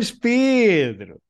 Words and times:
estamos, 0.00 0.10
Pedro? 0.12 1.20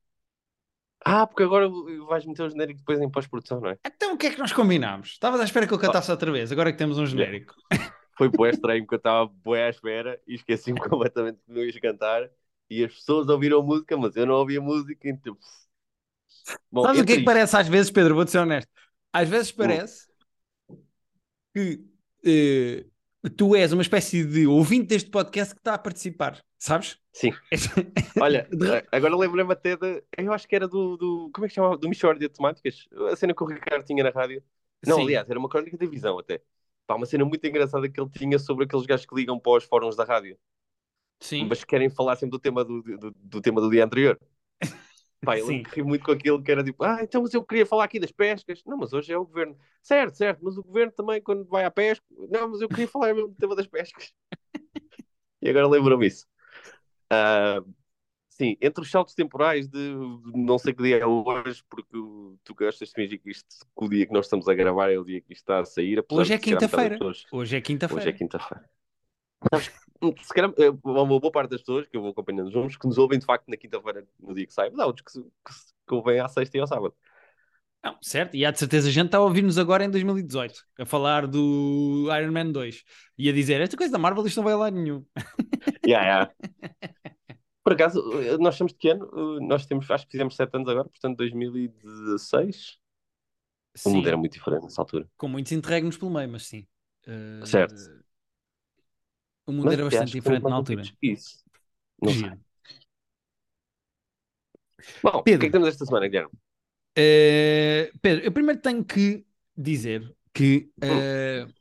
Ah, 1.05 1.27
porque 1.27 1.43
agora 1.43 1.69
vais 2.07 2.27
meter 2.27 2.43
o 2.43 2.51
genérico 2.51 2.81
depois 2.81 3.01
em 3.01 3.11
pós-produção, 3.11 3.61
não 3.61 3.71
é? 3.71 3.79
Então 3.87 4.15
o 4.15 4.19
que 4.19 4.27
é 4.27 4.31
que 4.31 4.39
nós 4.39 4.53
combinámos? 4.53 5.13
Estavas 5.13 5.41
à 5.41 5.45
espera 5.45 5.67
que 5.67 5.73
eu 5.73 5.79
cantasse 5.79 6.11
outra 6.11 6.31
vez, 6.31 6.53
agora 6.53 6.69
é 6.69 6.73
que 6.73 6.79
temos 6.79 6.99
um 6.99 7.07
genérico. 7.07 7.55
Foi 8.17 8.29
bué 8.29 8.51
estranho, 8.51 8.83
porque 8.83 8.97
eu 8.97 8.99
estava 8.99 9.27
bué 9.27 9.65
à 9.65 9.71
espera 9.71 10.21
e 10.27 10.35
esqueci-me 10.35 10.79
completamente 10.89 11.39
que 11.45 11.53
não 11.53 11.63
ias 11.63 11.79
cantar 11.79 12.31
e 12.69 12.85
as 12.85 12.95
pessoas 12.95 13.29
ouviram 13.29 13.61
a 13.61 13.63
música, 13.63 13.97
mas 13.97 14.15
eu 14.15 14.27
não 14.27 14.35
ouvi 14.35 14.59
a 14.59 14.61
música, 14.61 15.09
então... 15.09 15.37
Bom, 16.71 16.83
Sabes 16.83 17.01
o 17.01 17.05
que 17.05 17.13
é 17.15 17.17
que 17.17 17.25
parece 17.25 17.57
às 17.57 17.67
vezes, 17.67 17.91
Pedro? 17.91 18.15
Vou-te 18.15 18.31
ser 18.31 18.39
honesto. 18.39 18.71
Às 19.13 19.29
vezes 19.29 19.51
parece 19.51 20.09
que 21.55 21.83
uh, 23.25 23.31
tu 23.31 23.57
és 23.57 23.73
uma 23.73 23.83
espécie 23.83 24.25
de 24.25 24.47
ouvinte 24.47 24.87
deste 24.87 25.11
podcast 25.11 25.55
que 25.55 25.61
está 25.61 25.75
a 25.75 25.79
participar, 25.79 26.41
sabes? 26.61 27.01
Sim. 27.13 27.33
Olha, 28.21 28.49
agora 28.93 29.17
lembrei-me 29.17 29.53
até 29.53 29.77
de. 29.77 30.05
Eu 30.17 30.33
acho 30.33 30.47
que 30.47 30.55
era 30.55 30.69
do. 30.69 30.97
do 30.97 31.31
como 31.33 31.47
é 31.47 31.49
que 31.49 31.55
chama? 31.55 31.77
Do 31.77 31.89
Michórdia 31.89 32.29
de 32.29 32.35
Temáticas. 32.35 32.87
A 33.11 33.17
cena 33.17 33.35
que 33.35 33.43
o 33.43 33.47
Ricardo 33.47 33.85
tinha 33.85 34.05
na 34.05 34.11
rádio. 34.11 34.45
Não, 34.87 34.97
Sim. 34.97 35.03
aliás, 35.03 35.29
era 35.29 35.39
uma 35.39 35.49
crónica 35.49 35.77
de 35.77 35.87
visão 35.87 36.19
até. 36.19 36.41
Pá, 36.87 36.95
uma 36.95 37.07
cena 37.07 37.25
muito 37.25 37.45
engraçada 37.45 37.89
que 37.89 38.01
ele 38.01 38.11
tinha 38.11 38.39
sobre 38.39 38.65
aqueles 38.65 38.87
gajos 38.87 39.07
que 39.07 39.15
ligam 39.15 39.39
para 39.39 39.59
os 39.59 39.65
fóruns 39.65 39.97
da 39.97 40.05
rádio. 40.05 40.39
Sim. 41.21 41.47
Mas 41.49 41.65
querem 41.65 41.91
falar 41.91 42.17
sempre 42.17 42.33
do 42.33 42.39
tema 42.39 42.65
do, 42.65 42.83
do, 42.83 43.11
do 43.11 43.41
tema 43.41 43.61
do 43.61 43.71
dia 43.71 43.85
anterior. 43.85 44.19
Pá, 45.23 45.39
ele 45.39 45.63
ri 45.65 45.83
muito 45.83 46.05
com 46.05 46.13
aquilo 46.13 46.43
que 46.43 46.51
era 46.51 46.65
tipo, 46.65 46.83
ah, 46.83 47.01
então 47.03 47.21
mas 47.21 47.35
eu 47.35 47.45
queria 47.45 47.67
falar 47.67 47.85
aqui 47.85 48.01
das 48.01 48.11
pescas. 48.11 48.63
Não, 48.65 48.79
mas 48.79 48.93
hoje 48.93 49.13
é 49.13 49.19
o 49.19 49.27
governo. 49.27 49.57
Certo, 49.83 50.17
certo, 50.17 50.41
mas 50.43 50.57
o 50.57 50.63
governo 50.63 50.93
também, 50.93 51.21
quando 51.21 51.45
vai 51.45 51.65
à 51.65 51.71
pesca, 51.71 52.05
não, 52.31 52.49
mas 52.49 52.63
eu 52.63 52.69
queria 52.69 52.89
falar 52.89 53.13
mesmo 53.13 53.29
do 53.29 53.35
tema 53.35 53.55
das 53.55 53.67
pescas. 53.67 54.15
e 55.43 55.51
agora 55.51 55.69
lembro-me 55.69 56.07
isso. 56.07 56.27
Uh, 57.13 57.75
sim, 58.29 58.57
entre 58.61 58.83
os 58.83 58.91
saltos 58.91 59.15
temporais 59.15 59.69
de 59.69 59.95
não 60.35 60.59
sei 60.59 60.73
que 60.73 60.83
dia 60.83 60.99
é 60.99 61.07
hoje, 61.07 61.63
porque 61.69 61.91
tu 61.91 62.55
gostas 62.55 62.89
de 62.89 62.95
fingir 62.95 63.21
que 63.21 63.31
isto, 63.31 63.49
que 63.49 63.85
o 63.85 63.89
dia 63.89 64.07
que 64.07 64.13
nós 64.13 64.27
estamos 64.27 64.49
a 64.49 64.55
gravar 64.55 64.91
é 64.91 64.99
o 64.99 65.05
dia 65.05 65.21
que 65.21 65.33
isto 65.33 65.43
está 65.43 65.61
a 65.61 65.65
sair. 65.65 66.05
Hoje 66.11 66.35
é 66.35 66.39
quinta-feira. 66.39 66.99
Hoje 67.33 67.57
é 67.57 67.61
quinta-feira. 67.61 68.03
Hoje 68.03 68.09
é 68.09 68.13
quinta-feira. 68.13 68.71
se 70.23 70.35
calhar, 70.35 70.53
eh, 70.59 70.71
uma 70.85 71.07
boa 71.07 71.33
parte 71.33 71.51
das 71.51 71.61
pessoas 71.61 71.87
que 71.87 71.97
eu 71.97 72.01
vou 72.01 72.11
acompanhando 72.11 72.51
juntos 72.51 72.77
que 72.77 72.87
nos 72.87 72.99
ouvem 72.99 73.19
de 73.19 73.27
facto 73.27 73.49
na 73.49 73.57
quinta-feira, 73.57 74.07
no 74.19 74.35
dia 74.35 74.47
que 74.47 74.53
sai, 74.53 74.71
mas 74.71 74.79
há 74.81 74.87
outros 74.87 75.13
que, 75.13 75.21
que, 75.21 75.55
que 75.89 75.95
ouvem 75.95 76.21
à 76.21 76.29
sexta 76.29 76.57
e 76.57 76.61
ao 76.61 76.67
sábado. 76.67 76.95
Não, 77.83 77.97
certo, 78.03 78.37
e 78.37 78.45
há 78.45 78.51
de 78.51 78.59
certeza 78.59 78.89
a 78.89 78.93
gente 78.93 79.07
está 79.07 79.19
a 79.19 79.23
ouvir-nos 79.23 79.57
agora 79.57 79.83
em 79.83 79.91
2018 79.91 80.67
a 80.79 80.85
falar 80.85 81.27
do 81.27 82.09
Iron 82.15 82.31
Man 82.31 82.53
2 82.53 82.85
e 83.17 83.29
a 83.31 83.33
dizer 83.33 83.59
esta 83.61 83.77
coisa 83.77 83.91
da 83.91 83.99
Marvel 83.99 84.27
isto 84.27 84.37
não 84.37 84.45
vai 84.45 84.55
lá 84.55 84.71
nenhum. 84.71 85.05
Yeah, 85.87 86.07
yeah. 86.07 86.33
Por 87.71 87.75
acaso, 87.75 88.21
eh, 88.21 88.37
nós 88.37 88.59
que 88.77 88.89
ano? 88.89 89.09
Eh, 89.15 89.47
nós 89.47 89.65
temos, 89.65 89.89
acho 89.89 90.05
que 90.05 90.11
fizemos 90.11 90.35
7 90.35 90.57
anos 90.57 90.69
agora, 90.69 90.89
portanto 90.89 91.19
2016. 91.19 92.81
Sim. 93.77 93.89
O 93.89 93.93
mundo 93.93 94.09
era 94.09 94.17
muito 94.17 94.33
diferente 94.33 94.65
nessa 94.65 94.83
altura. 94.83 95.09
Com 95.17 95.29
muitos 95.29 95.53
interregnos 95.53 95.97
pelo 95.97 96.11
meio, 96.11 96.29
mas 96.29 96.49
sim. 96.49 96.67
Uh... 97.07 97.47
Certo. 97.47 97.77
O 99.47 99.53
mundo 99.53 99.67
Mas 99.67 99.75
era 99.75 99.85
bastante 99.85 100.11
diferente 100.11 100.43
na 100.43 100.55
altura. 100.57 100.83
Isso. 101.01 101.45
Não 102.03 102.13
sei. 102.13 102.33
Bom, 105.01 105.23
Pedro, 105.23 105.23
o 105.23 105.23
que 105.23 105.31
é 105.31 105.39
que 105.39 105.51
temos 105.51 105.69
esta 105.69 105.87
semana, 105.87 106.09
Guilherme? 106.09 106.33
Uh, 106.99 107.97
Pedro, 108.03 108.25
eu 108.25 108.33
primeiro 108.33 108.61
tenho 108.61 108.85
que 108.85 109.25
dizer 109.57 110.13
que 110.35 110.73
uh, 110.83 111.53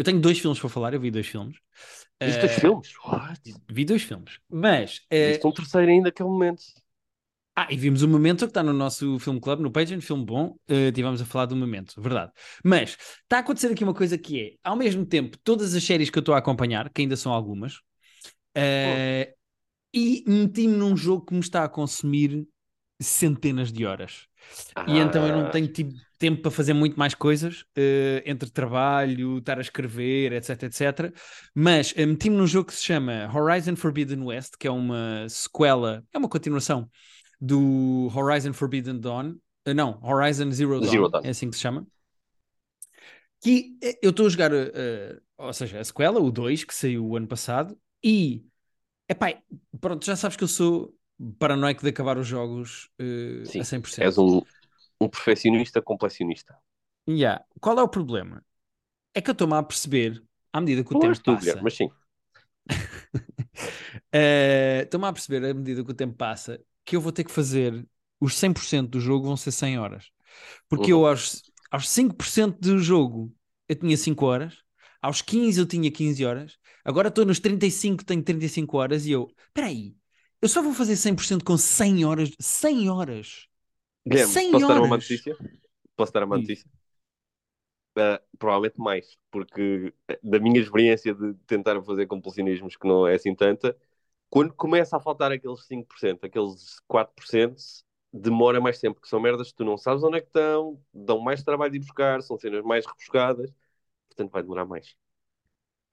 eu 0.00 0.04
tenho 0.04 0.18
dois 0.18 0.38
filmes 0.38 0.58
para 0.58 0.70
falar. 0.70 0.94
Eu 0.94 1.00
vi 1.00 1.10
dois 1.10 1.26
filmes. 1.26 1.58
Viste 2.22 2.38
uh, 2.38 2.40
dois 2.40 2.54
filmes? 2.54 2.92
What? 3.04 3.40
Vi 3.70 3.84
dois 3.84 4.02
filmes. 4.02 4.38
Mas. 4.48 4.96
Uh, 5.12 5.28
Viste 5.28 5.46
um 5.46 5.52
terceiro 5.52 5.90
ainda 5.90 6.04
naquele 6.04 6.30
momento. 6.30 6.62
Ah, 7.54 7.66
e 7.68 7.76
vimos 7.76 8.02
o 8.02 8.08
Momento 8.08 8.46
que 8.46 8.50
está 8.50 8.62
no 8.62 8.72
nosso 8.72 9.18
Filme 9.18 9.38
Club, 9.38 9.60
no 9.60 9.70
Patreon, 9.70 10.00
filme 10.00 10.24
bom, 10.24 10.56
uh, 10.70 10.92
tivemos 10.94 11.20
a 11.20 11.26
falar 11.26 11.44
do 11.44 11.54
Momento, 11.54 12.00
verdade. 12.00 12.32
Mas 12.64 12.96
está 13.24 13.36
a 13.36 13.40
acontecer 13.40 13.66
aqui 13.66 13.84
uma 13.84 13.92
coisa 13.92 14.16
que 14.16 14.40
é, 14.40 14.54
ao 14.64 14.74
mesmo 14.74 15.04
tempo, 15.04 15.36
todas 15.44 15.74
as 15.74 15.84
séries 15.84 16.08
que 16.08 16.16
eu 16.16 16.20
estou 16.20 16.34
a 16.34 16.38
acompanhar, 16.38 16.88
que 16.88 17.02
ainda 17.02 17.16
são 17.16 17.30
algumas, 17.30 17.74
uh, 18.56 19.30
e 19.92 20.24
meti-me 20.26 20.74
num 20.74 20.96
jogo 20.96 21.26
que 21.26 21.34
me 21.34 21.40
está 21.40 21.64
a 21.64 21.68
consumir 21.68 22.48
centenas 23.02 23.70
de 23.70 23.84
horas. 23.84 24.29
Ah. 24.74 24.84
E 24.88 24.98
então 24.98 25.26
eu 25.26 25.36
não 25.36 25.50
tenho 25.50 25.68
tipo, 25.68 25.92
tempo 26.18 26.42
para 26.42 26.50
fazer 26.50 26.74
muito 26.74 26.98
mais 26.98 27.14
coisas, 27.14 27.62
uh, 27.62 28.22
entre 28.26 28.50
trabalho, 28.50 29.38
estar 29.38 29.58
a 29.58 29.62
escrever, 29.62 30.32
etc, 30.32 30.64
etc. 30.64 31.14
Mas 31.54 31.92
uh, 31.92 32.06
meti-me 32.06 32.36
num 32.36 32.46
jogo 32.46 32.68
que 32.68 32.74
se 32.74 32.84
chama 32.84 33.30
Horizon 33.34 33.74
Forbidden 33.74 34.22
West, 34.22 34.54
que 34.58 34.68
é 34.68 34.70
uma 34.70 35.26
sequela, 35.28 36.04
é 36.12 36.18
uma 36.18 36.28
continuação 36.28 36.88
do 37.40 38.12
Horizon 38.14 38.52
Forbidden 38.52 39.00
Dawn, 39.00 39.36
uh, 39.66 39.74
não, 39.74 39.98
Horizon 40.02 40.50
Zero 40.50 40.78
Dawn, 40.78 40.90
Zero 40.90 41.08
Dawn, 41.08 41.22
é 41.24 41.30
assim 41.30 41.48
que 41.48 41.56
se 41.56 41.62
chama. 41.62 41.86
Que 43.42 43.78
eu 44.02 44.10
estou 44.10 44.26
a 44.26 44.28
jogar, 44.28 44.50
ou 45.38 45.52
seja, 45.54 45.80
a 45.80 45.84
sequela, 45.84 46.20
o 46.20 46.30
2, 46.30 46.62
que 46.62 46.74
saiu 46.74 47.06
o 47.06 47.16
ano 47.16 47.26
passado, 47.26 47.74
e 48.04 48.44
epá, 49.08 49.34
pronto, 49.80 50.04
já 50.04 50.14
sabes 50.14 50.36
que 50.36 50.44
eu 50.44 50.48
sou 50.48 50.94
paranoico 51.38 51.82
de 51.82 51.90
acabar 51.90 52.18
os 52.18 52.26
jogos 52.26 52.90
uh, 53.00 53.46
Sim, 53.46 53.60
a 53.60 53.64
100%. 53.64 53.98
És 53.98 54.18
um, 54.18 54.42
um 55.00 55.08
perfeccionista 55.08 55.82
complexionista. 55.82 56.56
Yeah. 57.08 57.44
Qual 57.60 57.78
é 57.78 57.82
o 57.82 57.88
problema? 57.88 58.44
É 59.14 59.20
que 59.20 59.30
eu 59.30 59.32
estou-me 59.32 59.54
a 59.54 59.62
perceber, 59.62 60.22
à 60.52 60.60
medida 60.60 60.84
que 60.84 60.90
o 60.90 60.94
Não 60.94 61.00
tempo 61.00 61.20
tu, 61.20 61.34
passa. 61.34 61.60
mas 61.62 61.74
sim. 61.74 61.90
Estou-me 64.82 65.06
a 65.06 65.12
perceber, 65.12 65.44
à 65.44 65.54
medida 65.54 65.84
que 65.84 65.90
o 65.90 65.94
tempo 65.94 66.16
passa, 66.16 66.60
que 66.84 66.96
eu 66.96 67.00
vou 67.00 67.12
ter 67.12 67.24
que 67.24 67.32
fazer 67.32 67.86
os 68.20 68.34
100% 68.34 68.88
do 68.88 69.00
jogo 69.00 69.26
vão 69.26 69.36
ser 69.36 69.52
100 69.52 69.78
horas. 69.78 70.10
Porque 70.68 70.92
uhum. 70.92 71.00
eu 71.00 71.06
aos, 71.06 71.42
aos 71.70 71.88
5% 71.88 72.58
do 72.60 72.78
jogo 72.78 73.34
eu 73.68 73.76
tinha 73.76 73.96
5 73.96 74.26
horas, 74.26 74.58
aos 75.00 75.22
15 75.22 75.60
eu 75.60 75.66
tinha 75.66 75.90
15 75.90 76.24
horas, 76.24 76.58
agora 76.84 77.08
estou 77.08 77.24
nos 77.24 77.40
35, 77.40 78.04
tenho 78.04 78.22
35 78.22 78.76
horas 78.76 79.06
e 79.06 79.12
eu, 79.12 79.30
espera 79.48 79.68
aí, 79.68 79.94
eu 80.42 80.48
só 80.48 80.62
vou 80.62 80.72
fazer 80.72 80.96
100% 80.96 81.44
com 81.44 81.56
100 81.56 82.04
horas, 82.04 82.30
100 82.38 82.88
horas. 82.88 83.46
Guilherme, 84.06 84.32
100 84.32 84.50
posso 84.52 84.64
horas. 84.64 84.76
dar 84.76 84.82
uma 84.86 84.96
notícia? 84.96 85.36
Posso 85.96 86.12
dar 86.12 86.24
uma 86.24 86.38
notícia? 86.38 86.70
Uh, 87.98 88.22
provavelmente 88.38 88.78
mais, 88.78 89.18
porque 89.30 89.92
eh, 90.08 90.18
da 90.22 90.38
minha 90.38 90.60
experiência 90.60 91.12
de 91.12 91.34
tentar 91.46 91.82
fazer 91.82 92.06
compulsionismos 92.06 92.76
que 92.76 92.86
não 92.86 93.06
é 93.06 93.16
assim 93.16 93.34
tanta, 93.34 93.76
quando 94.30 94.54
começa 94.54 94.96
a 94.96 95.00
faltar 95.00 95.32
aqueles 95.32 95.66
5%, 95.66 96.24
aqueles 96.24 96.80
4%, 96.88 97.84
demora 98.12 98.60
mais 98.60 98.78
tempo, 98.78 98.94
porque 98.94 99.08
são 99.08 99.20
merdas 99.20 99.48
que 99.50 99.56
tu 99.56 99.64
não 99.64 99.76
sabes 99.76 100.04
onde 100.04 100.18
é 100.18 100.20
que 100.20 100.28
estão, 100.28 100.80
dão 100.94 101.20
mais 101.20 101.42
trabalho 101.42 101.72
de 101.72 101.78
ir 101.78 101.80
buscar, 101.80 102.22
são 102.22 102.38
cenas 102.38 102.64
mais 102.64 102.86
rebuscadas, 102.86 103.52
portanto 104.08 104.30
vai 104.30 104.42
demorar 104.42 104.64
mais. 104.64 104.96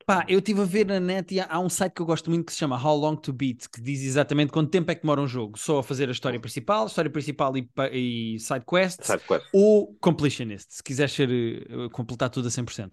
Pá, 0.07 0.23
eu 0.25 0.39
estive 0.39 0.61
a 0.61 0.63
ver 0.63 0.85
na 0.85 1.01
net 1.01 1.35
e 1.35 1.41
há 1.41 1.59
um 1.59 1.67
site 1.67 1.91
que 1.91 2.01
eu 2.01 2.05
gosto 2.05 2.29
muito 2.29 2.45
que 2.45 2.53
se 2.53 2.59
chama 2.59 2.81
How 2.81 2.95
Long 2.95 3.17
to 3.17 3.33
Beat, 3.33 3.67
que 3.67 3.81
diz 3.81 4.01
exatamente 4.03 4.53
quanto 4.53 4.71
tempo 4.71 4.89
é 4.89 4.95
que 4.95 5.01
demora 5.01 5.19
um 5.19 5.27
jogo. 5.27 5.59
Só 5.59 5.79
a 5.79 5.83
fazer 5.83 6.07
a 6.07 6.13
história 6.13 6.39
principal, 6.39 6.87
história 6.87 7.11
principal 7.11 7.57
e, 7.57 7.69
e 7.91 8.39
side 8.39 8.63
quests, 8.65 9.05
side 9.05 9.21
quest. 9.27 9.45
ou 9.51 9.97
completionist, 9.99 10.75
se 10.75 10.81
quiseres 10.81 11.11
ser, 11.11 11.29
uh, 11.29 11.89
completar 11.89 12.29
tudo 12.29 12.47
a 12.47 12.51
100%. 12.51 12.89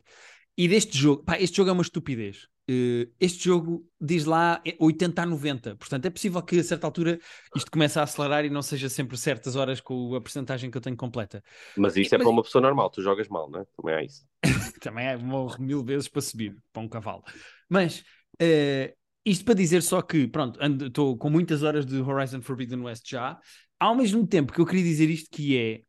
E 0.56 0.68
deste 0.68 0.96
jogo, 0.96 1.24
pá, 1.24 1.38
este 1.38 1.56
jogo 1.56 1.70
é 1.70 1.72
uma 1.72 1.82
estupidez. 1.82 2.48
Uh, 2.70 3.12
este 3.20 3.44
jogo 3.44 3.86
diz 4.00 4.24
lá 4.24 4.62
80 4.78 5.20
a 5.20 5.26
90, 5.26 5.76
portanto 5.76 6.06
é 6.06 6.10
possível 6.10 6.40
que 6.40 6.58
a 6.58 6.64
certa 6.64 6.86
altura 6.86 7.18
isto 7.54 7.70
comece 7.70 7.98
a 7.98 8.04
acelerar 8.04 8.42
e 8.46 8.48
não 8.48 8.62
seja 8.62 8.88
sempre 8.88 9.18
certas 9.18 9.54
horas 9.54 9.82
com 9.82 10.14
a 10.14 10.20
percentagem 10.20 10.70
que 10.70 10.78
eu 10.78 10.80
tenho 10.80 10.96
completa. 10.96 11.42
Mas 11.76 11.94
isso 11.94 12.14
é 12.14 12.18
para 12.18 12.28
uma 12.28 12.42
pessoa 12.42 12.62
normal, 12.62 12.88
tu 12.88 13.02
jogas 13.02 13.28
mal, 13.28 13.50
não 13.50 13.60
é? 13.60 13.66
Também 13.76 13.94
é 13.96 14.04
isso. 14.06 14.26
Também 14.80 15.06
é, 15.06 15.16
morro 15.18 15.60
mil 15.60 15.84
vezes 15.84 16.08
para 16.08 16.22
subir 16.22 16.56
para 16.72 16.82
um 16.82 16.88
cavalo. 16.88 17.22
Mas 17.68 18.00
uh, 18.40 18.96
isto 19.26 19.44
para 19.44 19.54
dizer 19.54 19.82
só 19.82 20.00
que, 20.00 20.26
pronto, 20.26 20.58
estou 20.86 21.18
com 21.18 21.28
muitas 21.28 21.62
horas 21.62 21.84
de 21.84 22.00
Horizon 22.00 22.40
Forbidden 22.40 22.80
West 22.80 23.06
já, 23.06 23.38
ao 23.78 23.94
mesmo 23.94 24.26
tempo 24.26 24.54
que 24.54 24.60
eu 24.60 24.66
queria 24.66 24.84
dizer 24.84 25.10
isto 25.10 25.28
que 25.30 25.58
é, 25.58 25.82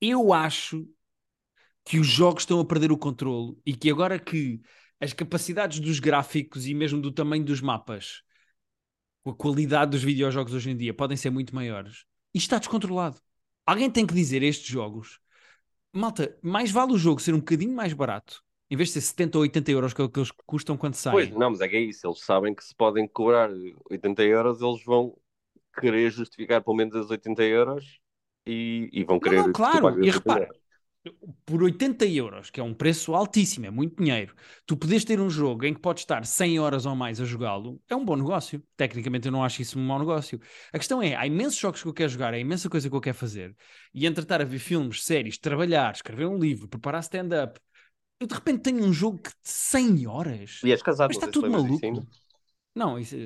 eu 0.00 0.32
acho 0.32 0.84
que 1.84 1.98
os 1.98 2.06
jogos 2.06 2.42
estão 2.42 2.60
a 2.60 2.64
perder 2.64 2.92
o 2.92 2.98
controle 2.98 3.56
e 3.64 3.74
que 3.74 3.90
agora 3.90 4.18
que 4.18 4.60
as 5.00 5.12
capacidades 5.12 5.80
dos 5.80 5.98
gráficos 5.98 6.66
e 6.66 6.74
mesmo 6.74 7.00
do 7.00 7.10
tamanho 7.10 7.44
dos 7.44 7.60
mapas, 7.60 8.22
a 9.24 9.32
qualidade 9.32 9.92
dos 9.92 10.02
videojogos 10.02 10.52
hoje 10.52 10.70
em 10.70 10.76
dia 10.76 10.94
podem 10.94 11.16
ser 11.16 11.30
muito 11.30 11.54
maiores. 11.54 12.04
Isto 12.34 12.46
está 12.46 12.58
descontrolado. 12.58 13.18
Alguém 13.66 13.90
tem 13.90 14.06
que 14.06 14.14
dizer 14.14 14.42
a 14.42 14.46
estes 14.46 14.66
jogos, 14.66 15.20
malta, 15.92 16.36
mais 16.42 16.70
vale 16.70 16.92
o 16.92 16.98
jogo 16.98 17.20
ser 17.20 17.34
um 17.34 17.38
bocadinho 17.38 17.74
mais 17.74 17.92
barato, 17.92 18.42
em 18.70 18.76
vez 18.76 18.88
de 18.90 18.94
ser 18.94 19.00
70 19.00 19.38
ou 19.38 19.42
80 19.42 19.70
euros 19.70 19.94
que, 19.94 20.02
é 20.02 20.08
que 20.08 20.18
eles 20.18 20.30
custam 20.46 20.76
quando 20.76 20.94
saem. 20.94 21.14
Pois, 21.14 21.30
não, 21.30 21.50
mas 21.50 21.60
é 21.60 21.68
que 21.68 21.76
é 21.76 21.80
isso. 21.80 22.06
Eles 22.06 22.20
sabem 22.20 22.54
que 22.54 22.64
se 22.64 22.74
podem 22.74 23.08
cobrar 23.08 23.50
80 23.90 24.22
euros, 24.22 24.60
eles 24.60 24.84
vão 24.84 25.16
querer 25.78 26.10
justificar 26.10 26.62
pelo 26.62 26.76
menos 26.76 26.94
os 26.94 27.10
80 27.10 27.42
euros 27.42 28.00
e, 28.46 28.88
e 28.92 29.04
vão 29.04 29.18
querer. 29.18 29.38
Não, 29.38 29.46
não 29.46 29.52
claro, 29.52 30.04
e 30.04 30.10
repara, 30.10 30.48
por 31.46 31.62
80 31.62 32.04
euros, 32.06 32.50
que 32.50 32.60
é 32.60 32.62
um 32.62 32.74
preço 32.74 33.14
altíssimo, 33.14 33.66
é 33.66 33.70
muito 33.70 34.02
dinheiro, 34.02 34.34
tu 34.66 34.76
podes 34.76 35.04
ter 35.04 35.18
um 35.20 35.30
jogo 35.30 35.64
em 35.64 35.72
que 35.72 35.80
podes 35.80 36.02
estar 36.02 36.24
100 36.24 36.58
horas 36.58 36.84
ou 36.84 36.94
mais 36.94 37.20
a 37.20 37.24
jogá-lo, 37.24 37.80
é 37.88 37.96
um 37.96 38.04
bom 38.04 38.16
negócio. 38.16 38.62
Tecnicamente 38.76 39.26
eu 39.26 39.32
não 39.32 39.42
acho 39.42 39.62
isso 39.62 39.78
um 39.78 39.82
mau 39.82 39.98
negócio. 39.98 40.38
A 40.72 40.78
questão 40.78 41.02
é, 41.02 41.16
há 41.16 41.26
imensos 41.26 41.58
jogos 41.58 41.82
que 41.82 41.88
eu 41.88 41.94
quero 41.94 42.10
jogar, 42.10 42.34
há 42.34 42.38
imensa 42.38 42.68
coisa 42.68 42.88
que 42.88 42.94
eu 42.94 43.00
quero 43.00 43.16
fazer, 43.16 43.56
e 43.94 44.06
entre 44.06 44.22
estar 44.22 44.40
a 44.42 44.44
ver 44.44 44.58
filmes, 44.58 45.02
séries, 45.02 45.38
trabalhar, 45.38 45.92
escrever 45.94 46.26
um 46.26 46.38
livro, 46.38 46.68
preparar 46.68 47.00
stand-up, 47.00 47.58
eu 48.20 48.26
de 48.26 48.34
repente 48.34 48.60
tenho 48.60 48.84
um 48.84 48.92
jogo 48.92 49.18
de 49.18 49.32
100 49.42 50.06
horas. 50.06 50.60
E 50.62 50.70
és 50.70 50.82
casado, 50.82 51.08
Mas 51.08 51.16
está 51.16 51.28
tudo 51.28 51.50
maluco. 51.50 52.06
Não, 52.74 52.98
isso, 52.98 53.16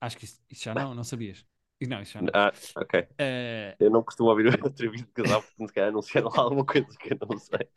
acho 0.00 0.18
que 0.18 0.26
isso, 0.26 0.38
isso 0.50 0.64
já 0.64 0.74
não, 0.74 0.94
não 0.94 1.02
sabias. 1.02 1.44
Não, 1.86 2.02
isso 2.02 2.12
já 2.12 2.22
não. 2.22 2.30
Ah, 2.34 2.52
ok. 2.76 3.00
Uh... 3.00 3.76
Eu 3.80 3.90
não 3.90 4.02
costumo 4.02 4.30
ouvir 4.30 4.46
a 4.64 4.68
entrevista 4.68 5.06
de 5.06 5.12
casal 5.12 5.42
porque 5.42 5.66
se 5.66 5.72
calhar 5.72 5.90
anunciaram 5.90 6.30
alguma 6.34 6.64
coisa 6.64 6.86
que 6.98 7.12
eu 7.12 7.18
não 7.28 7.38
sei. 7.38 7.68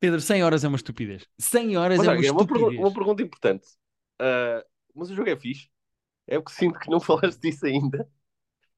Pedro, 0.00 0.20
100 0.20 0.44
horas 0.44 0.64
é 0.64 0.68
uma 0.68 0.76
estupidez. 0.76 1.26
100 1.38 1.76
horas 1.76 1.98
mas, 1.98 2.06
é 2.06 2.10
uma 2.10 2.20
estupidez. 2.20 2.32
Uma, 2.32 2.46
pergu 2.46 2.80
uma 2.80 2.94
pergunta 2.94 3.22
importante. 3.22 3.66
Uh, 4.20 4.64
mas 4.94 5.10
o 5.10 5.14
jogo 5.14 5.28
é 5.28 5.36
fixe? 5.36 5.68
É 6.26 6.38
porque 6.38 6.52
sinto 6.52 6.78
que 6.78 6.90
não 6.90 7.00
falaste 7.00 7.40
disso 7.40 7.66
ainda. 7.66 8.08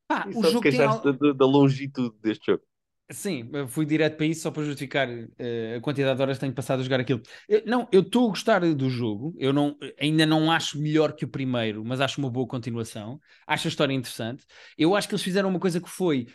Ah, 0.09 0.25
e 0.29 0.37
o 0.37 0.43
jogo 0.43 0.61
tem... 0.61 0.79
da, 0.79 1.33
da 1.33 1.47
longitude 1.47 2.17
deste 2.21 2.47
jogo. 2.47 2.65
Sim, 3.12 3.51
fui 3.69 3.85
direto 3.85 4.17
para 4.17 4.27
isso 4.27 4.43
só 4.43 4.51
para 4.53 4.62
justificar 4.62 5.09
uh, 5.09 5.77
a 5.77 5.81
quantidade 5.81 6.17
de 6.17 6.23
horas 6.23 6.37
que 6.37 6.41
tenho 6.41 6.55
passado 6.55 6.81
a 6.81 6.83
jogar 6.83 7.01
aquilo. 7.01 7.21
Eu, 7.49 7.62
não, 7.67 7.89
eu 7.91 8.03
estou 8.03 8.27
a 8.27 8.29
gostar 8.29 8.61
do 8.61 8.89
jogo, 8.89 9.35
eu 9.37 9.53
não, 9.53 9.77
ainda 9.99 10.25
não 10.25 10.51
acho 10.51 10.81
melhor 10.81 11.12
que 11.12 11.25
o 11.25 11.29
primeiro, 11.29 11.85
mas 11.85 12.01
acho 12.01 12.21
uma 12.21 12.31
boa 12.31 12.47
continuação. 12.47 13.21
Acho 13.47 13.67
a 13.67 13.71
história 13.71 13.93
interessante. 13.93 14.45
Eu 14.79 14.95
acho 14.95 15.09
que 15.09 15.15
eles 15.15 15.25
fizeram 15.25 15.49
uma 15.49 15.59
coisa 15.59 15.81
que 15.81 15.91
foi 15.91 16.27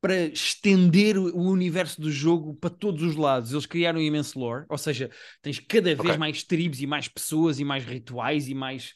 para 0.00 0.26
estender 0.26 1.16
o 1.16 1.48
universo 1.50 2.00
do 2.00 2.10
jogo 2.10 2.54
para 2.56 2.68
todos 2.68 3.02
os 3.02 3.16
lados. 3.16 3.52
Eles 3.52 3.64
criaram 3.64 4.00
um 4.00 4.02
imenso 4.02 4.38
lore, 4.38 4.66
ou 4.68 4.76
seja, 4.76 5.10
tens 5.40 5.60
cada 5.60 5.94
vez 5.94 6.00
okay. 6.00 6.18
mais 6.18 6.42
tribos 6.42 6.80
e 6.82 6.86
mais 6.86 7.08
pessoas 7.08 7.58
e 7.60 7.64
mais 7.64 7.84
rituais 7.84 8.48
e 8.48 8.54
mais. 8.54 8.92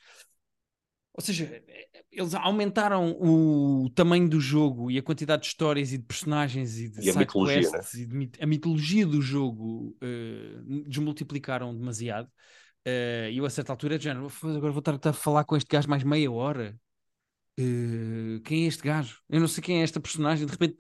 Ou 1.15 1.23
seja, 1.23 1.63
eles 2.11 2.35
aumentaram 2.35 3.17
o 3.21 3.91
tamanho 3.91 4.29
do 4.29 4.41
jogo 4.41 4.91
e 4.91 4.99
a 4.99 5.03
quantidade 5.03 5.43
de 5.43 5.49
histórias 5.49 5.93
e 5.93 5.99
de 5.99 6.05
personagens 6.05 6.79
e 6.79 6.89
de 6.89 7.07
e 7.07 7.11
a 7.11 7.15
mitologia, 7.15 7.71
né? 7.71 7.81
e 7.95 8.07
de, 8.07 8.31
a 8.41 8.47
mitologia 8.47 9.07
do 9.07 9.21
jogo 9.21 9.97
uh, 10.03 10.85
desmultiplicaram 10.89 11.77
demasiado. 11.77 12.29
Uh, 12.87 13.29
e 13.31 13.37
eu 13.37 13.45
a 13.45 13.51
certa 13.51 13.73
altura, 13.73 13.99
já 13.99 14.13
agora 14.13 14.73
vou 14.73 14.79
estar 14.79 15.11
a 15.11 15.13
falar 15.13 15.45
com 15.45 15.57
este 15.57 15.69
gajo 15.69 15.89
mais 15.89 16.03
meia 16.03 16.31
hora. 16.31 16.79
Uh, 17.61 18.41
quem 18.45 18.65
é 18.65 18.69
este 18.69 18.83
gajo? 18.83 19.21
Eu 19.29 19.41
não 19.41 19.49
sei 19.49 19.63
quem 19.63 19.81
é 19.81 19.83
esta 19.83 20.01
personagem. 20.01 20.47
De 20.47 20.53
repente, 20.53 20.79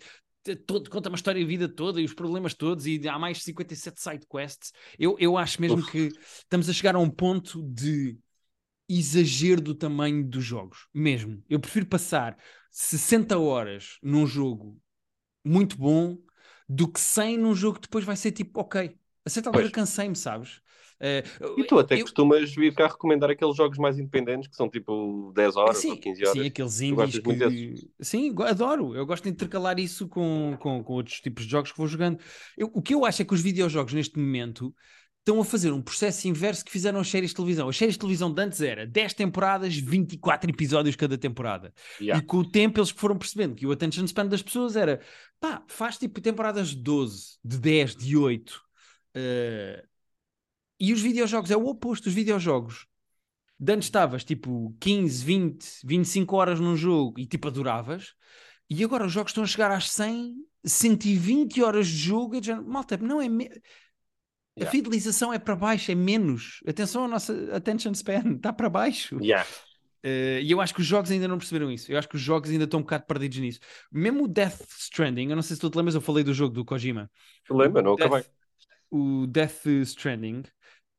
todo, 0.66 0.88
conta 0.88 1.10
uma 1.10 1.16
história 1.16 1.40
e 1.40 1.44
vida 1.44 1.68
toda 1.68 2.00
e 2.00 2.04
os 2.04 2.14
problemas 2.14 2.54
todos. 2.54 2.86
E 2.86 3.06
há 3.06 3.18
mais 3.18 3.38
de 3.38 3.44
57 3.44 4.00
side 4.00 4.26
quests. 4.26 4.72
Eu, 4.98 5.16
eu 5.18 5.36
acho 5.36 5.60
mesmo 5.60 5.78
Uf. 5.78 5.90
que 5.90 6.08
estamos 6.42 6.68
a 6.68 6.72
chegar 6.72 6.94
a 6.94 6.98
um 6.98 7.10
ponto 7.10 7.62
de 7.62 8.18
exagero 8.88 9.60
do 9.60 9.74
tamanho 9.74 10.24
dos 10.24 10.44
jogos, 10.44 10.88
mesmo. 10.94 11.42
Eu 11.48 11.60
prefiro 11.60 11.86
passar 11.86 12.36
60 12.70 13.38
horas 13.38 13.98
num 14.02 14.26
jogo 14.26 14.80
muito 15.44 15.76
bom 15.76 16.18
do 16.68 16.86
que 16.88 17.00
100 17.00 17.38
num 17.38 17.54
jogo 17.54 17.76
que 17.76 17.82
depois 17.82 18.04
vai 18.04 18.16
ser 18.16 18.32
tipo, 18.32 18.60
ok. 18.60 18.96
A 19.24 19.30
certa 19.30 19.50
altura 19.50 19.70
cansei-me, 19.70 20.16
sabes? 20.16 20.60
Uh, 21.00 21.60
e 21.60 21.64
tu 21.64 21.78
até 21.78 21.94
eu... 21.94 22.00
costumas 22.00 22.52
vir 22.52 22.74
cá 22.74 22.88
recomendar 22.88 23.30
aqueles 23.30 23.56
jogos 23.56 23.78
mais 23.78 23.98
independentes 23.98 24.48
que 24.48 24.56
são 24.56 24.68
tipo 24.68 25.32
10 25.32 25.56
horas 25.56 25.76
sim, 25.78 25.90
ou 25.90 25.96
15 25.96 26.22
horas. 26.22 26.32
Sim, 26.32 26.46
aqueles 26.46 26.80
indies 26.80 27.18
que... 27.20 27.90
Sim, 28.00 28.34
adoro. 28.44 28.96
Eu 28.96 29.06
gosto 29.06 29.24
de 29.24 29.30
intercalar 29.30 29.78
isso 29.78 30.08
com, 30.08 30.56
com, 30.58 30.82
com 30.82 30.92
outros 30.94 31.20
tipos 31.20 31.44
de 31.44 31.50
jogos 31.50 31.70
que 31.70 31.78
vou 31.78 31.86
jogando. 31.86 32.18
Eu, 32.56 32.68
o 32.74 32.82
que 32.82 32.94
eu 32.94 33.04
acho 33.04 33.22
é 33.22 33.24
que 33.24 33.32
os 33.32 33.40
videojogos 33.40 33.92
neste 33.92 34.18
momento 34.18 34.74
estão 35.28 35.40
a 35.40 35.44
fazer 35.44 35.72
um 35.72 35.82
processo 35.82 36.26
inverso 36.26 36.64
que 36.64 36.70
fizeram 36.70 37.00
as 37.00 37.08
séries 37.08 37.30
de 37.30 37.36
televisão. 37.36 37.68
As 37.68 37.76
séries 37.76 37.94
de 37.94 37.98
televisão 38.00 38.32
de 38.32 38.42
antes 38.42 38.62
era 38.62 38.86
10 38.86 39.12
temporadas, 39.12 39.76
24 39.76 40.50
episódios 40.50 40.96
cada 40.96 41.18
temporada. 41.18 41.72
Yeah. 42.00 42.22
E 42.22 42.26
com 42.26 42.38
o 42.38 42.50
tempo 42.50 42.80
eles 42.80 42.88
foram 42.88 43.18
percebendo 43.18 43.54
que 43.54 43.66
o 43.66 43.70
attention 43.70 44.06
span 44.06 44.26
das 44.26 44.40
pessoas 44.40 44.74
era 44.74 45.00
pá, 45.38 45.62
faz 45.68 45.98
tipo 45.98 46.20
temporadas 46.20 46.68
de 46.68 46.76
12, 46.76 47.38
de 47.44 47.58
10, 47.58 47.96
de 47.96 48.16
8. 48.16 48.62
Uh, 49.14 49.86
e 50.80 50.94
os 50.94 51.02
videojogos 51.02 51.50
é 51.50 51.56
o 51.56 51.66
oposto. 51.66 52.06
Os 52.06 52.14
videojogos 52.14 52.86
de 53.60 53.72
antes 53.72 53.86
estavas 53.86 54.24
tipo 54.24 54.74
15, 54.80 55.24
20, 55.24 55.66
25 55.84 56.36
horas 56.36 56.58
num 56.58 56.76
jogo 56.76 57.20
e 57.20 57.26
tipo 57.26 57.48
adoravas. 57.48 58.14
E 58.70 58.82
agora 58.82 59.04
os 59.04 59.12
jogos 59.12 59.30
estão 59.30 59.44
a 59.44 59.46
chegar 59.46 59.70
às 59.70 59.90
100, 59.90 60.36
120 60.64 61.62
horas 61.62 61.86
de 61.86 61.96
jogo 61.96 62.34
e 62.36 62.42
já, 62.42 62.60
malta, 62.62 62.96
não 62.96 63.20
é. 63.20 63.28
Me 63.28 63.50
a 64.62 64.66
fidelização 64.66 65.32
é 65.32 65.38
para 65.38 65.56
baixo, 65.56 65.90
é 65.90 65.94
menos. 65.94 66.60
Atenção 66.66 67.04
a 67.04 67.08
nossa 67.08 67.32
attention 67.54 67.92
span, 67.92 68.22
está 68.36 68.52
para 68.52 68.68
baixo. 68.68 69.18
Yeah. 69.22 69.46
Uh, 70.04 70.40
e 70.40 70.50
eu 70.50 70.60
acho 70.60 70.74
que 70.74 70.80
os 70.80 70.86
jogos 70.86 71.10
ainda 71.10 71.26
não 71.26 71.38
perceberam 71.38 71.70
isso. 71.70 71.90
Eu 71.90 71.98
acho 71.98 72.08
que 72.08 72.16
os 72.16 72.22
jogos 72.22 72.50
ainda 72.50 72.64
estão 72.64 72.80
um 72.80 72.82
bocado 72.82 73.04
perdidos 73.04 73.38
nisso. 73.38 73.60
Mesmo 73.90 74.24
o 74.24 74.28
Death 74.28 74.60
Stranding, 74.78 75.30
eu 75.30 75.36
não 75.36 75.42
sei 75.42 75.56
se 75.56 75.60
tu 75.60 75.70
te 75.70 75.76
lembras, 75.76 75.94
eu 75.94 76.00
falei 76.00 76.22
do 76.22 76.32
jogo 76.32 76.54
do 76.54 76.64
Kojima. 76.64 77.10
Lembra, 77.50 77.82
não 77.82 77.94
acabei. 77.94 78.24
O 78.90 79.26
Death 79.26 79.66
Stranding, 79.66 80.44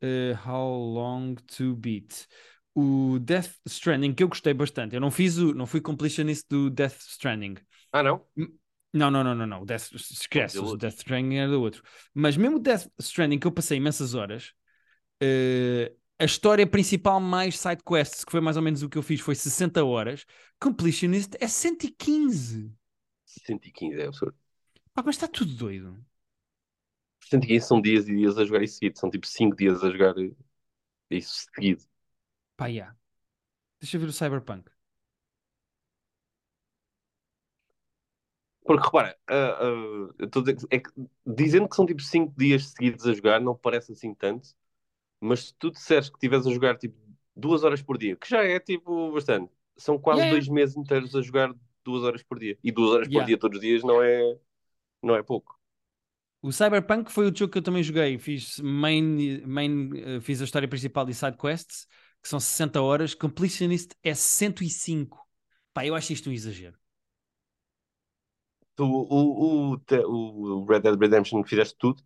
uh, 0.03 0.49
How 0.49 0.93
Long 0.93 1.35
to 1.55 1.75
Beat. 1.75 2.27
O 2.75 3.17
Death 3.19 3.51
Stranding, 3.65 4.13
que 4.13 4.23
eu 4.23 4.27
gostei 4.27 4.53
bastante. 4.53 4.95
Eu 4.95 5.01
não 5.01 5.11
fiz 5.11 5.37
o, 5.37 5.53
não 5.53 5.65
fui 5.65 5.81
completionist 5.81 6.45
do 6.49 6.69
Death 6.69 6.99
Stranding. 6.99 7.55
Ah, 7.91 8.03
não? 8.03 8.23
Não, 8.93 9.11
não, 9.11 9.23
não, 9.23 9.35
não, 9.35 9.45
não. 9.45 9.65
Death, 9.65 9.93
esquece, 9.93 10.57
o 10.57 10.75
Death 10.75 10.95
Stranding 10.97 11.35
era 11.35 11.51
do 11.51 11.61
outro. 11.61 11.83
Mas 12.13 12.35
mesmo 12.35 12.57
o 12.57 12.59
Death 12.59 12.87
Stranding, 12.99 13.39
que 13.39 13.45
eu 13.45 13.51
passei 13.51 13.77
imensas 13.77 14.15
horas, 14.15 14.53
uh, 15.21 15.95
a 16.17 16.25
história 16.25 16.65
principal 16.65 17.19
mais 17.19 17.57
side 17.59 17.83
quests, 17.83 18.25
que 18.25 18.31
foi 18.31 18.41
mais 18.41 18.57
ou 18.57 18.63
menos 18.63 18.81
o 18.81 18.89
que 18.89 18.97
eu 18.97 19.03
fiz, 19.03 19.21
foi 19.21 19.35
60 19.35 19.83
horas. 19.85 20.25
Completionist 20.59 21.35
é 21.39 21.47
115. 21.47 22.73
115 23.25 24.01
é 24.01 24.07
absurdo. 24.07 24.35
Ah, 24.95 25.03
mas 25.05 25.15
está 25.15 25.27
tudo 25.27 25.53
doido. 25.53 25.97
115 27.21 27.65
são 27.65 27.79
dias 27.79 28.07
e 28.09 28.15
dias 28.15 28.37
a 28.37 28.43
jogar 28.43 28.63
isso 28.63 28.75
seguido. 28.75 28.99
São 28.99 29.09
tipo 29.09 29.27
5 29.27 29.55
dias 29.55 29.83
a 29.83 29.91
jogar 29.91 30.15
isso 31.11 31.45
seguido. 31.53 31.83
Pá, 32.57 32.67
yeah. 32.67 32.95
Deixa 33.79 33.95
eu 33.95 34.01
ver 34.01 34.07
o 34.07 34.13
Cyberpunk. 34.13 34.69
Porque 38.69 38.85
repara, 38.85 39.17
uh, 39.31 40.05
uh, 40.13 40.67
é 40.69 40.77
que, 40.77 40.91
dizendo 41.25 41.67
que 41.67 41.75
são 41.75 41.87
tipo 41.87 42.03
5 42.03 42.35
dias 42.37 42.67
seguidos 42.67 43.03
a 43.07 43.13
jogar, 43.13 43.41
não 43.41 43.55
parece 43.55 43.93
assim 43.93 44.13
tanto, 44.13 44.49
mas 45.19 45.45
se 45.45 45.55
tu 45.55 45.71
disseres 45.71 46.07
que 46.07 46.17
estiveres 46.17 46.45
a 46.45 46.51
jogar 46.51 46.77
tipo 46.77 46.95
2 47.35 47.63
horas 47.63 47.81
por 47.81 47.97
dia, 47.97 48.15
que 48.15 48.29
já 48.29 48.43
é 48.43 48.59
tipo 48.59 49.11
bastante, 49.11 49.51
são 49.75 49.97
quase 49.97 50.21
2 50.29 50.33
yeah. 50.33 50.53
meses 50.53 50.77
inteiros 50.77 51.15
a 51.15 51.21
jogar 51.23 51.51
2 51.83 52.03
horas 52.03 52.21
por 52.21 52.37
dia. 52.37 52.59
E 52.63 52.71
2 52.71 52.91
horas 52.91 53.07
yeah. 53.07 53.19
por 53.19 53.27
dia 53.27 53.39
todos 53.39 53.55
os 53.57 53.61
dias 53.63 53.83
não 53.83 54.03
é, 54.03 54.37
não 55.01 55.15
é 55.15 55.23
pouco. 55.23 55.59
O 56.39 56.51
Cyberpunk 56.51 57.11
foi 57.11 57.31
o 57.31 57.35
jogo 57.35 57.51
que 57.51 57.57
eu 57.57 57.63
também 57.63 57.81
joguei. 57.81 58.19
Fiz, 58.19 58.59
main, 58.59 59.41
main, 59.47 59.89
uh, 59.93 60.21
fiz 60.21 60.41
a 60.41 60.45
história 60.45 60.67
principal 60.67 61.09
e 61.09 61.13
side 61.15 61.37
quests, 61.37 61.87
que 62.21 62.29
são 62.29 62.39
60 62.39 62.79
horas. 62.79 63.15
Completionist 63.15 63.95
é 64.03 64.13
105. 64.13 65.17
Pá, 65.73 65.87
eu 65.87 65.95
acho 65.95 66.13
isto 66.13 66.29
um 66.29 66.33
exagero. 66.33 66.77
Tu, 68.79 68.85
o, 68.85 69.73
o, 69.73 70.61
o 70.61 70.65
Red 70.65 70.79
Dead 70.79 70.97
Redemption 70.97 71.43
fizeste 71.43 71.75
tudo? 71.77 72.01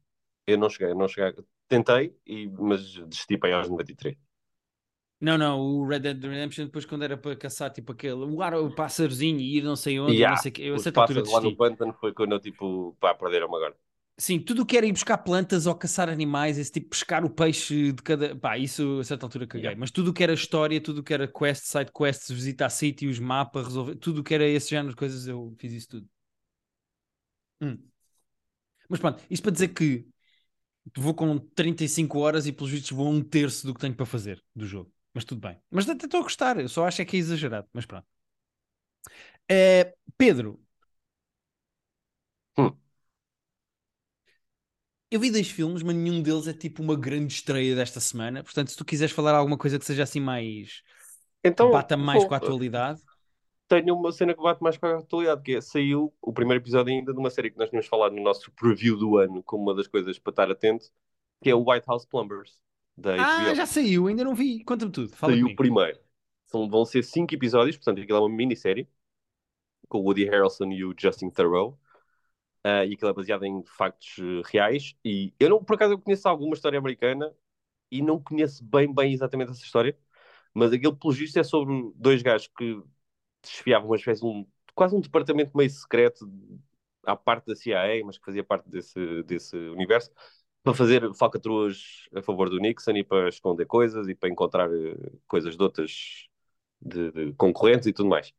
Eu 0.47 0.57
não 0.57 0.71
cheguei, 0.71 0.95
não 0.95 1.07
cheguei. 1.07 1.45
Tentei, 1.67 2.15
e, 2.25 2.47
mas 2.47 2.95
desisti 2.95 3.37
para 3.37 3.49
aí 3.49 3.53
aos 3.53 3.69
93. 3.69 4.17
Não, 5.21 5.37
não, 5.37 5.61
o 5.61 5.85
Red 5.85 5.99
Dead 5.99 6.19
Redemption 6.19 6.65
depois 6.65 6.83
quando 6.83 7.03
era 7.03 7.15
para 7.15 7.35
caçar 7.35 7.69
tipo 7.69 7.91
aquele, 7.91 8.15
o, 8.15 8.41
ar, 8.41 8.55
o 8.55 8.73
pássarozinho 8.73 9.39
e 9.39 9.57
ir 9.57 9.63
não 9.63 9.75
sei 9.75 9.99
onde, 9.99 10.13
yeah, 10.13 10.35
não 10.35 10.41
sei 10.41 10.51
que, 10.51 10.63
eu 10.63 10.73
a 10.73 10.79
certa 10.79 11.01
altura 11.01 11.21
desisti. 11.21 11.43
lá 11.43 11.47
no 11.47 11.55
pântano 11.55 11.93
foi 11.93 12.11
quando 12.11 12.31
eu 12.31 12.39
tipo, 12.39 12.97
pá, 12.99 13.13
perderam-me 13.13 13.55
agora. 13.55 13.75
Sim, 14.17 14.39
tudo 14.39 14.65
que 14.65 14.75
era 14.75 14.87
ir 14.87 14.93
buscar 14.93 15.19
plantas 15.19 15.67
ou 15.67 15.75
caçar 15.75 16.09
animais, 16.09 16.57
esse 16.57 16.71
tipo, 16.71 16.89
pescar 16.89 17.23
o 17.23 17.29
peixe 17.29 17.91
de 17.91 18.01
cada. 18.01 18.35
Pá, 18.35 18.57
isso 18.57 18.99
a 18.99 19.03
certa 19.03 19.27
altura 19.27 19.45
caguei. 19.45 19.65
Yeah. 19.65 19.79
Mas 19.79 19.91
tudo 19.91 20.11
que 20.11 20.23
era 20.23 20.33
história, 20.33 20.81
tudo 20.81 21.03
que 21.03 21.13
era 21.13 21.27
quest, 21.27 21.65
side 21.65 21.91
quests, 21.95 22.31
visitar 22.31 22.69
sítios, 22.69 23.19
mapa, 23.19 23.61
resolver, 23.61 23.95
tudo 23.95 24.23
que 24.23 24.33
era 24.33 24.47
esse 24.47 24.71
género 24.71 24.89
de 24.89 24.95
coisas, 24.95 25.27
eu 25.27 25.55
fiz 25.59 25.71
isso 25.71 25.87
tudo. 25.89 26.07
Hum. 27.63 27.77
Mas 28.89 28.99
pronto, 28.99 29.23
isto 29.29 29.43
para 29.43 29.51
dizer 29.51 29.69
que 29.69 30.05
vou 30.97 31.13
com 31.13 31.37
35 31.37 32.19
horas 32.19 32.45
e 32.45 32.51
pelos 32.51 32.71
vistos 32.71 32.91
vou 32.91 33.09
um 33.09 33.21
terço 33.23 33.65
do 33.65 33.73
que 33.73 33.79
tenho 33.79 33.95
para 33.95 34.05
fazer 34.05 34.43
do 34.55 34.65
jogo. 34.65 34.91
Mas 35.13 35.23
tudo 35.23 35.41
bem. 35.41 35.57
Mas 35.71 35.87
até 35.87 36.05
estou 36.05 36.19
a 36.19 36.23
gostar, 36.23 36.59
eu 36.59 36.67
só 36.67 36.85
acho 36.85 37.01
é 37.01 37.05
que 37.05 37.15
é 37.15 37.19
exagerado, 37.19 37.67
mas 37.71 37.85
pronto. 37.85 38.05
Uh, 39.49 39.91
Pedro. 40.17 40.59
Hum. 42.57 42.77
Eu 45.09 45.19
vi 45.19 45.29
dois 45.29 45.47
filmes, 45.47 45.83
mas 45.83 45.95
nenhum 45.95 46.23
deles 46.23 46.47
é 46.47 46.53
tipo 46.53 46.81
uma 46.81 46.95
grande 46.95 47.33
estreia 47.33 47.75
desta 47.75 47.99
semana. 47.99 48.43
Portanto, 48.43 48.71
se 48.71 48.77
tu 48.77 48.83
quiseres 48.83 49.13
falar 49.13 49.35
alguma 49.35 49.57
coisa 49.57 49.77
que 49.77 49.85
seja 49.85 50.03
assim 50.03 50.19
mais. 50.19 50.81
Então, 51.43 51.69
bata 51.69 51.95
mais 51.95 52.21
vou, 52.21 52.29
com 52.29 52.33
a 52.33 52.37
atualidade. 52.37 53.01
Tenho 53.67 53.95
uma 53.95 54.11
cena 54.11 54.33
que 54.33 54.41
bate 54.41 54.61
mais 54.61 54.77
com 54.77 54.85
a 54.85 54.97
atualidade, 54.99 55.41
que 55.43 55.55
é, 55.55 55.61
saiu 55.61 56.13
o 56.21 56.33
primeiro 56.33 56.61
episódio 56.61 56.93
ainda 56.93 57.13
de 57.13 57.19
uma 57.19 57.29
série 57.29 57.51
que 57.51 57.57
nós 57.57 57.69
tínhamos 57.69 57.87
falado 57.87 58.13
no 58.15 58.21
nosso 58.21 58.51
preview 58.51 58.97
do 58.97 59.17
ano, 59.17 59.41
como 59.43 59.63
uma 59.63 59.75
das 59.75 59.87
coisas 59.87 60.19
para 60.19 60.31
estar 60.31 60.51
atento, 60.51 60.85
que 61.41 61.49
é 61.49 61.55
o 61.55 61.69
White 61.69 61.87
House 61.87 62.05
Plumbers, 62.05 62.59
da 62.97 63.15
Ah, 63.15 63.43
HBO. 63.45 63.55
já 63.55 63.65
saiu, 63.65 64.07
ainda 64.07 64.23
não 64.23 64.35
vi. 64.35 64.63
Conta-me 64.63 64.91
tudo. 64.91 65.09
Fala 65.15 65.33
Saiu 65.33 65.47
o 65.47 65.55
primeiro. 65.55 65.99
São, 66.45 66.69
vão 66.69 66.85
ser 66.85 67.03
cinco 67.03 67.33
episódios, 67.33 67.77
portanto 67.77 68.01
aquilo 68.01 68.17
é 68.17 68.21
uma 68.21 68.29
minissérie, 68.29 68.87
com 69.89 69.99
o 69.99 70.03
Woody 70.03 70.25
Harrelson 70.25 70.65
e 70.71 70.83
o 70.85 70.93
Justin 70.97 71.29
Theroux. 71.29 71.77
Uh, 72.65 72.85
e 72.87 72.93
aquilo 72.93 73.11
é 73.11 73.13
baseado 73.13 73.43
em 73.45 73.61
factos 73.65 74.17
uh, 74.19 74.41
reais. 74.45 74.95
E 75.03 75.33
eu 75.39 75.49
não, 75.49 75.63
por 75.63 75.75
acaso, 75.75 75.93
eu 75.93 75.99
conheço 75.99 76.27
alguma 76.29 76.53
história 76.53 76.79
americana 76.79 77.33
e 77.91 78.01
não 78.01 78.21
conheço 78.21 78.63
bem, 78.63 78.93
bem 78.93 79.13
exatamente 79.13 79.51
essa 79.51 79.63
história, 79.63 79.97
mas 80.53 80.71
aquele, 80.73 80.95
pelo 80.95 81.13
visto, 81.13 81.37
é 81.37 81.43
sobre 81.43 81.91
dois 81.95 82.21
gajos 82.21 82.47
que 82.57 82.81
desfiavam 83.43 83.89
uma 83.89 83.95
espécie 83.95 84.21
de 84.21 84.27
um, 84.27 84.45
quase 84.73 84.95
um 84.95 85.01
departamento 85.01 85.55
meio 85.55 85.69
secreto 85.69 86.27
à 87.05 87.15
parte 87.15 87.47
da 87.47 87.55
CIA, 87.55 88.03
mas 88.05 88.17
que 88.17 88.25
fazia 88.25 88.43
parte 88.43 88.69
desse, 88.69 89.23
desse 89.23 89.55
universo, 89.55 90.11
para 90.63 90.73
fazer 90.73 91.13
falcatruas 91.13 92.07
a 92.15 92.21
favor 92.21 92.49
do 92.49 92.57
Nixon 92.57 92.91
e 92.91 93.03
para 93.03 93.29
esconder 93.29 93.65
coisas 93.65 94.07
e 94.07 94.15
para 94.15 94.29
encontrar 94.29 94.69
uh, 94.69 95.21
coisas 95.27 95.57
de 95.57 95.63
outras 95.63 96.27
de, 96.81 97.11
de 97.11 97.33
concorrentes 97.33 97.87
e 97.87 97.93
tudo 97.93 98.09
mais. 98.09 98.29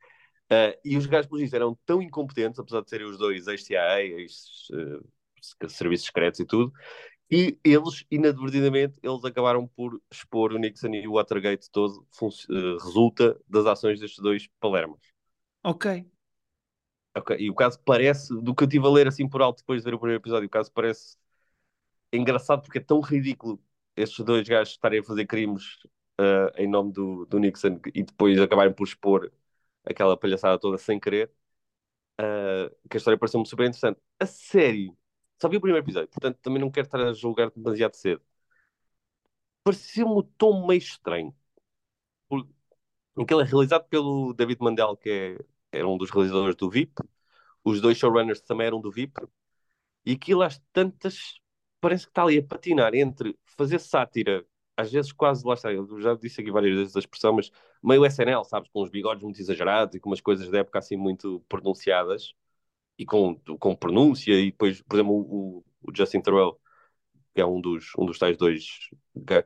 Uh, 0.51 0.77
e 0.85 0.97
os 0.97 1.07
gajos, 1.07 1.27
pelo 1.27 1.41
visto, 1.41 1.55
eram 1.55 1.79
tão 1.87 2.03
incompetentes, 2.03 2.59
apesar 2.59 2.83
de 2.83 2.91
serem 2.91 3.07
os 3.07 3.19
dois 3.19 3.47
ex-CIA, 3.47 4.03
ex-serviços 4.03 6.05
uh, 6.05 6.07
secretos 6.07 6.41
e 6.41 6.45
tudo, 6.45 6.73
e 7.31 7.59
eles, 7.65 8.05
inadvertidamente, 8.11 8.99
eles 9.03 9.25
acabaram 9.25 9.67
por 9.67 10.01
expor 10.11 10.53
o 10.53 10.59
Nixon 10.59 10.95
e 10.95 11.09
o 11.09 11.13
Watergate 11.15 11.71
todo, 11.71 12.07
uh, 12.23 12.79
resulta 12.85 13.39
das 13.49 13.67
ações 13.67 14.01
destes 14.01 14.21
dois 14.23 14.49
palermas. 14.61 15.01
Ok. 15.63 15.87
Ok, 17.17 17.37
e 17.39 17.49
o 17.51 17.55
caso 17.55 17.79
parece, 17.85 18.35
do 18.43 18.55
que 18.55 18.65
eu 18.65 18.67
estive 18.67 18.87
a 18.87 18.91
ler 18.91 19.07
assim 19.07 19.29
por 19.29 19.41
alto 19.41 19.59
depois 19.59 19.83
de 19.83 19.85
ver 19.89 19.95
o 19.95 19.99
primeiro 19.99 20.21
episódio, 20.21 20.47
o 20.47 20.51
caso 20.51 20.71
parece 20.73 21.17
engraçado 22.13 22.63
porque 22.63 22.79
é 22.79 22.81
tão 22.83 23.01
ridículo 23.01 23.61
estes 23.97 24.25
dois 24.25 24.49
gajos 24.49 24.75
estarem 24.75 25.01
a 25.01 25.05
fazer 25.05 25.27
crimes 25.27 25.65
uh, 26.21 26.51
em 26.57 26.69
nome 26.69 26.93
do, 26.93 27.27
do 27.27 27.39
Nixon 27.39 27.81
e 27.95 28.03
depois 28.05 28.41
acabarem 28.41 28.73
por 28.75 28.87
expor 28.87 29.33
aquela 29.85 30.17
palhaçada 30.17 30.59
toda 30.59 30.79
sem 30.79 31.01
querer, 31.01 31.31
uh, 32.21 32.71
que 32.91 32.97
a 32.97 32.99
história 32.99 33.19
pareceu-me 33.19 33.47
super 33.47 33.65
interessante. 33.67 34.01
A 34.21 34.27
série, 34.27 34.93
só 35.41 35.49
vi 35.49 35.57
o 35.57 35.61
primeiro 35.61 35.85
episódio, 35.85 36.09
portanto 36.09 36.39
também 36.43 36.61
não 36.61 36.71
quero 36.71 36.87
estar 36.87 37.01
a 37.01 37.13
julgar 37.13 37.51
demasiado 37.51 37.95
cedo. 37.95 38.23
Pareceu-me 39.63 40.15
o 40.15 40.23
tom 40.23 40.67
meio 40.67 40.79
estranho. 40.79 41.35
Aquele 43.17 43.43
é 43.43 43.45
realizado 43.45 43.85
pelo 43.89 44.35
David 44.35 44.61
Mandel, 44.61 44.97
que 44.97 45.11
é, 45.73 45.79
era 45.79 45.89
um 45.89 45.97
dos 45.97 46.11
realizadores 46.11 46.57
do 46.57 46.69
VIP. 46.71 47.03
Os 47.65 47.81
dois 47.81 47.97
showrunners 47.99 48.41
também 48.41 48.67
eram 48.67 48.81
do 48.81 48.91
VIP. 48.91 49.21
E 50.07 50.13
aquilo 50.13 50.43
às 50.43 50.59
tantas 50.73 51.41
parece 51.81 52.07
que 52.07 52.11
está 52.11 52.23
ali 52.23 52.39
a 52.39 52.43
patinar 52.43 52.95
entre 52.95 53.39
fazer 53.57 53.79
sátira 53.81 54.45
às 54.77 54.91
vezes 54.91 55.13
quase, 55.13 55.47
lá 55.47 55.55
está, 55.55 55.73
eu 55.73 56.01
já 56.01 56.15
disse 56.15 56.41
aqui 56.41 56.51
várias 56.51 56.77
vezes 56.77 56.97
a 56.97 56.99
expressão, 56.99 57.35
mas 57.35 57.51
meio 57.83 58.05
SNL, 58.05 58.45
sabes, 58.45 58.69
com 58.71 58.83
os 58.83 58.91
bigodes 58.91 59.23
muito 59.23 59.41
exagerados 59.41 59.95
e 59.95 60.01
com 60.01 60.11
umas 60.11 60.21
coisas 60.21 60.49
da 60.51 60.59
época 60.59 60.79
assim 60.79 60.97
muito 60.97 61.41
pronunciadas 61.49 62.35
e 62.99 63.05
com, 63.05 63.37
com 63.59 63.77
pronúncia 63.77 64.33
e 64.35 64.51
depois, 64.51 64.83
por 64.83 64.97
exemplo, 64.97 65.15
o, 65.15 65.65
o 65.83 65.97
Justin 65.97 66.21
Theroux, 66.21 66.59
que 67.35 67.41
é 67.41 67.47
um 67.47 67.61
dos, 67.61 67.93
um 67.99 68.07
dos 68.07 68.19
tais 68.19 68.37
dois 68.37 68.65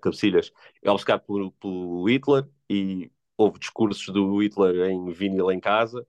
cabecilhas, 0.00 0.52
é 0.82 0.90
obcecado 0.90 1.22
pelo, 1.26 1.52
pelo 1.52 2.08
Hitler 2.08 2.46
e 2.68 3.10
houve 3.36 3.58
discursos 3.58 4.06
do 4.12 4.42
Hitler 4.42 4.90
em 4.90 5.10
vinil 5.12 5.50
em 5.50 5.60
casa. 5.60 6.06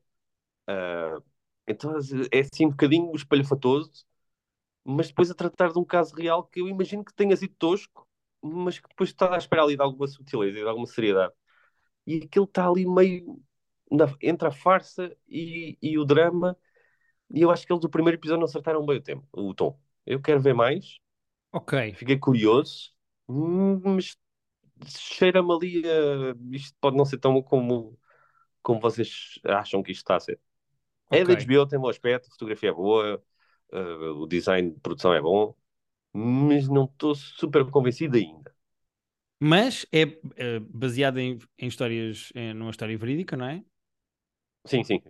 Uh, 0.70 1.24
então 1.68 1.92
é 2.32 2.40
assim 2.40 2.66
um 2.66 2.72
bocadinho 2.72 3.16
espalhafatoso, 3.16 4.06
mas 4.84 5.08
depois 5.10 5.32
a 5.32 5.36
tratar 5.36 5.72
de 5.72 5.80
um 5.80 5.86
caso 5.86 6.16
real 6.16 6.44
que 6.46 6.62
eu 6.62 6.68
imagino 6.68 7.06
que 7.06 7.14
tenha 7.14 7.36
sido 7.38 7.54
tosco, 7.58 8.08
mas 8.42 8.80
que 8.80 8.88
depois 8.90 9.10
está 9.10 9.36
à 9.36 9.38
espera 9.38 9.64
ali 9.64 9.76
de 9.76 9.84
alguma 9.84 10.08
sutileza 10.08 10.58
e 10.58 10.62
de 10.62 10.68
alguma 10.68 10.88
seriedade. 10.88 11.34
E 12.08 12.24
aquilo 12.26 12.46
está 12.46 12.68
ali 12.68 12.88
meio 12.88 13.42
na, 13.92 14.06
entre 14.22 14.48
a 14.48 14.52
farsa 14.52 15.16
e, 15.28 15.78
e, 15.82 15.98
o 15.98 16.06
drama, 16.06 16.58
e 17.34 17.42
eu 17.42 17.52
acho 17.52 17.66
que 17.66 17.72
eles 17.72 17.82
do 17.82 17.90
primeiro 17.90 18.18
episódio 18.18 18.40
não 18.40 18.46
acertaram 18.46 18.86
bem 18.86 18.98
o, 18.98 19.02
tempo, 19.02 19.28
o 19.32 19.54
tom. 19.54 19.80
Eu 20.06 20.22
quero 20.22 20.40
ver 20.40 20.54
mais. 20.54 21.00
Ok. 21.52 21.94
Fiquei 21.94 22.18
curioso, 22.18 22.92
mas 23.28 24.18
cheira-me 24.86 25.52
ali 25.52 25.84
a... 25.86 26.56
Isto 26.56 26.78
pode 26.80 26.98
não 26.98 27.06
ser 27.06 27.18
tão 27.18 27.42
como, 27.42 27.98
como 28.62 28.80
vocês 28.80 29.40
acham 29.44 29.84
que 29.84 29.92
isto 29.92 30.02
está 30.02 30.16
a 30.16 30.20
ser. 30.20 30.40
Okay. 31.08 31.22
É 31.22 31.24
da 31.24 31.34
HBO, 31.34 31.68
tem 31.68 31.80
bom 31.80 31.90
aspecto, 31.90 32.28
a 32.28 32.32
fotografia 32.32 32.70
é 32.70 32.74
boa, 32.74 33.22
uh, 33.74 34.22
o 34.22 34.28
design 34.28 34.72
de 34.72 34.80
produção 34.80 35.14
é 35.14 35.22
bom, 35.22 35.56
mas 36.14 36.68
não 36.68 36.86
estou 36.86 37.16
super 37.16 37.66
convencido 37.70 38.18
ainda. 38.18 38.54
Mas 39.40 39.86
é 39.92 40.04
uh, 40.04 40.60
baseado 40.70 41.18
em, 41.18 41.40
em 41.58 41.68
histórias, 41.68 42.32
em, 42.36 42.54
numa 42.54 42.72
história 42.72 42.98
verídica, 42.98 43.38
não 43.38 43.46
é? 43.46 43.64
Sim, 44.66 44.84
sim. 44.84 45.02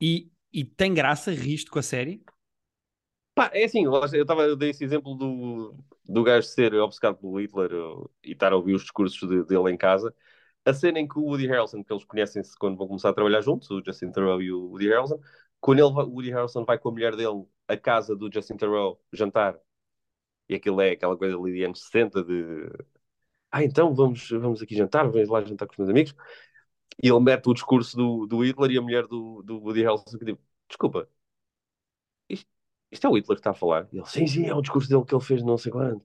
E, 0.00 0.30
e 0.52 0.64
tem 0.64 0.92
graça, 0.92 1.30
riste 1.30 1.70
com 1.70 1.78
a 1.78 1.82
série? 1.82 2.22
Pá, 3.34 3.50
é 3.54 3.64
assim, 3.64 3.84
eu 3.84 4.04
estava 4.04 4.42
eu 4.42 4.56
dei 4.56 4.70
esse 4.70 4.84
exemplo 4.84 5.14
do, 5.14 5.74
do 6.04 6.22
gajo 6.22 6.46
ser 6.46 6.74
obcecado 6.74 7.16
pelo 7.16 7.40
Hitler 7.40 7.70
e 8.22 8.32
estar 8.32 8.52
a 8.52 8.56
ouvir 8.56 8.74
os 8.74 8.82
discursos 8.82 9.28
de, 9.28 9.44
dele 9.44 9.70
em 9.70 9.76
casa. 9.76 10.14
A 10.64 10.74
cena 10.74 11.00
em 11.00 11.08
que 11.08 11.18
o 11.18 11.22
Woody 11.22 11.46
Harrelson, 11.46 11.82
que 11.82 11.92
eles 11.92 12.04
conhecem-se 12.04 12.56
quando 12.58 12.76
vão 12.76 12.86
começar 12.86 13.08
a 13.10 13.14
trabalhar 13.14 13.40
juntos, 13.40 13.70
o 13.70 13.82
Justin 13.84 14.12
Theroux 14.12 14.42
e 14.42 14.52
o 14.52 14.68
Woody 14.70 14.88
Harrelson, 14.88 15.18
quando 15.60 15.78
ele, 15.78 15.88
o 15.88 16.10
Woody 16.10 16.30
Harrelson 16.30 16.64
vai 16.64 16.78
com 16.78 16.90
a 16.90 16.92
mulher 16.92 17.16
dele 17.16 17.44
à 17.66 17.76
casa 17.76 18.14
do 18.14 18.30
Justin 18.32 18.56
Theroux 18.56 18.98
jantar 19.12 19.58
e 20.48 20.54
aquilo 20.54 20.80
é 20.80 20.90
aquela 20.92 21.16
coisa 21.16 21.36
ali 21.36 21.52
de 21.52 21.64
anos 21.64 21.82
60 21.84 22.22
de 22.24 22.68
ah, 23.50 23.62
então 23.62 23.94
vamos, 23.94 24.30
vamos 24.30 24.62
aqui 24.62 24.74
jantar, 24.74 25.06
vamos 25.10 25.28
lá 25.28 25.42
jantar 25.42 25.66
com 25.66 25.72
os 25.74 25.78
meus 25.78 25.90
amigos. 25.90 26.14
E 27.02 27.08
ele 27.08 27.20
mete 27.20 27.48
o 27.48 27.54
discurso 27.54 27.96
do, 27.96 28.26
do 28.26 28.44
Hitler 28.44 28.70
e 28.72 28.78
a 28.78 28.82
mulher 28.82 29.06
do, 29.06 29.42
do 29.42 29.58
Woody 29.60 29.80
Harrelson 29.82 30.18
que 30.18 30.24
diz, 30.24 30.36
desculpa, 30.68 31.08
isto, 32.28 32.48
isto 32.90 33.06
é 33.06 33.10
o 33.10 33.14
Hitler 33.16 33.36
que 33.36 33.40
está 33.40 33.50
a 33.50 33.54
falar? 33.54 33.88
E 33.92 33.98
ele, 33.98 34.06
sim, 34.06 34.26
sim, 34.26 34.46
é 34.46 34.54
o 34.54 34.62
discurso 34.62 34.88
dele 34.88 35.04
que 35.04 35.14
ele 35.14 35.24
fez 35.24 35.42
não 35.42 35.56
sei 35.58 35.70
quando. 35.72 36.04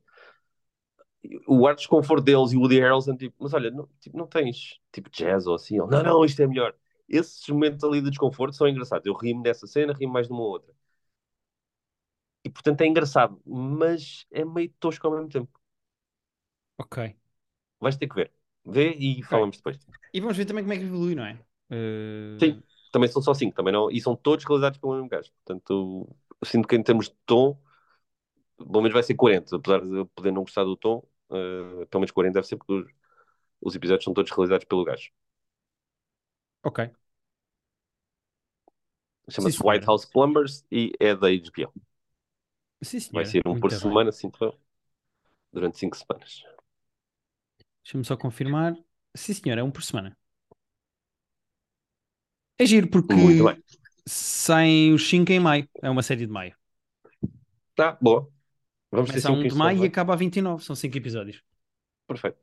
O 1.47 1.67
ar 1.67 1.75
desconforto 1.75 2.23
deles 2.23 2.51
e 2.51 2.57
o 2.57 2.61
Woody 2.61 2.79
Harrelson, 2.79 3.15
tipo, 3.17 3.35
mas 3.39 3.53
olha, 3.53 3.69
não, 3.71 3.87
tipo, 3.99 4.17
não 4.17 4.27
tens 4.27 4.79
tipo 4.91 5.09
jazz 5.09 5.45
ou 5.47 5.55
assim? 5.55 5.75
Ele, 5.79 5.87
não, 5.89 6.03
não, 6.03 6.25
isto 6.25 6.41
é 6.41 6.47
melhor. 6.47 6.73
Esses 7.09 7.47
momentos 7.49 7.83
ali 7.83 8.01
de 8.01 8.09
desconforto 8.09 8.55
são 8.55 8.67
engraçados. 8.67 9.05
Eu 9.05 9.13
rimo 9.13 9.43
dessa 9.43 9.67
cena, 9.67 9.93
rimo 9.93 10.13
mais 10.13 10.27
de 10.27 10.33
uma 10.33 10.43
outra. 10.43 10.73
E 12.43 12.49
portanto 12.49 12.81
é 12.81 12.87
engraçado, 12.87 13.39
mas 13.45 14.25
é 14.31 14.43
meio 14.45 14.71
tosco 14.79 15.05
ao 15.07 15.13
mesmo 15.13 15.29
tempo. 15.29 15.59
Ok. 16.77 16.97
Vais 17.79 17.97
ter 17.97 18.07
que 18.07 18.15
ver. 18.15 18.31
Vê 18.65 18.93
e 18.93 19.23
okay. 19.23 19.23
falamos 19.23 19.57
depois. 19.57 19.77
E 20.17 20.19
vamos 20.19 20.35
ver 20.35 20.45
também 20.45 20.63
como 20.63 20.73
é 20.73 20.77
que 20.79 20.83
evolui, 20.83 21.13
não 21.13 21.23
é? 21.23 21.33
Uh... 21.69 22.39
Sim, 22.39 22.63
também 22.91 23.07
são 23.07 23.21
só 23.21 23.35
cinco, 23.35 23.55
também 23.55 23.71
não, 23.71 23.91
e 23.91 24.01
são 24.01 24.15
todos 24.15 24.43
realizados 24.45 24.79
pelo 24.79 24.95
mesmo 24.95 25.07
gajo. 25.07 25.31
Portanto, 25.45 26.09
eu 26.41 26.47
sinto 26.47 26.67
que 26.67 26.75
em 26.75 26.81
termos 26.81 27.07
de 27.07 27.15
tom, 27.23 27.55
pelo 28.57 28.81
menos 28.81 28.93
vai 28.93 29.03
ser 29.03 29.13
40, 29.13 29.55
apesar 29.55 29.79
de 29.81 29.95
eu 29.95 30.07
poder 30.07 30.31
não 30.31 30.41
gostar 30.41 30.63
do 30.63 30.75
tom, 30.75 31.07
uh, 31.29 31.85
pelo 31.85 32.01
menos 32.01 32.09
40 32.09 32.33
deve 32.33 32.47
ser 32.47 32.57
porque 32.57 32.73
os, 32.73 32.87
os 33.61 33.75
episódios 33.75 34.05
são 34.05 34.11
todos 34.11 34.31
realizados 34.31 34.65
pelo 34.65 34.83
gajo. 34.83 35.11
Ok. 36.63 36.79
Chama-se 39.29 39.61
White 39.63 39.85
House 39.85 40.05
Plumbers 40.05 40.65
e 40.71 40.93
é 40.99 41.15
da 41.15 41.27
HBO. 41.27 41.71
Sim, 42.81 42.99
Vai 43.13 43.25
ser 43.25 43.43
um 43.45 43.59
por 43.59 43.71
semana, 43.71 44.09
assim, 44.09 44.31
durante 45.53 45.77
5 45.77 45.95
semanas. 45.95 46.41
Deixa-me 47.83 48.03
só 48.03 48.17
confirmar. 48.17 48.75
Sim, 49.17 49.33
senhor, 49.33 49.57
é 49.57 49.63
um 49.63 49.71
por 49.71 49.83
semana. 49.83 50.15
É 52.59 52.65
giro 52.65 52.87
porque 52.87 53.13
saem 54.05 54.93
os 54.93 55.07
5 55.09 55.31
em 55.31 55.39
maio. 55.39 55.67
É 55.81 55.89
uma 55.89 56.01
série 56.01 56.25
de 56.25 56.31
maio. 56.31 56.55
Tá, 57.75 57.97
boa. 58.01 58.31
Vamos 58.91 59.09
Começa 59.09 59.29
a 59.29 59.31
1 59.31 59.47
de 59.47 59.55
maio 59.55 59.83
e 59.83 59.87
acaba 59.87 60.13
a 60.13 60.15
29. 60.15 60.63
São 60.63 60.75
5 60.75 60.97
episódios. 60.97 61.43
Perfeito. 62.07 62.37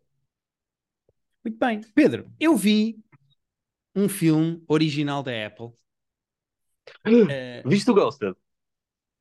Muito 1.45 1.59
bem. 1.59 1.81
Pedro, 1.95 2.31
eu 2.39 2.57
vi 2.57 2.99
um 3.95 4.09
filme 4.09 4.63
original 4.69 5.23
da 5.23 5.47
Apple. 5.47 5.73
Uh, 7.07 7.67
Viste 7.69 7.91
o 7.91 7.95
Ghosted? 7.95 8.37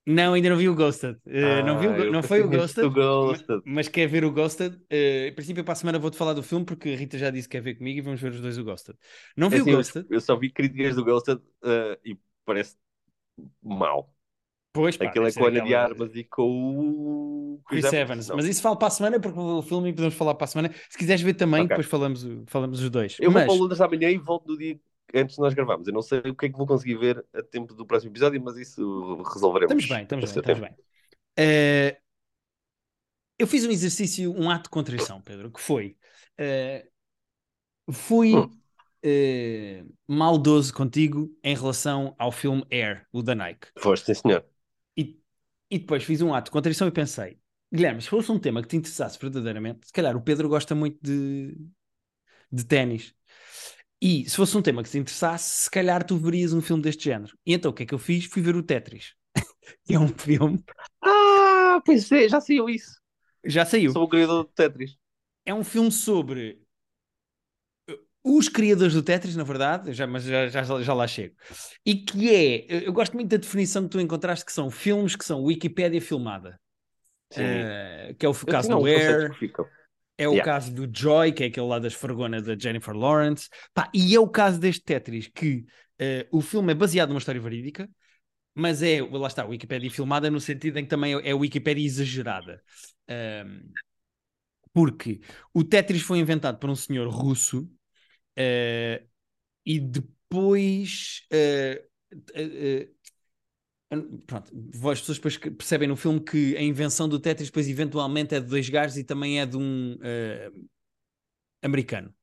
Não, 0.06 0.34
ainda 0.34 0.50
não 0.50 0.58
vi 0.58 0.68
o 0.68 0.76
Ghosted. 0.76 1.16
Uh, 1.26 1.60
ah, 1.60 1.64
não 1.64 1.80
vi 1.80 1.88
o, 1.88 2.12
não 2.12 2.22
foi 2.22 2.42
o 2.42 2.50
Ghosted, 2.50 2.90
Ghosted. 2.90 3.62
Mas, 3.66 3.76
mas, 3.76 3.88
quer 3.88 4.08
ver 4.08 4.26
o 4.26 4.32
Ghosted. 4.32 4.76
Uh, 4.76 5.28
em 5.28 5.34
princípio, 5.34 5.64
para 5.64 5.72
a 5.72 5.76
semana 5.76 5.98
vou-te 5.98 6.18
falar 6.18 6.34
do 6.34 6.44
filme 6.44 6.66
porque 6.66 6.90
a 6.90 6.96
Rita 6.96 7.18
já 7.18 7.30
disse 7.30 7.48
que 7.48 7.58
quer 7.58 7.64
ver 7.64 7.76
comigo 7.76 8.00
e 8.00 8.02
vamos 8.02 8.20
ver 8.20 8.32
os 8.32 8.42
dois 8.42 8.58
o 8.58 8.64
Ghosted. 8.64 8.98
Não 9.38 9.50
vi 9.50 9.58
é, 9.58 9.62
o 9.62 9.66
Ghosted. 9.66 10.06
Eu, 10.10 10.20
só 10.20 10.36
vi 10.36 10.50
críticas 10.50 10.96
do 10.96 11.06
Ghosted 11.06 11.40
uh, 11.40 11.98
e 12.04 12.18
parece 12.46 12.76
mal. 13.62 14.14
Pois, 14.74 14.98
pá, 14.98 15.06
Aquilo 15.06 15.28
é 15.28 15.32
com 15.32 15.46
a 15.46 15.48
Ana 15.48 15.62
de 15.62 15.76
Armas 15.76 16.16
e 16.16 16.24
com 16.24 16.50
o 16.50 17.62
Chris, 17.68 17.82
Chris 17.82 17.94
Evans. 17.94 18.26
Evans. 18.28 18.32
Mas 18.36 18.46
isso 18.48 18.62
fala 18.62 18.76
para 18.76 18.88
a 18.88 18.92
semana 18.92 19.20
porque 19.20 19.40
o 19.40 19.62
filme 19.62 19.94
podemos 19.94 20.16
falar 20.16 20.34
para 20.34 20.46
a 20.46 20.48
semana. 20.48 20.74
Se 20.90 20.98
quiseres 20.98 21.22
ver 21.22 21.36
também, 21.36 21.62
okay. 21.62 21.70
depois 21.70 21.88
falamos, 21.88 22.28
falamos 22.48 22.82
os 22.82 22.90
dois. 22.90 23.16
Eu 23.22 23.32
mas... 23.32 23.46
vou 23.46 23.56
para 23.56 23.64
Londres 23.64 23.82
amanhã 23.82 24.10
e 24.10 24.18
volto 24.18 24.48
no 24.48 24.58
dia 24.58 24.78
antes 25.14 25.36
de 25.36 25.42
nós 25.42 25.54
gravarmos. 25.54 25.88
Eu 25.88 25.94
não 25.94 26.02
sei 26.02 26.20
o 26.20 26.36
que 26.36 26.46
é 26.46 26.50
que 26.50 26.58
vou 26.58 26.68
conseguir 26.68 26.96
ver 26.98 27.26
a 27.34 27.42
tempo 27.42 27.74
do 27.74 27.86
próximo 27.86 28.12
episódio, 28.12 28.42
mas 28.44 28.58
isso 28.58 29.22
resolveremos. 29.34 29.84
Estamos 29.84 29.88
bem, 29.88 30.04
estamos 30.04 30.32
bem, 30.32 30.40
estamos 30.40 30.62
bem. 30.62 30.94
Uh, 31.40 32.04
eu 33.38 33.48
fiz 33.48 33.66
um 33.66 33.72
exercício, 33.72 34.32
um 34.34 34.50
ato 34.50 34.64
de 34.64 34.70
contrição, 34.70 35.22
Pedro, 35.22 35.52
que 35.52 35.60
foi. 35.60 35.98
Uh, 36.40 37.92
fui 37.92 38.36
hum. 38.36 38.50
uh, 39.06 39.94
maldoso 40.08 40.74
contigo 40.74 41.36
em 41.44 41.56
relação 41.56 42.16
ao 42.18 42.32
filme 42.32 42.66
Air, 42.72 43.08
o 43.12 43.22
da 43.22 43.36
Nike. 43.36 43.68
Foste, 43.78 44.14
sim, 44.14 44.22
senhor. 44.22 44.46
E, 44.96 45.20
e 45.70 45.80
depois 45.80 46.04
fiz 46.04 46.22
um 46.22 46.34
ato 46.34 46.46
de 46.46 46.52
contrição 46.52 46.88
e 46.88 46.92
pensei: 46.92 47.40
Guilherme, 47.74 48.02
se 48.02 48.10
fosse 48.10 48.32
um 48.32 48.40
tema 48.40 48.62
que 48.62 48.68
te 48.68 48.78
interessasse 48.78 49.18
verdadeiramente, 49.20 49.88
se 49.88 49.94
calhar 49.94 50.16
o 50.16 50.22
Pedro 50.22 50.48
gosta 50.48 50.76
muito 50.76 51.00
de, 51.02 51.58
de 52.52 52.64
ténis. 52.66 53.16
E 54.06 54.30
se 54.30 54.36
fosse 54.36 54.58
um 54.58 54.62
tema 54.62 54.84
que 54.84 54.90
te 54.90 54.98
interessasse, 54.98 55.64
se 55.64 55.72
calhar 55.72 56.04
tu 56.04 56.18
verias 56.18 56.52
um 56.52 56.60
filme 56.60 56.84
deste 56.84 57.06
género. 57.06 57.38
E 57.46 57.54
então 57.54 57.72
o 57.72 57.74
que 57.74 57.84
é 57.84 57.86
que 57.86 57.94
eu 57.94 57.98
fiz? 57.98 58.26
Fui 58.26 58.42
ver 58.42 58.54
o 58.54 58.62
Tetris. 58.62 59.14
que 59.86 59.96
é 59.96 60.00
um 60.00 60.10
filme. 60.10 60.62
Ah, 61.02 61.82
pois 61.86 62.12
é, 62.12 62.28
já 62.28 62.42
saiu 62.42 62.68
isso. 62.68 63.00
Já 63.46 63.66
saiu. 63.66 63.94
Sou 63.94 64.04
o 64.04 64.10
criador 64.10 64.44
do 64.44 64.50
Tetris. 64.50 64.98
É 65.46 65.54
um 65.54 65.64
filme 65.64 65.90
sobre 65.90 66.62
uh, 67.90 67.96
os 68.26 68.50
criadores 68.50 68.94
do 68.94 69.02
Tetris, 69.02 69.38
na 69.38 69.46
verdade, 69.46 69.94
já, 69.94 70.06
mas 70.06 70.26
já, 70.26 70.50
já, 70.50 70.82
já 70.82 70.94
lá 70.94 71.08
chego. 71.08 71.36
E 71.86 71.96
que 71.96 72.30
é, 72.30 72.86
eu 72.86 72.92
gosto 72.92 73.14
muito 73.14 73.30
da 73.30 73.38
definição 73.38 73.84
que 73.84 73.90
tu 73.92 74.02
encontraste, 74.02 74.44
que 74.44 74.52
são 74.52 74.70
filmes 74.70 75.16
que 75.16 75.24
são 75.24 75.42
Wikipédia 75.46 76.02
filmada. 76.02 76.60
Uh, 77.32 78.14
que 78.20 78.26
é 78.26 78.30
o 78.30 78.34
caso 78.34 78.68
do 78.68 78.86
Air. 78.86 79.32
É 80.18 80.28
o 80.28 80.34
yeah. 80.34 80.46
caso 80.46 80.74
do 80.74 80.88
Joy, 80.92 81.32
que 81.32 81.44
é 81.44 81.48
aquele 81.48 81.66
lá 81.66 81.80
das 81.80 81.94
Fergonas 81.94 82.44
da 82.44 82.58
Jennifer 82.58 82.96
Lawrence. 82.96 83.50
Pá, 83.74 83.90
e 83.94 84.16
é 84.16 84.20
o 84.20 84.28
caso 84.28 84.60
deste 84.60 84.84
Tetris, 84.84 85.28
que 85.28 85.66
uh, 86.00 86.38
o 86.38 86.42
filme 86.42 86.72
é 86.72 86.76
baseado 86.76 87.10
numa 87.10 87.20
história 87.20 87.42
verídica, 87.42 87.90
mas 88.54 88.84
é, 88.84 89.02
lá 89.02 89.28
está, 89.28 89.46
Wikipédia 89.46 89.90
filmada 89.90 90.30
no 90.30 90.40
sentido 90.40 90.78
em 90.78 90.84
que 90.84 90.90
também 90.90 91.16
é, 91.16 91.30
é 91.30 91.34
Wikipédia 91.34 91.86
exagerada. 91.86 92.62
Um, 93.10 93.72
porque 94.72 95.20
o 95.54 95.64
Tetris 95.64 96.02
foi 96.02 96.20
inventado 96.20 96.60
por 96.60 96.70
um 96.70 96.76
senhor 96.76 97.08
russo 97.08 97.62
uh, 98.38 99.08
e 99.66 99.80
depois. 99.80 101.22
Uh, 101.32 101.94
pronto, 104.26 104.52
as 104.92 105.00
pessoas 105.00 105.18
depois 105.18 105.38
percebem 105.38 105.88
no 105.88 105.96
filme 105.96 106.20
que 106.20 106.56
a 106.58 106.62
invenção 106.62 107.08
do 107.08 107.20
Tetris 107.20 107.50
depois 107.50 107.68
eventualmente 107.68 108.36
é 108.36 108.40
de 108.40 108.48
dois 108.48 108.70
gajos 108.70 108.98
e 108.98 109.04
também 109.04 109.40
é 109.40 109.46
de 109.46 109.58
um 109.58 109.98
americano. 111.62 112.14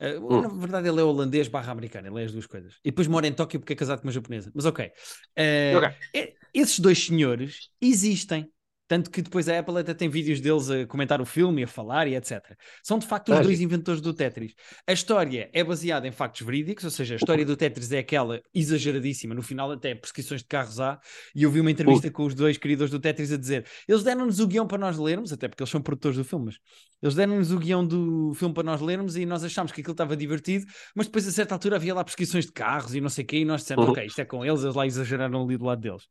Uh, 0.00 0.42
Na 0.42 0.48
verdade, 0.48 0.88
ele 0.88 1.00
é 1.00 1.02
holandês 1.02 1.48
barra 1.48 1.72
americano, 1.72 2.08
ele 2.08 2.20
é 2.20 2.24
as 2.24 2.32
duas 2.32 2.46
coisas. 2.46 2.74
E 2.84 2.90
depois 2.90 3.08
mora 3.08 3.26
em 3.26 3.32
Tóquio 3.32 3.58
porque 3.58 3.72
é 3.72 3.76
casado 3.76 4.00
com 4.00 4.06
uma 4.06 4.12
japonesa. 4.12 4.50
Mas 4.54 4.66
ok. 4.66 4.86
Uh, 4.86 5.78
okay. 5.78 6.34
Esses 6.52 6.78
dois 6.78 7.04
senhores 7.04 7.70
existem. 7.80 8.50
Tanto 8.88 9.10
que 9.10 9.20
depois 9.20 9.48
a 9.48 9.58
Apple 9.58 9.78
até 9.78 9.92
tem 9.94 10.08
vídeos 10.08 10.40
deles 10.40 10.70
a 10.70 10.86
comentar 10.86 11.20
o 11.20 11.26
filme, 11.26 11.64
a 11.64 11.66
falar 11.66 12.06
e 12.06 12.14
etc. 12.14 12.56
São 12.82 12.98
de 12.98 13.06
facto 13.06 13.32
os 13.32 13.40
dois 13.40 13.60
inventores 13.60 14.00
do 14.00 14.14
Tetris. 14.14 14.54
A 14.86 14.92
história 14.92 15.50
é 15.52 15.64
baseada 15.64 16.06
em 16.06 16.12
factos 16.12 16.46
verídicos, 16.46 16.84
ou 16.84 16.90
seja, 16.90 17.14
a 17.14 17.16
história 17.16 17.44
do 17.44 17.56
Tetris 17.56 17.90
é 17.90 17.98
aquela 17.98 18.40
exageradíssima, 18.54 19.34
no 19.34 19.42
final 19.42 19.72
até 19.72 19.94
perseguições 19.94 20.42
de 20.42 20.46
carros 20.46 20.78
há, 20.78 21.00
e 21.34 21.42
eu 21.42 21.50
vi 21.50 21.60
uma 21.60 21.70
entrevista 21.70 22.08
uh. 22.08 22.12
com 22.12 22.24
os 22.24 22.34
dois 22.34 22.56
criadores 22.56 22.90
do 22.90 23.00
Tetris 23.00 23.32
a 23.32 23.36
dizer 23.36 23.66
eles 23.88 24.02
deram-nos 24.02 24.38
o 24.38 24.46
guião 24.46 24.66
para 24.66 24.78
nós 24.78 24.98
lermos, 24.98 25.32
até 25.32 25.48
porque 25.48 25.62
eles 25.62 25.70
são 25.70 25.82
produtores 25.82 26.16
do 26.16 26.24
filme, 26.24 26.46
mas 26.46 26.58
eles 27.02 27.14
deram-nos 27.14 27.50
o 27.50 27.58
guião 27.58 27.84
do 27.84 28.32
filme 28.34 28.54
para 28.54 28.62
nós 28.62 28.80
lermos 28.80 29.16
e 29.16 29.26
nós 29.26 29.42
achámos 29.42 29.72
que 29.72 29.80
aquilo 29.80 29.92
estava 29.92 30.16
divertido, 30.16 30.64
mas 30.94 31.06
depois 31.06 31.26
a 31.26 31.32
certa 31.32 31.54
altura 31.54 31.76
havia 31.76 31.94
lá 31.94 32.04
perseguições 32.04 32.46
de 32.46 32.52
carros 32.52 32.94
e 32.94 33.00
não 33.00 33.08
sei 33.08 33.24
o 33.24 33.26
quê, 33.26 33.38
e 33.38 33.44
nós 33.44 33.62
dissemos, 33.62 33.86
uh. 33.86 33.90
ok, 33.90 34.06
isto 34.06 34.20
é 34.20 34.24
com 34.24 34.44
eles, 34.44 34.62
eles 34.62 34.74
lá 34.74 34.86
exageraram 34.86 35.42
ali 35.42 35.56
do 35.56 35.64
lado 35.64 35.80
deles. 35.80 36.04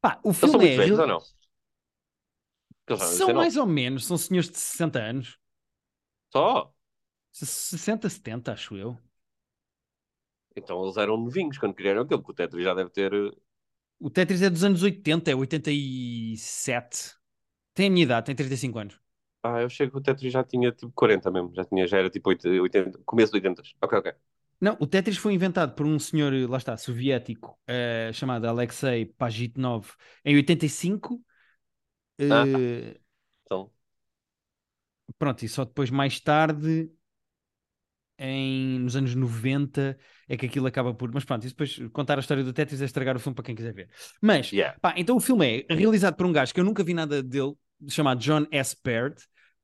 Pá, 0.00 0.18
o 0.24 0.32
filme 0.32 0.68
é... 0.68 0.76
Velhos, 0.76 0.98
ou 0.98 1.06
não? 1.06 1.20
São 2.94 3.34
mais 3.34 3.56
ou 3.56 3.66
menos, 3.66 4.06
são 4.06 4.16
senhores 4.16 4.48
de 4.48 4.58
60 4.58 4.98
anos. 5.00 5.38
Só? 6.32 6.72
60, 7.32 8.08
70, 8.08 8.52
acho 8.52 8.76
eu. 8.76 8.96
Então 10.54 10.82
eles 10.84 10.96
eram 10.96 11.16
novinhos 11.16 11.58
quando 11.58 11.74
criaram 11.74 12.02
aquilo, 12.02 12.20
porque 12.22 12.32
o 12.32 12.34
Tetris 12.34 12.64
já 12.64 12.74
deve 12.74 12.90
ter. 12.90 13.12
Eh, 13.12 13.30
o 13.98 14.08
Tetris 14.08 14.40
é 14.42 14.48
dos 14.48 14.64
anos 14.64 14.82
80, 14.82 15.30
é 15.30 15.34
87. 15.34 17.14
Tem 17.74 17.88
a 17.88 17.90
minha 17.90 18.04
idade, 18.04 18.26
tem 18.26 18.34
35 18.34 18.78
anos. 18.78 19.00
Ah, 19.42 19.60
eu 19.60 19.68
chego 19.68 19.92
que 19.92 19.98
o 19.98 20.00
Tetris 20.00 20.32
já 20.32 20.42
tinha 20.42 20.72
tipo 20.72 20.90
40 20.92 21.30
mesmo, 21.30 21.54
já, 21.54 21.64
tinha, 21.64 21.86
já 21.86 21.98
era 21.98 22.10
tipo 22.10 22.28
80, 22.30 23.00
começo 23.04 23.32
de 23.32 23.38
80. 23.38 23.62
Ok, 23.82 23.98
ok. 23.98 24.12
Não, 24.58 24.76
o 24.80 24.86
Tetris 24.86 25.18
foi 25.18 25.34
inventado 25.34 25.74
por 25.74 25.84
um 25.84 25.98
senhor, 25.98 26.32
lá 26.48 26.56
está, 26.56 26.76
soviético, 26.76 27.58
uh, 27.68 28.12
chamado 28.14 28.46
Alexei 28.46 29.04
Pajitnov, 29.04 29.90
em 30.24 30.34
85 30.36 31.22
ah, 32.20 32.44
uh, 32.44 33.00
então. 33.44 33.70
Pronto, 35.18 35.44
e 35.44 35.48
só 35.48 35.64
depois, 35.64 35.90
mais 35.90 36.20
tarde, 36.20 36.90
em, 38.18 38.78
nos 38.78 38.96
anos 38.96 39.14
90, 39.14 39.98
é 40.28 40.36
que 40.36 40.46
aquilo 40.46 40.66
acaba 40.66 40.94
por. 40.94 41.12
Mas 41.12 41.24
pronto, 41.24 41.44
e 41.44 41.48
depois 41.48 41.78
contar 41.92 42.16
a 42.16 42.20
história 42.20 42.42
do 42.42 42.52
Tetris 42.52 42.80
é 42.80 42.84
estragar 42.84 43.16
o 43.16 43.20
filme 43.20 43.34
para 43.34 43.44
quem 43.44 43.54
quiser 43.54 43.72
ver. 43.72 43.88
Mas, 44.20 44.50
yeah. 44.50 44.78
pá, 44.80 44.94
então 44.96 45.16
o 45.16 45.20
filme 45.20 45.66
é 45.68 45.74
realizado 45.74 46.16
por 46.16 46.26
um 46.26 46.32
gajo 46.32 46.52
que 46.52 46.60
eu 46.60 46.64
nunca 46.64 46.82
vi 46.82 46.94
nada 46.94 47.22
dele, 47.22 47.54
chamado 47.88 48.20
John 48.20 48.46
S. 48.50 48.76
Baird. 48.84 49.16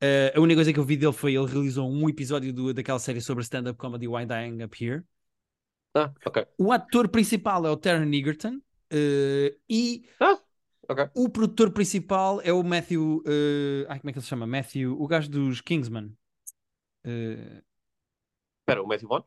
Uh, 0.02 0.36
a 0.36 0.40
única 0.40 0.56
coisa 0.56 0.72
que 0.72 0.80
eu 0.80 0.84
vi 0.84 0.96
dele 0.96 1.12
foi 1.12 1.34
ele 1.34 1.46
realizou 1.46 1.88
um 1.88 2.08
episódio 2.08 2.52
do, 2.52 2.74
daquela 2.74 2.98
série 2.98 3.20
sobre 3.20 3.44
stand-up 3.44 3.78
comedy 3.78 4.08
Why 4.08 4.26
Dying 4.26 4.62
Up 4.64 4.84
Here. 4.84 5.02
Ah, 5.94 6.12
ok. 6.24 6.44
O 6.58 6.72
ator 6.72 7.08
principal 7.08 7.66
é 7.66 7.70
o 7.70 7.76
Taron 7.76 8.10
Egerton. 8.12 8.60
Uh, 8.92 9.56
e 9.68 10.04
ah, 10.20 10.38
Okay. 10.88 11.08
O 11.14 11.28
produtor 11.28 11.72
principal 11.72 12.40
é 12.42 12.52
o 12.52 12.62
Matthew. 12.62 13.22
Uh, 13.26 13.86
ai, 13.88 14.00
como 14.00 14.10
é 14.10 14.12
que 14.12 14.18
ele 14.18 14.24
se 14.24 14.28
chama? 14.28 14.46
Matthew, 14.46 15.00
o 15.00 15.06
gajo 15.06 15.30
dos 15.30 15.60
Kingsman. 15.60 16.06
Uh... 17.04 17.62
Espera, 18.60 18.82
o 18.82 18.86
Matthew 18.86 19.08
Vaughn? 19.08 19.22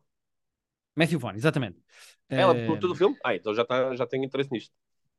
Matthew 0.96 1.20
Vaughn, 1.20 1.36
exatamente. 1.36 1.80
Ela 2.30 2.54
uh... 2.54 2.66
produtor 2.66 2.90
do 2.90 2.96
filme? 2.96 3.18
Ah, 3.24 3.36
então 3.36 3.54
já, 3.54 3.66
tá, 3.66 3.96
já 3.96 4.06
tenho 4.06 4.24
interesse 4.26 4.52
nisto. 4.52 4.74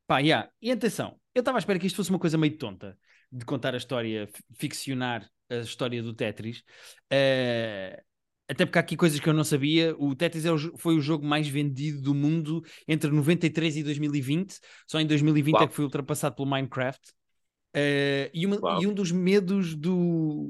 Pá, 0.05 0.19
yeah. 0.19 0.49
E 0.61 0.71
atenção, 0.71 1.19
eu 1.35 1.41
estava 1.41 1.57
à 1.57 1.59
espera 1.59 1.77
que 1.77 1.87
isto 1.87 1.97
fosse 1.97 2.09
uma 2.09 2.19
coisa 2.19 2.37
meio 2.37 2.57
tonta 2.57 2.97
de 3.31 3.45
contar 3.45 3.73
a 3.73 3.77
história, 3.77 4.29
ficcionar 4.53 5.29
a 5.49 5.55
história 5.57 6.01
do 6.01 6.13
Tetris. 6.13 6.63
Uh, 7.11 8.01
até 8.49 8.65
porque 8.65 8.79
há 8.79 8.81
aqui 8.81 8.95
coisas 8.95 9.19
que 9.19 9.27
eu 9.27 9.33
não 9.33 9.43
sabia. 9.43 9.95
O 9.97 10.15
Tetris 10.15 10.45
é 10.45 10.51
o, 10.51 10.57
foi 10.77 10.95
o 10.95 11.01
jogo 11.01 11.25
mais 11.25 11.47
vendido 11.47 12.01
do 12.01 12.15
mundo 12.15 12.63
entre 12.87 13.11
93 13.11 13.77
e 13.77 13.83
2020. 13.83 14.59
Só 14.87 14.99
em 14.99 15.05
2020 15.05 15.53
Uau. 15.53 15.63
é 15.63 15.67
que 15.67 15.75
foi 15.75 15.85
ultrapassado 15.85 16.35
pelo 16.35 16.47
Minecraft. 16.47 17.11
Uh, 17.75 18.31
e, 18.33 18.45
uma, 18.45 18.81
e, 18.81 18.87
um 18.87 18.93
dos 18.93 19.11
medos 19.11 19.75
do, 19.75 20.49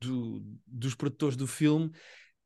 do, 0.00 0.42
dos 0.66 0.94
produtores 0.94 1.36
do 1.36 1.46
filme 1.46 1.90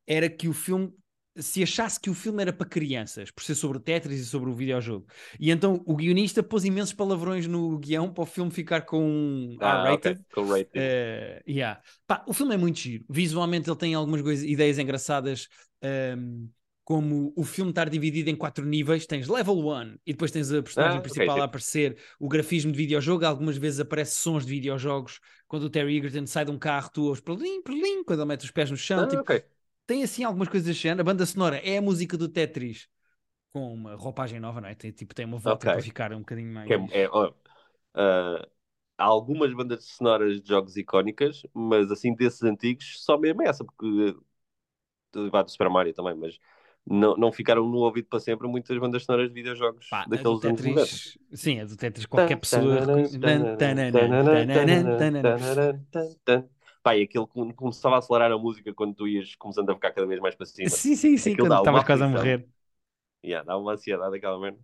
era 0.06 0.28
que 0.28 0.48
o 0.48 0.52
filme 0.52 0.92
se 1.38 1.62
achasse 1.62 2.00
que 2.00 2.10
o 2.10 2.14
filme 2.14 2.42
era 2.42 2.52
para 2.52 2.66
crianças, 2.66 3.30
por 3.30 3.42
ser 3.42 3.54
sobre 3.54 3.78
Tetris 3.78 4.20
e 4.20 4.26
sobre 4.26 4.50
o 4.50 4.54
videojogo. 4.54 5.06
E 5.38 5.50
então 5.50 5.82
o 5.86 5.96
guionista 5.96 6.42
pôs 6.42 6.64
imensos 6.64 6.92
palavrões 6.92 7.46
no 7.46 7.78
guião 7.78 8.12
para 8.12 8.22
o 8.22 8.26
filme 8.26 8.50
ficar 8.50 8.82
com 8.82 9.56
ah, 9.60 9.84
R-rated. 9.84 10.20
Okay. 10.36 10.62
Uh, 10.62 11.50
yeah. 11.50 11.80
Pá, 12.06 12.24
o 12.26 12.32
filme 12.32 12.54
é 12.54 12.58
muito 12.58 12.78
giro. 12.78 13.04
Visualmente 13.08 13.68
ele 13.68 13.76
tem 13.76 13.94
algumas 13.94 14.22
coisas, 14.22 14.44
ideias 14.44 14.78
engraçadas, 14.78 15.48
um, 15.82 15.86
ehm, 15.86 16.48
como 16.84 17.34
o 17.36 17.44
filme 17.44 17.70
estar 17.70 17.88
dividido 17.88 18.30
em 18.30 18.36
quatro 18.36 18.64
níveis. 18.64 19.06
Tens 19.06 19.28
level 19.28 19.58
1 19.58 19.98
e 20.06 20.12
depois 20.12 20.30
tens 20.30 20.50
a 20.52 20.62
personagem 20.62 20.98
ah, 20.98 21.02
principal 21.02 21.30
okay, 21.30 21.42
a 21.42 21.44
aparecer, 21.44 21.98
o 22.18 22.28
grafismo 22.28 22.72
de 22.72 22.78
videojogo. 22.78 23.24
Algumas 23.24 23.56
vezes 23.56 23.80
aparece 23.80 24.16
sons 24.16 24.44
de 24.44 24.52
videojogos. 24.52 25.20
Quando 25.46 25.64
o 25.64 25.70
Terry 25.70 25.98
Egerton 25.98 26.26
sai 26.26 26.44
de 26.44 26.50
um 26.50 26.58
carro, 26.58 26.90
tu 26.92 27.04
ouves 27.04 27.20
perlim, 27.20 27.62
perlim, 27.62 28.02
quando 28.04 28.20
ele 28.20 28.28
mete 28.28 28.44
os 28.44 28.50
pés 28.50 28.70
no 28.70 28.76
chão. 28.76 29.00
Ah, 29.00 29.06
tipo, 29.06 29.22
okay 29.22 29.44
tem 29.88 30.04
assim 30.04 30.22
algumas 30.22 30.48
coisas 30.48 30.76
assim. 30.76 30.90
A 30.90 31.02
banda 31.02 31.24
sonora 31.24 31.56
é 31.56 31.78
a 31.78 31.82
música 31.82 32.16
do 32.16 32.28
Tetris 32.28 32.86
com 33.50 33.72
uma 33.72 33.96
roupagem 33.96 34.38
nova, 34.38 34.60
não 34.60 34.68
é? 34.68 34.74
Tem, 34.74 34.92
tipo, 34.92 35.14
tem 35.14 35.24
uma 35.24 35.38
volta 35.38 35.66
okay. 35.66 35.72
para 35.72 35.82
ficar 35.82 36.12
um 36.12 36.18
bocadinho 36.18 36.52
mais. 36.52 36.70
É, 36.70 36.74
é, 37.02 37.08
uh, 37.08 38.46
há 38.98 39.04
algumas 39.04 39.52
bandas 39.54 39.86
sonoras 39.86 40.42
de 40.42 40.48
jogos 40.48 40.76
icónicas, 40.76 41.42
mas 41.54 41.90
assim 41.90 42.14
desses 42.14 42.42
antigos, 42.42 43.02
só 43.02 43.18
mesmo 43.18 43.42
essa, 43.42 43.64
porque 43.64 44.14
vai 45.30 45.42
do 45.42 45.50
Super 45.50 45.70
Mario 45.70 45.94
também, 45.94 46.14
mas 46.14 46.38
não, 46.86 47.16
não 47.16 47.32
ficaram 47.32 47.66
no 47.66 47.78
ouvido 47.78 48.08
para 48.08 48.20
sempre 48.20 48.46
muitas 48.46 48.76
bandas 48.76 49.04
sonoras 49.04 49.28
de 49.28 49.34
videojogos 49.34 49.88
Pá, 49.88 50.04
daqueles 50.06 50.44
anos 50.44 50.60
Tetris, 50.60 51.18
Sim, 51.32 51.60
a 51.60 51.64
do 51.64 51.76
Tetris 51.78 52.04
qualquer 52.04 52.36
pessoa. 52.36 52.76
Pá, 56.82 56.96
e 56.96 57.02
aquele 57.02 57.26
começava 57.54 57.96
a 57.96 57.98
acelerar 57.98 58.32
a 58.32 58.38
música 58.38 58.72
quando 58.72 58.94
tu 58.94 59.06
ias 59.06 59.34
começando 59.36 59.70
a 59.70 59.74
ficar 59.74 59.92
cada 59.92 60.06
vez 60.06 60.20
mais 60.20 60.34
para 60.34 60.46
cima. 60.46 60.68
Sim, 60.68 60.94
sim, 60.94 61.16
sim, 61.16 61.32
aquilo 61.32 61.48
quando 61.48 61.58
estavas 61.58 61.84
quase 61.84 62.02
a 62.04 62.08
morrer. 62.08 62.48
Yeah, 63.24 63.44
dá 63.46 63.58
uma 63.58 63.72
ansiedade 63.72 64.16
aquela 64.16 64.38
merda. 64.38 64.58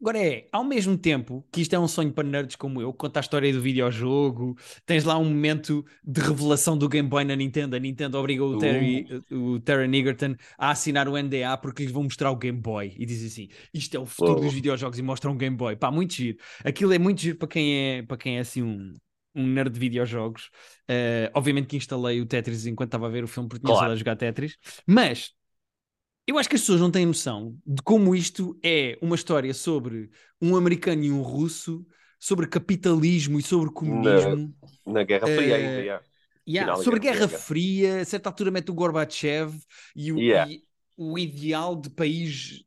Agora 0.00 0.18
é, 0.18 0.48
ao 0.50 0.64
mesmo 0.64 0.96
tempo 0.96 1.44
que 1.52 1.60
isto 1.60 1.74
é 1.74 1.78
um 1.78 1.86
sonho 1.86 2.10
para 2.10 2.26
nerds 2.26 2.56
como 2.56 2.80
eu, 2.80 2.90
conta 2.92 3.18
a 3.18 3.22
história 3.22 3.52
do 3.52 3.60
videojogo, 3.60 4.56
tens 4.86 5.04
lá 5.04 5.18
um 5.18 5.24
momento 5.24 5.84
de 6.02 6.22
revelação 6.22 6.76
do 6.76 6.88
Game 6.88 7.06
Boy 7.06 7.22
na 7.24 7.36
Nintendo. 7.36 7.76
A 7.76 7.78
Nintendo 7.78 8.16
obrigou 8.16 8.54
o 8.54 8.58
Terry, 8.58 9.06
uh. 9.30 9.36
o 9.36 9.60
Terry 9.60 9.94
Egerton 9.98 10.36
a 10.56 10.70
assinar 10.70 11.06
o 11.06 11.18
NDA 11.22 11.56
porque 11.58 11.82
lhes 11.82 11.92
vão 11.92 12.04
mostrar 12.04 12.30
o 12.30 12.36
Game 12.36 12.58
Boy 12.58 12.94
e 12.98 13.04
diz 13.04 13.22
assim: 13.24 13.48
isto 13.74 13.94
é 13.94 14.00
o 14.00 14.06
futuro 14.06 14.40
dos 14.40 14.54
videojogos 14.54 14.98
e 14.98 15.02
mostram 15.02 15.32
um 15.32 15.36
Game 15.36 15.56
Boy. 15.56 15.76
Pá, 15.76 15.90
muito 15.90 16.14
giro. 16.14 16.38
Aquilo 16.64 16.94
é 16.94 16.98
muito 16.98 17.20
giro 17.20 17.36
para 17.36 17.48
quem 17.48 17.76
é, 17.76 18.02
para 18.02 18.16
quem 18.16 18.38
é 18.38 18.40
assim 18.40 18.62
um, 18.62 18.94
um 19.34 19.46
nerd 19.46 19.72
de 19.72 19.80
videojogos. 19.80 20.50
Uh, 20.88 21.30
obviamente 21.34 21.68
que 21.68 21.76
instalei 21.76 22.20
o 22.20 22.26
Tetris 22.26 22.66
enquanto 22.66 22.88
estava 22.88 23.06
a 23.06 23.10
ver 23.10 23.24
o 23.24 23.28
filme 23.28 23.48
porque 23.48 23.64
tinha 23.64 23.76
claro. 23.76 23.92
a 23.92 23.96
jogar 23.96 24.16
Tetris, 24.16 24.56
mas 24.86 25.32
eu 26.26 26.38
acho 26.38 26.48
que 26.48 26.54
as 26.54 26.60
pessoas 26.60 26.80
não 26.80 26.90
têm 26.90 27.06
noção 27.06 27.56
de 27.66 27.82
como 27.82 28.14
isto 28.14 28.58
é 28.62 28.98
uma 29.02 29.16
história 29.16 29.52
sobre 29.52 30.10
um 30.40 30.56
americano 30.56 31.02
e 31.02 31.10
um 31.10 31.22
russo, 31.22 31.84
sobre 32.18 32.46
capitalismo 32.46 33.38
e 33.38 33.42
sobre 33.42 33.72
comunismo. 33.72 34.54
Na, 34.86 34.92
na 34.92 35.02
Guerra 35.02 35.26
Fria 35.26 35.52
uh, 35.52 35.54
ainda, 35.54 35.80
yeah. 35.80 36.04
Yeah, 36.48 36.76
sobre 36.82 37.00
Guerra, 37.00 37.26
Guerra 37.26 37.38
Fria, 37.38 38.00
a 38.00 38.04
certa 38.04 38.28
altura 38.28 38.50
mete 38.50 38.70
o 38.70 38.74
Gorbachev 38.74 39.56
e 39.94 40.12
o, 40.12 40.18
yeah. 40.18 40.50
e 40.50 40.62
o 40.96 41.18
ideal 41.18 41.76
de 41.76 41.90
país 41.90 42.64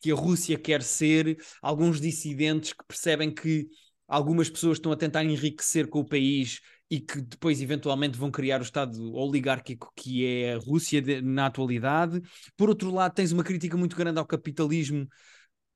que 0.00 0.12
a 0.12 0.14
Rússia 0.14 0.58
quer 0.58 0.82
ser, 0.82 1.38
alguns 1.62 2.00
dissidentes 2.00 2.72
que 2.72 2.84
percebem 2.86 3.30
que 3.30 3.68
algumas 4.06 4.50
pessoas 4.50 4.78
estão 4.78 4.92
a 4.92 4.96
tentar 4.96 5.24
enriquecer 5.24 5.88
com 5.88 6.00
o 6.00 6.04
país 6.04 6.60
e 6.90 7.00
que 7.00 7.20
depois 7.20 7.60
eventualmente 7.60 8.18
vão 8.18 8.30
criar 8.30 8.60
o 8.60 8.62
Estado 8.64 9.14
oligárquico 9.14 9.92
que 9.96 10.24
é 10.26 10.54
a 10.54 10.58
Rússia 10.58 11.00
de, 11.00 11.22
na 11.22 11.46
atualidade. 11.46 12.20
Por 12.56 12.68
outro 12.68 12.90
lado, 12.90 13.14
tens 13.14 13.32
uma 13.32 13.42
crítica 13.42 13.76
muito 13.76 13.96
grande 13.96 14.18
ao 14.18 14.26
capitalismo, 14.26 15.08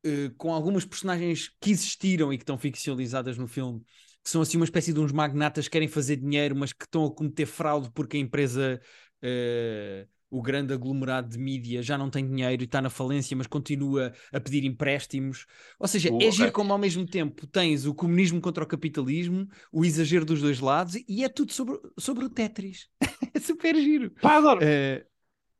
eh, 0.04 0.30
com 0.36 0.52
algumas 0.52 0.84
personagens 0.84 1.50
que 1.60 1.70
existiram 1.70 2.32
e 2.32 2.38
que 2.38 2.42
estão 2.42 2.58
ficcionalizadas 2.58 3.38
no 3.38 3.48
filme, 3.48 3.80
que 4.22 4.30
são 4.30 4.42
assim 4.42 4.56
uma 4.56 4.64
espécie 4.64 4.92
de 4.92 5.00
uns 5.00 5.12
magnatas 5.12 5.66
que 5.66 5.72
querem 5.72 5.88
fazer 5.88 6.16
dinheiro, 6.16 6.54
mas 6.54 6.72
que 6.72 6.84
estão 6.84 7.06
a 7.06 7.14
cometer 7.14 7.46
fraude 7.46 7.90
porque 7.92 8.16
a 8.16 8.20
empresa. 8.20 8.80
Eh, 9.22 10.06
o 10.30 10.42
grande 10.42 10.72
aglomerado 10.72 11.28
de 11.28 11.38
mídia 11.38 11.82
já 11.82 11.96
não 11.96 12.10
tem 12.10 12.26
dinheiro 12.26 12.62
e 12.62 12.64
está 12.64 12.82
na 12.82 12.90
falência, 12.90 13.36
mas 13.36 13.46
continua 13.46 14.12
a 14.32 14.40
pedir 14.40 14.64
empréstimos. 14.64 15.46
Ou 15.78 15.88
seja, 15.88 16.12
uh, 16.12 16.22
é 16.22 16.30
giro 16.30 16.52
como 16.52 16.72
ao 16.72 16.78
mesmo 16.78 17.06
tempo 17.06 17.46
tens 17.46 17.86
o 17.86 17.94
comunismo 17.94 18.40
contra 18.40 18.64
o 18.64 18.66
capitalismo, 18.66 19.48
o 19.72 19.84
exagero 19.84 20.24
dos 20.24 20.40
dois 20.40 20.60
lados, 20.60 20.96
e 21.08 21.24
é 21.24 21.28
tudo 21.28 21.52
sobre, 21.52 21.78
sobre 21.98 22.24
o 22.24 22.28
Tetris. 22.28 22.88
é 23.34 23.40
super 23.40 23.74
giro. 23.76 24.10
Pá, 24.20 24.36
adoro. 24.36 24.60
Uh, 24.60 25.04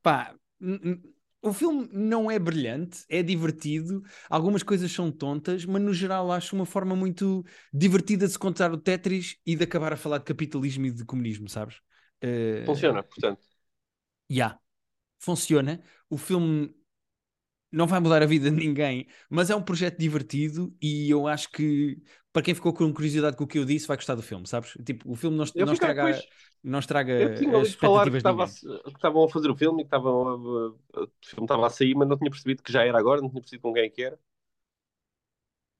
pá, 0.03 0.35
o 1.41 1.53
filme 1.53 1.89
não 1.91 2.29
é 2.29 2.37
brilhante, 2.37 3.05
é 3.09 3.23
divertido, 3.23 4.03
algumas 4.29 4.61
coisas 4.61 4.91
são 4.91 5.11
tontas, 5.11 5.65
mas 5.65 5.81
no 5.81 5.93
geral 5.93 6.31
acho 6.31 6.55
uma 6.55 6.65
forma 6.65 6.95
muito 6.95 7.43
divertida 7.73 8.27
de 8.27 8.33
se 8.33 8.39
contar 8.39 8.71
o 8.71 8.77
Tetris 8.77 9.37
e 9.45 9.55
de 9.55 9.63
acabar 9.63 9.93
a 9.93 9.97
falar 9.97 10.19
de 10.19 10.25
capitalismo 10.25 10.85
e 10.85 10.91
de 10.91 11.05
comunismo, 11.05 11.47
sabes? 11.49 11.77
Uh... 12.21 12.65
Funciona, 12.65 13.01
portanto 13.01 13.48
yeah, 14.29 14.59
funciona. 15.19 15.81
O 16.09 16.17
filme 16.17 16.73
não 17.71 17.85
vai 17.85 17.99
mudar 17.99 18.21
a 18.23 18.25
vida 18.25 18.49
de 18.49 18.55
ninguém, 18.55 19.07
mas 19.29 19.49
é 19.49 19.55
um 19.55 19.61
projeto 19.61 19.97
divertido 19.97 20.75
e 20.81 21.09
eu 21.09 21.27
acho 21.27 21.51
que 21.51 22.01
para 22.33 22.41
quem 22.41 22.55
ficou 22.55 22.73
com 22.73 22.91
curiosidade 22.93 23.35
com 23.35 23.43
o 23.43 23.47
que 23.47 23.59
eu 23.59 23.65
disse, 23.65 23.87
vai 23.87 23.97
gostar 23.97 24.15
do 24.15 24.21
filme, 24.21 24.47
sabes? 24.47 24.73
Tipo, 24.85 25.11
o 25.11 25.15
filme 25.15 25.37
não, 25.37 25.45
não 25.55 25.73
estraga, 25.73 26.01
pois, 26.03 26.27
não 26.63 26.79
estraga 26.79 27.13
eu 27.13 27.35
tinha 27.35 27.57
as 27.57 27.69
expectativas 27.69 28.11
que, 28.11 28.17
estava 28.17 28.43
a, 28.43 28.47
que 28.47 28.89
estavam 28.89 29.23
a 29.23 29.29
fazer 29.29 29.49
o 29.49 29.55
filme 29.55 29.81
e 29.81 29.83
que 29.83 29.87
estavam 29.87 30.27
a, 30.27 30.31
a, 30.31 31.03
o 31.03 31.09
filme 31.23 31.45
estava 31.45 31.67
a 31.67 31.69
sair, 31.69 31.95
mas 31.95 32.07
não 32.07 32.17
tinha 32.17 32.29
percebido 32.29 32.63
que 32.63 32.71
já 32.71 32.83
era 32.85 32.97
agora, 32.97 33.21
não 33.21 33.29
tinha 33.29 33.41
percebido 33.41 33.61
com 33.61 33.73
quem 33.73 33.89
que 33.89 34.03
era. 34.03 34.19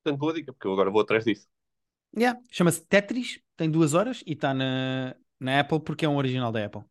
Portanto, 0.03 0.19
boa 0.19 0.33
dica, 0.33 0.53
porque 0.53 0.67
eu 0.67 0.73
agora 0.73 0.89
vou 0.89 1.01
atrás 1.01 1.25
disso. 1.25 1.47
Yeah. 2.15 2.39
Chama-se 2.49 2.81
Tetris, 2.85 3.39
tem 3.55 3.69
duas 3.69 3.93
horas 3.93 4.23
e 4.25 4.33
está 4.33 4.53
na, 4.53 5.15
na 5.39 5.59
Apple 5.59 5.79
porque 5.79 6.05
é 6.05 6.09
um 6.09 6.17
original 6.17 6.51
da 6.51 6.65
Apple. 6.65 6.83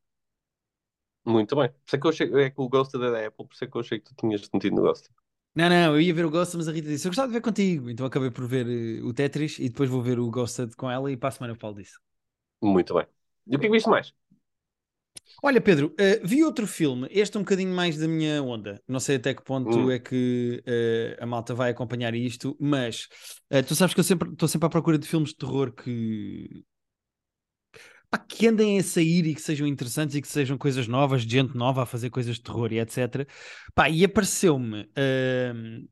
Muito 1.28 1.54
bem. 1.54 1.68
Por 1.68 1.76
isso 1.86 1.96
é 1.96 1.98
que 1.98 2.06
eu 2.06 2.10
achei 2.10 2.34
é 2.42 2.50
que 2.50 2.60
o 2.60 2.68
Ghost 2.68 2.96
é 2.96 2.98
da 2.98 3.26
Apple, 3.26 3.46
por 3.46 3.52
isso 3.52 3.64
é 3.64 3.66
que 3.66 3.76
eu 3.76 3.80
achei 3.82 3.98
que 3.98 4.06
tu 4.06 4.14
tinhas 4.16 4.48
metido 4.50 4.76
no 4.76 4.82
Ghost. 4.82 5.10
Não, 5.54 5.68
não, 5.68 5.94
eu 5.94 6.00
ia 6.00 6.14
ver 6.14 6.24
o 6.24 6.30
Ghost, 6.30 6.56
mas 6.56 6.68
a 6.68 6.72
Rita 6.72 6.88
disse: 6.88 7.06
Eu 7.06 7.10
gostava 7.10 7.28
de 7.28 7.34
ver 7.34 7.42
contigo. 7.42 7.90
Então 7.90 8.06
acabei 8.06 8.30
por 8.30 8.46
ver 8.46 8.66
uh, 8.66 9.06
o 9.06 9.12
Tetris 9.12 9.58
e 9.58 9.68
depois 9.68 9.90
vou 9.90 10.00
ver 10.00 10.18
o 10.18 10.30
Ghosted 10.30 10.74
com 10.74 10.90
ela 10.90 11.12
e 11.12 11.16
para 11.16 11.28
a 11.28 11.32
semana 11.32 11.52
eu 11.52 11.58
falo 11.58 11.74
disso. 11.74 12.00
Muito 12.62 12.94
bem. 12.94 13.06
E 13.46 13.56
o 13.56 13.58
que 13.58 13.66
é 13.66 13.68
que 13.68 13.74
viste 13.74 13.88
mais? 13.88 14.14
Olha, 15.42 15.60
Pedro, 15.60 15.88
uh, 15.88 16.26
vi 16.26 16.42
outro 16.42 16.66
filme, 16.66 17.06
este 17.10 17.36
é 17.36 17.40
um 17.40 17.42
bocadinho 17.42 17.74
mais 17.74 17.98
da 17.98 18.08
minha 18.08 18.42
onda. 18.42 18.80
Não 18.88 19.00
sei 19.00 19.16
até 19.16 19.34
que 19.34 19.42
ponto 19.42 19.76
hum. 19.76 19.90
é 19.90 19.98
que 19.98 20.62
uh, 20.66 21.22
a 21.22 21.26
malta 21.26 21.54
vai 21.54 21.70
acompanhar 21.70 22.14
isto, 22.14 22.56
mas 22.58 23.06
tu 23.66 23.74
sabes 23.74 23.92
que 23.92 24.00
eu 24.00 24.04
sempre 24.04 24.30
estou 24.32 24.48
sempre 24.48 24.66
à 24.66 24.70
procura 24.70 24.98
de 24.98 25.06
filmes 25.06 25.30
de 25.30 25.36
terror 25.36 25.72
que, 25.72 26.64
pá, 28.10 28.18
que 28.18 28.46
andem 28.46 28.78
a 28.78 28.82
sair 28.82 29.26
e 29.26 29.34
que 29.34 29.40
sejam 29.40 29.66
interessantes 29.66 30.16
e 30.16 30.22
que 30.22 30.28
sejam 30.28 30.56
coisas 30.56 30.88
novas, 30.88 31.22
gente 31.22 31.56
nova 31.56 31.82
a 31.82 31.86
fazer 31.86 32.10
coisas 32.10 32.36
de 32.36 32.42
terror 32.42 32.72
e 32.72 32.78
etc. 32.78 33.26
Pá, 33.74 33.88
e 33.88 34.04
apareceu-me 34.04 34.82
uh, 34.82 35.88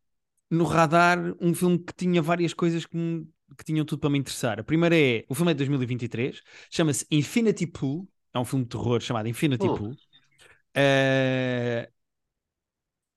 no 0.50 0.64
radar 0.64 1.18
um 1.40 1.54
filme 1.54 1.78
que 1.78 1.94
tinha 1.94 2.22
várias 2.22 2.54
coisas 2.54 2.86
que, 2.86 2.96
me, 2.96 3.26
que 3.56 3.64
tinham 3.64 3.84
tudo 3.84 4.00
para 4.00 4.10
me 4.10 4.18
interessar. 4.18 4.60
A 4.60 4.64
primeira 4.64 4.96
é, 4.96 5.24
o 5.28 5.34
filme 5.34 5.50
é 5.50 5.54
de 5.54 5.58
2023, 5.58 6.42
chama-se 6.70 7.06
Infinity 7.10 7.66
Pool, 7.66 8.08
é 8.32 8.38
um 8.38 8.44
filme 8.44 8.64
de 8.64 8.70
terror 8.70 9.00
chamado 9.00 9.28
Infinity 9.28 9.66
oh. 9.66 9.74
Pool. 9.74 9.92
Uh, 10.76 11.90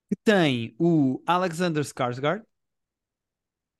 que 0.08 0.16
tem 0.24 0.74
o 0.78 1.22
Alexander 1.26 1.84
Skarsgård. 1.84 2.42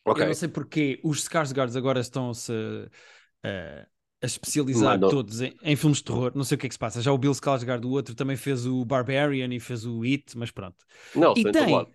Okay. 0.04 0.22
Eu 0.22 0.26
não 0.28 0.34
sei 0.34 0.48
porque 0.48 1.00
os 1.02 1.22
Skarsgårds 1.22 1.76
agora 1.76 2.00
estão-se 2.00 2.52
uh, 2.52 3.86
a 4.22 4.26
especializar 4.26 4.98
Mano. 4.98 5.08
todos 5.08 5.40
em, 5.40 5.54
em, 5.62 5.76
filmes 5.76 5.98
de 5.98 6.04
terror. 6.04 6.32
Não 6.34 6.44
sei 6.44 6.56
o 6.56 6.58
que 6.58 6.66
é 6.66 6.68
que 6.68 6.74
se 6.74 6.78
passa. 6.78 7.00
Já 7.00 7.12
o 7.12 7.18
Bill 7.18 7.32
Skarsgård, 7.32 7.84
o 7.84 7.90
outro, 7.90 8.14
também 8.14 8.36
fez 8.36 8.66
o 8.66 8.84
Barbarian 8.84 9.52
e 9.54 9.60
fez 9.60 9.86
o 9.86 10.02
It, 10.02 10.36
mas 10.36 10.50
pronto. 10.50 10.76
Não, 11.14 11.34
e 11.36 11.50
tem 11.50 11.86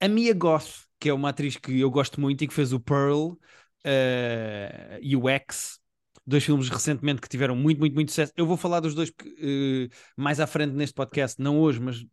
a 0.00 0.08
Mia 0.08 0.32
Goth, 0.32 0.86
que 0.98 1.08
é 1.08 1.12
uma 1.12 1.30
atriz 1.30 1.56
que 1.56 1.80
eu 1.80 1.90
gosto 1.90 2.20
muito 2.20 2.42
e 2.42 2.48
que 2.48 2.54
fez 2.54 2.72
o 2.72 2.80
Pearl 2.80 3.32
uh, 3.32 4.98
e 5.00 5.16
o 5.16 5.28
X. 5.28 5.78
Dois 6.26 6.44
filmes 6.44 6.68
recentemente 6.68 7.20
que 7.20 7.28
tiveram 7.28 7.56
muito, 7.56 7.78
muito, 7.78 7.94
muito 7.94 8.10
sucesso. 8.10 8.32
Eu 8.36 8.46
vou 8.46 8.56
falar 8.56 8.80
dos 8.80 8.94
dois 8.94 9.08
uh, 9.10 9.88
mais 10.16 10.40
à 10.40 10.46
frente 10.46 10.74
neste 10.74 10.94
podcast, 10.94 11.40
não 11.40 11.58
hoje, 11.58 11.80
mas 11.80 12.04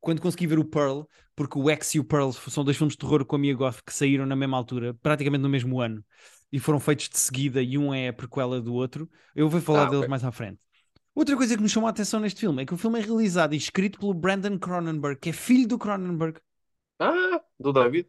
quando 0.00 0.20
consegui 0.20 0.46
ver 0.46 0.58
o 0.58 0.64
Pearl, 0.64 1.02
porque 1.34 1.58
o 1.58 1.68
X 1.70 1.94
e 1.94 2.00
o 2.00 2.04
Pearl 2.04 2.30
são 2.30 2.64
dois 2.64 2.76
filmes 2.76 2.94
de 2.94 2.98
terror 2.98 3.24
com 3.24 3.36
a 3.36 3.38
Mia 3.38 3.54
Goth 3.54 3.82
que 3.84 3.92
saíram 3.92 4.26
na 4.26 4.36
mesma 4.36 4.56
altura, 4.56 4.94
praticamente 4.94 5.42
no 5.42 5.48
mesmo 5.48 5.80
ano 5.80 6.04
e 6.54 6.60
foram 6.60 6.78
feitos 6.78 7.08
de 7.08 7.18
seguida 7.18 7.60
e 7.60 7.76
um 7.76 7.92
é 7.92 8.06
a 8.06 8.12
prequela 8.12 8.60
do 8.60 8.74
outro. 8.74 9.10
Eu 9.34 9.48
vou 9.48 9.60
falar 9.60 9.82
ah, 9.82 9.84
deles 9.86 9.98
okay. 9.98 10.08
mais 10.08 10.22
à 10.22 10.30
frente. 10.30 10.60
Outra 11.12 11.36
coisa 11.36 11.56
que 11.56 11.60
me 11.60 11.68
chamou 11.68 11.88
a 11.88 11.90
atenção 11.90 12.20
neste 12.20 12.38
filme 12.38 12.62
é 12.62 12.64
que 12.64 12.72
o 12.72 12.76
filme 12.76 13.00
é 13.00 13.02
realizado 13.02 13.54
e 13.54 13.56
escrito 13.56 13.98
pelo 13.98 14.14
Brandon 14.14 14.56
Cronenberg, 14.56 15.18
que 15.18 15.30
é 15.30 15.32
filho 15.32 15.66
do 15.66 15.76
Cronenberg. 15.76 16.38
Ah, 17.00 17.42
do 17.58 17.72
David. 17.72 18.08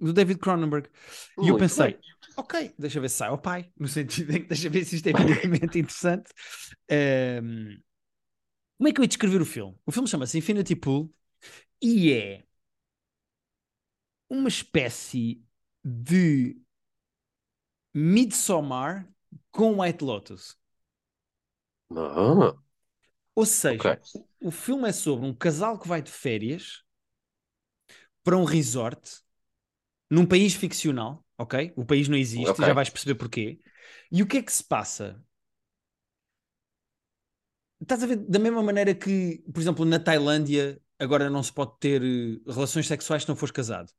Do 0.00 0.14
David 0.14 0.40
Cronenberg. 0.40 0.88
Muito 1.36 1.46
e 1.46 1.50
eu 1.50 1.58
pensei, 1.58 1.88
bem. 1.88 2.00
ok, 2.38 2.74
deixa 2.78 2.98
ver 3.02 3.10
se 3.10 3.16
sai 3.16 3.28
ao 3.28 3.36
pai, 3.36 3.70
no 3.78 3.86
sentido 3.86 4.34
em 4.34 4.40
que 4.40 4.48
deixa 4.48 4.70
ver 4.70 4.82
se 4.86 4.96
isto 4.96 5.06
é 5.08 5.10
evidentemente 5.10 5.78
interessante. 5.78 6.32
Um, 6.90 7.76
como 8.78 8.88
é 8.88 8.92
que 8.94 9.00
eu 9.00 9.04
ia 9.04 9.08
descrever 9.08 9.42
o 9.42 9.46
filme? 9.46 9.76
O 9.84 9.92
filme 9.92 10.08
chama-se 10.08 10.38
Infinity 10.38 10.74
Pool 10.74 11.14
e 11.82 12.14
é 12.14 12.44
uma 14.30 14.48
espécie 14.48 15.44
de 15.84 16.63
Midsommar 17.94 19.08
com 19.50 19.80
White 19.80 20.04
Lotus. 20.04 20.58
Ah, 21.96 22.54
Ou 23.36 23.46
seja, 23.46 23.94
okay. 23.94 24.20
o 24.40 24.50
filme 24.50 24.88
é 24.88 24.92
sobre 24.92 25.26
um 25.26 25.34
casal 25.34 25.78
que 25.78 25.88
vai 25.88 26.02
de 26.02 26.10
férias 26.10 26.84
para 28.22 28.36
um 28.36 28.44
resort 28.44 29.22
num 30.10 30.26
país 30.26 30.54
ficcional, 30.54 31.24
ok? 31.38 31.72
O 31.76 31.84
país 31.84 32.08
não 32.08 32.16
existe, 32.16 32.50
okay. 32.50 32.66
já 32.66 32.72
vais 32.72 32.90
perceber 32.90 33.16
porquê. 33.16 33.60
E 34.10 34.22
o 34.22 34.26
que 34.26 34.38
é 34.38 34.42
que 34.42 34.52
se 34.52 34.64
passa? 34.64 35.22
Estás 37.80 38.02
a 38.02 38.06
ver 38.06 38.16
da 38.16 38.38
mesma 38.38 38.62
maneira 38.62 38.94
que, 38.94 39.42
por 39.52 39.60
exemplo, 39.60 39.84
na 39.84 39.98
Tailândia 39.98 40.80
agora 40.98 41.28
não 41.28 41.42
se 41.42 41.52
pode 41.52 41.72
ter 41.78 42.02
eh, 42.02 42.40
relações 42.50 42.86
sexuais 42.86 43.22
se 43.22 43.28
não 43.28 43.36
fores 43.36 43.52
casado. 43.52 43.90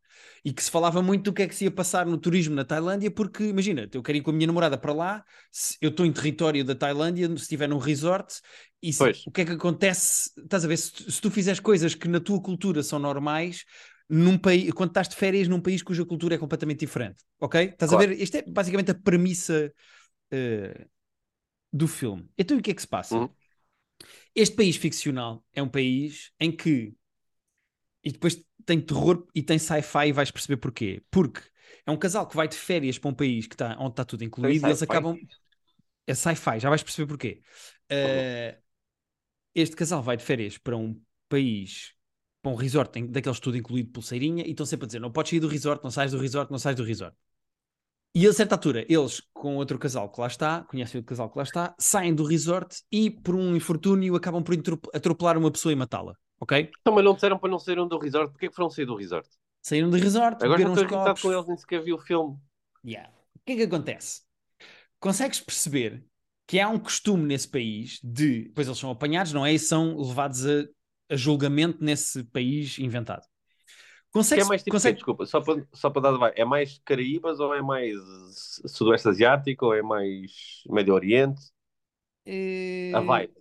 E 0.43 0.53
que 0.53 0.63
se 0.63 0.71
falava 0.71 1.01
muito 1.01 1.25
do 1.25 1.33
que 1.33 1.41
é 1.41 1.47
que 1.47 1.55
se 1.55 1.65
ia 1.65 1.71
passar 1.71 2.05
no 2.05 2.17
turismo 2.17 2.55
na 2.55 2.63
Tailândia, 2.63 3.11
porque 3.11 3.43
imagina, 3.43 3.89
eu 3.91 4.01
quero 4.01 4.17
ir 4.17 4.21
com 4.21 4.31
a 4.31 4.33
minha 4.33 4.47
namorada 4.47 4.77
para 4.77 4.93
lá, 4.93 5.25
eu 5.81 5.89
estou 5.89 6.05
em 6.05 6.11
território 6.11 6.63
da 6.63 6.73
Tailândia, 6.73 7.27
se 7.29 7.35
estiver 7.35 7.67
num 7.67 7.77
resort, 7.77 8.39
e 8.81 8.93
se, 8.93 9.03
o 9.25 9.31
que 9.31 9.41
é 9.41 9.45
que 9.45 9.51
acontece? 9.51 10.31
Estás 10.37 10.63
a 10.63 10.67
ver, 10.67 10.77
se, 10.77 11.11
se, 11.11 11.19
tu 11.19 11.29
fizeres 11.29 11.59
coisas 11.59 11.95
que 11.95 12.07
na 12.07 12.19
tua 12.19 12.41
cultura 12.41 12.81
são 12.83 12.99
normais, 12.99 13.65
num 14.07 14.37
país, 14.37 14.71
quando 14.71 14.91
estás 14.91 15.09
de 15.09 15.15
férias 15.15 15.47
num 15.47 15.59
país 15.59 15.81
cuja 15.81 16.05
cultura 16.05 16.35
é 16.35 16.37
completamente 16.37 16.79
diferente, 16.79 17.23
ok? 17.39 17.69
Estás 17.69 17.89
claro. 17.89 18.05
a 18.05 18.07
ver? 18.07 18.21
Isto 18.21 18.37
é 18.37 18.43
basicamente 18.43 18.91
a 18.91 18.95
premissa 18.95 19.73
uh, 20.31 20.85
do 21.73 21.87
filme. 21.87 22.29
Então 22.37 22.57
o 22.57 22.61
que 22.61 22.71
é 22.71 22.73
que 22.73 22.81
se 22.81 22.87
passa? 22.87 23.17
Uhum. 23.17 23.29
Este 24.35 24.55
país 24.55 24.75
ficcional 24.75 25.43
é 25.53 25.63
um 25.63 25.69
país 25.69 26.31
em 26.39 26.51
que. 26.51 26.93
E 28.03 28.11
depois 28.11 28.43
tem 28.65 28.81
terror 28.81 29.25
e 29.33 29.41
tem 29.41 29.57
sci-fi 29.57 30.09
e 30.09 30.11
vais 30.11 30.29
perceber 30.29 30.57
porquê. 30.57 31.01
Porque 31.09 31.41
É 31.85 31.91
um 31.91 31.97
casal 31.97 32.27
que 32.27 32.35
vai 32.35 32.47
de 32.47 32.55
férias 32.55 32.97
para 32.97 33.09
um 33.09 33.13
país 33.13 33.47
que 33.47 33.55
tá, 33.55 33.75
onde 33.79 33.91
está 33.91 34.03
tudo 34.03 34.23
incluído 34.23 34.65
e 34.65 34.69
eles 34.69 34.83
acabam. 34.83 35.17
É 36.07 36.13
sci-fi, 36.13 36.59
já 36.59 36.69
vais 36.69 36.83
perceber 36.83 37.07
porquê. 37.07 37.41
Uh, 37.91 38.61
este 39.55 39.75
casal 39.75 40.03
vai 40.03 40.17
de 40.17 40.23
férias 40.23 40.57
para 40.57 40.75
um 40.75 40.99
país, 41.29 41.93
para 42.41 42.51
um 42.51 42.55
resort 42.55 42.91
tem, 42.91 43.07
daqueles 43.07 43.39
tudo 43.39 43.57
incluído 43.57 43.91
pulseirinha, 43.91 44.45
e 44.45 44.51
estão 44.51 44.65
sempre 44.65 44.85
a 44.85 44.87
dizer: 44.87 44.99
não 44.99 45.11
podes 45.11 45.29
sair 45.31 45.39
do 45.39 45.47
resort, 45.47 45.83
não 45.83 45.89
sais 45.89 46.11
do 46.11 46.19
resort, 46.19 46.51
não 46.51 46.59
sais 46.59 46.75
do 46.75 46.83
resort. 46.83 47.15
E 48.17 48.25
a 48.25 48.31
certa 48.31 48.55
altura, 48.55 48.85
eles, 48.87 49.21
com 49.33 49.57
outro 49.57 49.77
casal 49.77 50.09
que 50.09 50.21
lá 50.21 50.27
está, 50.27 50.63
conhecem 50.63 50.99
outro 50.99 51.09
casal 51.09 51.29
que 51.29 51.37
lá 51.37 51.43
está, 51.43 51.75
saem 51.77 52.15
do 52.15 52.23
resort 52.23 52.81
e, 52.89 53.11
por 53.11 53.35
um 53.35 53.53
infortúnio, 53.53 54.15
acabam 54.15 54.41
por 54.41 54.55
atropelar 54.93 55.37
uma 55.37 55.51
pessoa 55.51 55.73
e 55.73 55.75
matá-la. 55.75 56.15
Ok? 56.39 56.71
Então, 56.79 56.95
mas 56.95 57.03
não 57.03 57.13
disseram 57.13 57.37
para 57.37 57.49
não 57.49 57.59
saírem 57.59 57.85
do 57.85 57.97
resort. 57.97 58.31
Porquê 58.31 58.47
que 58.47 58.55
foram 58.55 58.69
sair 58.69 58.85
do 58.85 58.95
resort? 58.95 59.27
Saíram 59.61 59.89
do 59.89 59.97
resort, 59.97 60.41
Agora 60.41 60.63
não 60.63 60.73
estou 60.73 60.85
irritado 60.85 61.21
com 61.21 61.33
eles, 61.33 61.45
nem 61.45 61.57
sequer 61.57 61.83
vi 61.83 61.91
o 61.91 61.97
filme. 61.97 62.37
Yeah. 62.85 63.11
O 63.35 63.39
que 63.45 63.51
é 63.51 63.55
que 63.57 63.63
acontece? 63.63 64.21
Consegues 64.97 65.41
perceber 65.41 66.05
que 66.47 66.57
há 66.57 66.69
um 66.69 66.79
costume 66.79 67.25
nesse 67.25 67.49
país 67.49 67.99
de. 68.01 68.43
Depois 68.43 68.65
eles 68.65 68.79
são 68.79 68.91
apanhados, 68.91 69.33
não 69.33 69.45
é? 69.45 69.51
E 69.51 69.59
são 69.59 69.97
levados 69.97 70.45
a, 70.45 70.63
a 71.09 71.17
julgamento 71.17 71.83
nesse 71.83 72.23
país 72.23 72.79
inventado. 72.79 73.25
Consegue, 74.15 74.43
é 74.43 74.45
mais 74.45 74.63
tipo 74.63 74.71
consegue... 74.71 74.95
desculpa, 74.95 75.25
só 75.25 75.41
para, 75.41 75.67
só 75.73 75.89
para 75.89 76.17
dar 76.17 76.31
é 76.37 76.45
mais 76.45 76.79
Caraíbas 76.85 77.37
ou 77.41 77.53
é 77.53 77.61
mais 77.61 77.97
Sudoeste 78.65 79.09
Asiático 79.09 79.65
ou 79.65 79.73
é 79.73 79.81
mais 79.81 80.63
Médio 80.69 80.93
Oriente? 80.93 81.41
É... 82.25 82.93
A 82.95 83.01
vibe. 83.01 83.33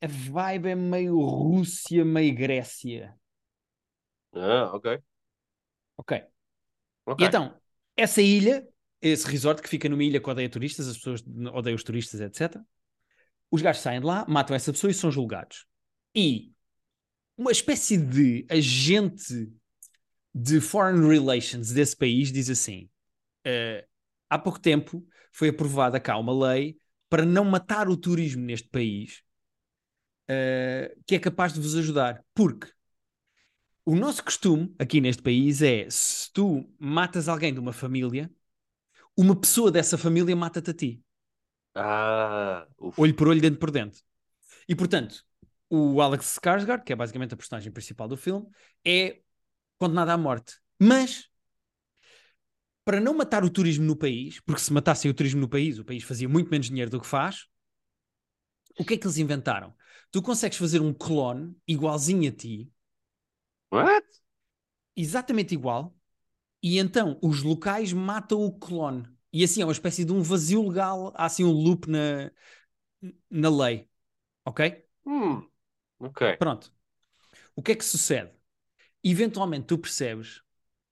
A 0.00 0.06
vibe 0.08 0.68
é 0.70 0.74
meio 0.74 1.20
Rússia, 1.20 2.04
meio 2.04 2.34
Grécia. 2.34 3.14
Ah, 4.32 4.72
ok. 4.74 4.98
Ok. 5.96 6.24
okay. 7.06 7.24
E 7.24 7.28
então, 7.28 7.56
essa 7.96 8.20
ilha, 8.20 8.66
esse 9.00 9.28
resort 9.28 9.62
que 9.62 9.68
fica 9.68 9.88
numa 9.88 10.02
ilha 10.02 10.20
que 10.20 10.28
odeia 10.28 10.48
turistas, 10.48 10.88
as 10.88 10.96
pessoas 10.96 11.22
odeiam 11.54 11.76
os 11.76 11.84
turistas, 11.84 12.20
etc. 12.20 12.60
Os 13.48 13.62
gajos 13.62 13.80
saem 13.80 14.00
de 14.00 14.06
lá, 14.06 14.26
matam 14.28 14.56
essa 14.56 14.72
pessoa 14.72 14.90
e 14.90 14.94
são 14.94 15.12
julgados. 15.12 15.66
E 16.12 16.50
uma 17.38 17.52
espécie 17.52 17.96
de 17.96 18.44
agente 18.50 19.48
de 20.34 20.60
Foreign 20.60 21.06
Relations 21.06 21.72
desse 21.72 21.96
país 21.96 22.32
diz 22.32 22.48
assim: 22.50 22.88
uh, 23.46 23.86
há 24.28 24.38
pouco 24.38 24.58
tempo 24.58 25.06
foi 25.32 25.48
aprovada 25.48 26.00
cá 26.00 26.16
uma 26.16 26.32
lei 26.48 26.78
para 27.08 27.24
não 27.24 27.44
matar 27.44 27.88
o 27.88 27.96
turismo 27.96 28.42
neste 28.42 28.68
país, 28.68 29.22
uh, 30.30 31.02
que 31.06 31.14
é 31.14 31.18
capaz 31.18 31.52
de 31.52 31.60
vos 31.60 31.74
ajudar. 31.76 32.24
Porque 32.34 32.68
o 33.84 33.96
nosso 33.96 34.22
costume 34.24 34.74
aqui 34.78 35.00
neste 35.00 35.22
país 35.22 35.62
é: 35.62 35.88
se 35.90 36.32
tu 36.32 36.68
matas 36.78 37.28
alguém 37.28 37.52
de 37.52 37.60
uma 37.60 37.72
família, 37.72 38.30
uma 39.16 39.38
pessoa 39.38 39.70
dessa 39.70 39.98
família 39.98 40.34
mata-te 40.36 40.70
a 40.70 40.74
ti. 40.74 41.02
Ah, 41.74 42.66
olho 42.96 43.14
por 43.14 43.28
olho, 43.28 43.40
dentro 43.40 43.58
por 43.58 43.70
dentro. 43.70 44.00
E 44.68 44.74
portanto, 44.74 45.24
o 45.68 46.00
Alex 46.00 46.38
Skarsgård, 46.38 46.84
que 46.84 46.92
é 46.92 46.96
basicamente 46.96 47.34
a 47.34 47.36
personagem 47.36 47.72
principal 47.72 48.08
do 48.08 48.16
filme, 48.16 48.46
é 48.84 49.20
condenado 49.80 50.10
à 50.10 50.18
morte. 50.18 50.56
Mas, 50.80 51.28
para 52.84 53.00
não 53.00 53.14
matar 53.14 53.44
o 53.44 53.50
turismo 53.50 53.84
no 53.84 53.96
país, 53.96 54.40
porque 54.40 54.60
se 54.60 54.72
matassem 54.72 55.10
o 55.10 55.14
turismo 55.14 55.40
no 55.40 55.48
país, 55.48 55.78
o 55.78 55.84
país 55.84 56.02
fazia 56.02 56.28
muito 56.28 56.50
menos 56.50 56.66
dinheiro 56.68 56.90
do 56.90 57.00
que 57.00 57.06
faz, 57.06 57.46
o 58.78 58.84
que 58.84 58.94
é 58.94 58.96
que 58.96 59.06
eles 59.06 59.18
inventaram? 59.18 59.74
Tu 60.10 60.22
consegues 60.22 60.58
fazer 60.58 60.80
um 60.80 60.92
clone 60.92 61.56
igualzinho 61.66 62.28
a 62.28 62.32
ti. 62.34 62.70
What? 63.70 64.04
Exatamente 64.96 65.54
igual. 65.54 65.94
E 66.62 66.78
então 66.78 67.18
os 67.22 67.42
locais 67.42 67.92
matam 67.92 68.42
o 68.44 68.52
clone. 68.52 69.06
E 69.32 69.44
assim 69.44 69.62
é 69.62 69.66
uma 69.66 69.72
espécie 69.72 70.04
de 70.04 70.12
um 70.12 70.22
vazio 70.22 70.68
legal, 70.68 71.12
há 71.16 71.26
assim 71.26 71.44
um 71.44 71.52
loop 71.52 71.88
na, 71.88 72.30
na 73.30 73.50
lei. 73.50 73.88
Ok? 74.44 74.84
Hum, 75.04 75.48
ok. 75.98 76.36
Pronto. 76.38 76.72
O 77.56 77.62
que 77.62 77.72
é 77.72 77.76
que 77.76 77.84
sucede? 77.84 78.32
Eventualmente 79.02 79.66
tu 79.66 79.78
percebes 79.78 80.42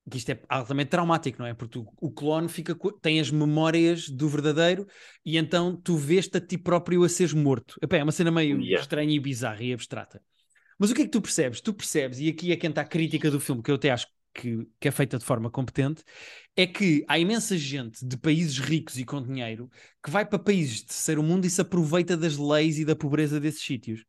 que 0.09 0.17
isto 0.17 0.31
é 0.31 0.41
altamente 0.49 0.91
traumático, 0.91 1.39
não 1.39 1.47
é? 1.47 1.55
Porque 1.55 1.79
tu, 1.79 1.87
o 2.01 2.11
clone 2.11 2.49
fica, 2.49 2.77
tem 3.01 3.21
as 3.21 3.31
memórias 3.31 4.09
do 4.09 4.29
verdadeiro 4.29 4.87
e 5.25 5.37
então 5.37 5.77
tu 5.77 5.97
vês-te 5.97 6.39
a 6.39 6.41
ti 6.41 6.57
próprio 6.57 7.05
a 7.05 7.09
seres 7.09 7.33
morto. 7.33 7.79
Epá, 7.83 7.99
é 7.99 8.03
uma 8.03 8.13
cena 8.13 8.31
meio 8.31 8.61
yeah. 8.61 8.81
estranha 8.81 9.15
e 9.15 9.21
bizarra 9.21 9.63
e 9.63 9.73
abstrata. 9.73 10.23
Mas 10.79 10.91
o 10.91 10.95
que 10.95 11.03
é 11.03 11.05
que 11.05 11.11
tu 11.11 11.21
percebes? 11.21 11.61
Tu 11.61 11.75
percebes, 11.75 12.21
e 12.21 12.29
aqui 12.29 12.53
é 12.53 12.57
quem 12.57 12.71
está 12.71 12.83
a 12.83 12.87
crítica 12.87 13.31
do 13.31 13.41
filme, 13.41 13.63
que 13.63 13.71
eu 13.71 13.75
até 13.75 13.91
acho 13.91 14.07
que, 14.33 14.67
que 14.79 14.89
é 14.89 14.91
feita 14.91 15.19
de 15.19 15.25
forma 15.25 15.51
competente, 15.51 16.05
é 16.57 16.67
que 16.67 17.05
há 17.09 17.19
imensa 17.19 17.57
gente 17.57 18.07
de 18.07 18.17
países 18.17 18.59
ricos 18.59 18.97
e 18.97 19.05
com 19.05 19.21
dinheiro 19.21 19.69
que 20.03 20.11
vai 20.11 20.25
para 20.25 20.39
países 20.39 20.77
de 20.77 20.87
terceiro 20.87 21.23
mundo 21.23 21.45
e 21.45 21.51
se 21.51 21.61
aproveita 21.61 22.17
das 22.17 22.37
leis 22.37 22.79
e 22.79 22.85
da 22.85 22.95
pobreza 22.95 23.41
desses 23.41 23.63
sítios. 23.63 24.05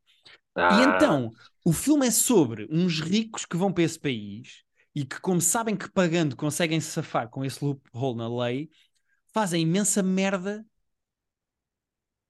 Ah. 0.62 0.80
E 0.80 0.84
então, 0.84 1.32
o 1.66 1.74
filme 1.74 2.08
é 2.08 2.12
sobre 2.12 2.68
uns 2.72 3.00
ricos 3.00 3.46
que 3.46 3.58
vão 3.58 3.72
para 3.72 3.84
esse 3.84 4.00
país 4.00 4.64
e 4.96 5.06
que, 5.06 5.20
como 5.22 5.42
sabem 5.42 5.76
que 5.76 5.90
pagando 5.92 6.36
conseguem 6.36 6.80
se 6.80 6.92
safar 6.92 7.30
com 7.30 7.46
esse 7.46 7.64
loophole 7.64 8.18
na 8.18 8.28
lei, 8.28 8.70
fazem 9.34 9.64
imensa 9.64 10.04
merda 10.04 10.66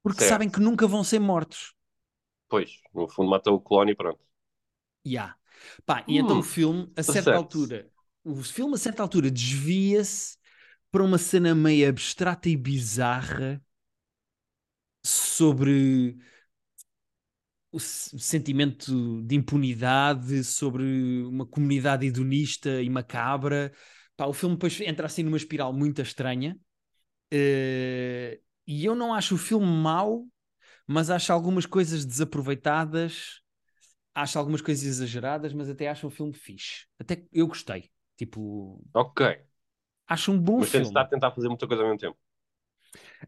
porque 0.03 0.21
certo. 0.21 0.29
sabem 0.29 0.49
que 0.49 0.59
nunca 0.59 0.85
vão 0.87 1.03
ser 1.05 1.19
mortos. 1.19 1.73
Pois, 2.49 2.71
no 2.93 3.07
fundo 3.13 3.29
mata 3.31 3.49
o 3.51 3.59
clone 3.67 3.91
e 3.93 3.95
pronto. 3.95 4.23
Yeah. 5.05 5.35
Pá, 5.85 6.03
e 6.07 6.17
então 6.17 6.37
hum, 6.37 6.39
então 6.39 6.39
o 6.39 6.43
filme, 6.43 6.91
a 6.95 7.03
certa 7.03 7.35
certo. 7.35 7.37
altura, 7.37 7.89
o 8.23 8.41
filme 8.43 8.75
a 8.75 8.77
certa 8.77 9.03
altura 9.03 9.29
desvia-se 9.31 10.37
para 10.91 11.03
uma 11.03 11.17
cena 11.17 11.55
meio 11.55 11.89
abstrata 11.89 12.49
e 12.49 12.57
bizarra 12.57 13.61
sobre 15.03 16.17
o 17.71 17.79
sentimento 17.79 19.21
de 19.23 19.35
impunidade 19.35 20.43
sobre 20.43 20.83
uma 21.23 21.45
comunidade 21.45 22.05
hedonista 22.05 22.81
e 22.81 22.89
macabra. 22.89 23.71
Pá, 24.17 24.25
o 24.25 24.33
filme 24.33 24.55
depois 24.55 24.79
entra 24.81 25.05
assim 25.05 25.23
numa 25.23 25.37
espiral 25.37 25.71
muito 25.71 26.01
estranha. 26.01 26.57
Uh, 27.31 28.41
e 28.65 28.85
eu 28.85 28.95
não 28.95 29.13
acho 29.13 29.35
o 29.35 29.37
filme 29.37 29.67
mau, 29.67 30.25
mas 30.87 31.11
acho 31.11 31.31
algumas 31.31 31.67
coisas 31.67 32.05
desaproveitadas, 32.05 33.41
acho 34.15 34.39
algumas 34.39 34.61
coisas 34.61 34.83
exageradas, 34.83 35.53
mas 35.53 35.69
até 35.69 35.87
acho 35.87 36.07
o 36.07 36.09
filme 36.11 36.33
fixe. 36.33 36.87
Até 36.97 37.23
eu 37.31 37.47
gostei. 37.47 37.91
Tipo. 38.17 38.83
Ok. 38.93 39.39
Acho 40.07 40.31
um 40.31 40.39
bom 40.39 40.59
mas 40.59 40.69
filme. 40.69 40.85
Mas 40.85 40.89
está 40.89 41.01
a 41.01 41.07
tentar 41.07 41.31
fazer 41.31 41.47
muita 41.47 41.67
coisa 41.67 41.83
ao 41.83 41.89
mesmo 41.89 41.99
tempo. 41.99 42.17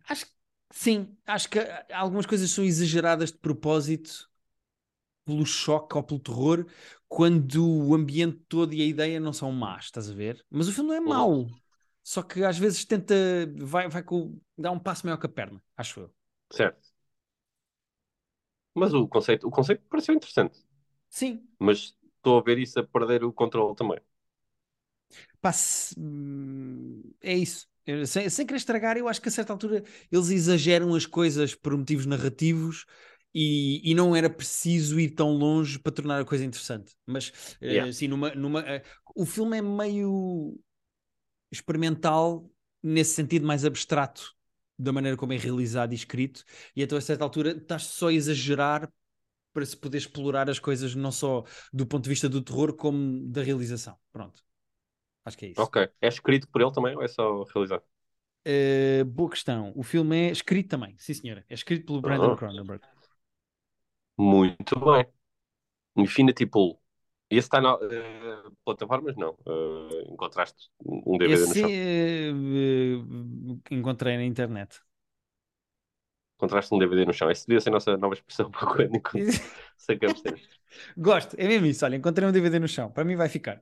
Acho 0.09 0.25
que 0.25 0.31
sim, 0.71 1.15
acho 1.27 1.47
que 1.47 1.59
algumas 1.93 2.25
coisas 2.25 2.49
são 2.49 2.63
exageradas 2.63 3.31
de 3.31 3.37
propósito 3.37 4.30
pelo 5.25 5.45
choque 5.45 5.95
ou 5.95 6.03
pelo 6.03 6.19
terror 6.19 6.65
quando 7.07 7.67
o 7.67 7.93
ambiente 7.93 8.39
todo 8.47 8.73
e 8.73 8.81
a 8.81 8.85
ideia 8.85 9.19
não 9.19 9.33
são 9.33 9.51
más, 9.51 9.85
estás 9.85 10.09
a 10.09 10.13
ver? 10.13 10.45
Mas 10.49 10.67
o 10.67 10.71
filme 10.71 10.89
não 10.89 10.95
é 10.95 10.99
mau. 11.01 11.47
Só 12.03 12.23
que 12.23 12.43
às 12.43 12.57
vezes 12.57 12.85
tenta, 12.85 13.13
vai, 13.57 13.87
vai 13.87 14.01
com, 14.01 14.39
dá 14.57 14.71
um 14.71 14.79
passo 14.79 15.05
maior 15.05 15.17
que 15.17 15.25
a 15.25 15.29
perna, 15.29 15.61
acho 15.77 15.99
eu. 15.99 16.13
Certo. 16.51 16.89
Mas 18.73 18.93
o 18.93 19.07
conceito, 19.07 19.47
o 19.47 19.51
conceito 19.51 19.83
pareceu 19.89 20.15
interessante. 20.15 20.59
Sim. 21.09 21.43
Mas 21.59 21.95
estou 22.15 22.39
a 22.39 22.41
ver 22.41 22.57
isso 22.57 22.79
a 22.79 22.83
perder 22.83 23.23
o 23.23 23.33
controle 23.33 23.75
também. 23.75 23.99
Passe... 25.41 25.95
É 27.21 27.33
isso. 27.33 27.67
sem, 28.05 28.29
sem 28.29 28.45
querer 28.45 28.57
estragar, 28.57 28.97
eu 28.97 29.07
acho 29.07 29.21
que 29.21 29.27
a 29.27 29.31
certa 29.31 29.51
altura 29.51 29.83
eles 30.11 30.29
exageram 30.29 30.95
as 30.95 31.05
coisas 31.05 31.53
por 31.53 31.75
motivos 31.75 32.05
narrativos 32.05 32.85
e, 33.33 33.81
e, 33.89 33.95
não 33.95 34.15
era 34.15 34.29
preciso 34.29 34.99
ir 34.99 35.11
tão 35.11 35.31
longe 35.31 35.79
para 35.79 35.91
tornar 35.91 36.21
a 36.21 36.25
coisa 36.25 36.43
interessante. 36.43 36.95
Mas 37.05 37.31
eh, 37.61 37.73
yeah. 37.73 37.89
assim, 37.89 38.07
numa, 38.07 38.33
numa, 38.35 38.61
uh, 38.61 38.81
o 39.15 39.25
filme 39.25 39.57
é 39.57 39.61
meio 39.61 40.59
experimental 41.51 42.49
nesse 42.83 43.13
sentido 43.13 43.45
mais 43.45 43.63
abstrato 43.63 44.33
da 44.77 44.91
maneira 44.91 45.15
como 45.15 45.31
é 45.33 45.37
realizado 45.37 45.93
e 45.93 45.95
escrito, 45.95 46.43
e 46.75 46.81
então 46.81 46.97
a 46.97 47.01
certa 47.01 47.23
altura 47.23 47.51
estás 47.51 47.83
só 47.83 48.07
a 48.07 48.13
exagerar 48.13 48.91
para 49.53 49.65
se 49.65 49.77
poder 49.77 49.97
explorar 49.97 50.49
as 50.49 50.59
coisas 50.59 50.95
não 50.95 51.11
só 51.11 51.43
do 51.71 51.85
ponto 51.85 52.03
de 52.03 52.09
vista 52.09 52.27
do 52.27 52.41
terror 52.41 52.73
como 52.73 53.27
da 53.27 53.43
realização. 53.43 53.95
Pronto. 54.11 54.41
Acho 55.23 55.37
que 55.37 55.45
é 55.45 55.49
isso. 55.49 55.61
Ok. 55.61 55.87
É 56.01 56.07
escrito 56.07 56.47
por 56.47 56.61
ele 56.61 56.71
também 56.71 56.95
ou 56.95 57.03
é 57.03 57.07
só 57.07 57.43
realizado? 57.43 57.83
Uh, 58.47 59.05
boa 59.05 59.29
questão. 59.29 59.71
O 59.75 59.83
filme 59.83 60.29
é 60.29 60.31
escrito 60.31 60.69
também, 60.69 60.95
sim 60.97 61.13
senhora. 61.13 61.45
É 61.47 61.53
escrito 61.53 61.85
pelo 61.85 62.01
Brandon 62.01 62.35
Cronenberg. 62.35 62.83
Muito 64.21 64.79
bem. 64.79 65.07
Infinity 65.97 66.45
Pool. 66.45 66.79
Esse 67.27 67.47
está 67.47 67.59
na 67.59 67.75
uh, 67.75 67.79
plataformas? 68.63 69.15
Não. 69.15 69.31
Uh, 69.47 70.13
encontraste 70.13 70.69
um 70.85 71.17
DVD 71.17 71.41
Esse, 71.41 71.47
no 71.47 71.55
chão? 71.55 71.69
Uh, 72.99 73.61
encontrei 73.71 74.17
na 74.17 74.23
internet. 74.23 74.79
Encontraste 76.37 76.73
um 76.75 76.77
DVD 76.77 77.05
no 77.05 77.13
chão. 77.13 77.31
Essa 77.31 77.45
devia 77.47 77.61
ser 77.61 77.69
a 77.69 77.73
nossa 77.73 77.97
nova 77.97 78.13
expressão 78.13 78.51
para 78.51 78.67
quando 78.67 78.91
sacamos 79.75 80.21
Gosto, 80.95 81.35
é 81.39 81.47
mesmo 81.47 81.65
isso. 81.65 81.83
Olha, 81.83 81.95
encontrei 81.95 82.27
um 82.27 82.31
DVD 82.31 82.59
no 82.59 82.67
chão. 82.67 82.91
Para 82.91 83.03
mim 83.03 83.15
vai 83.15 83.27
ficar. 83.27 83.61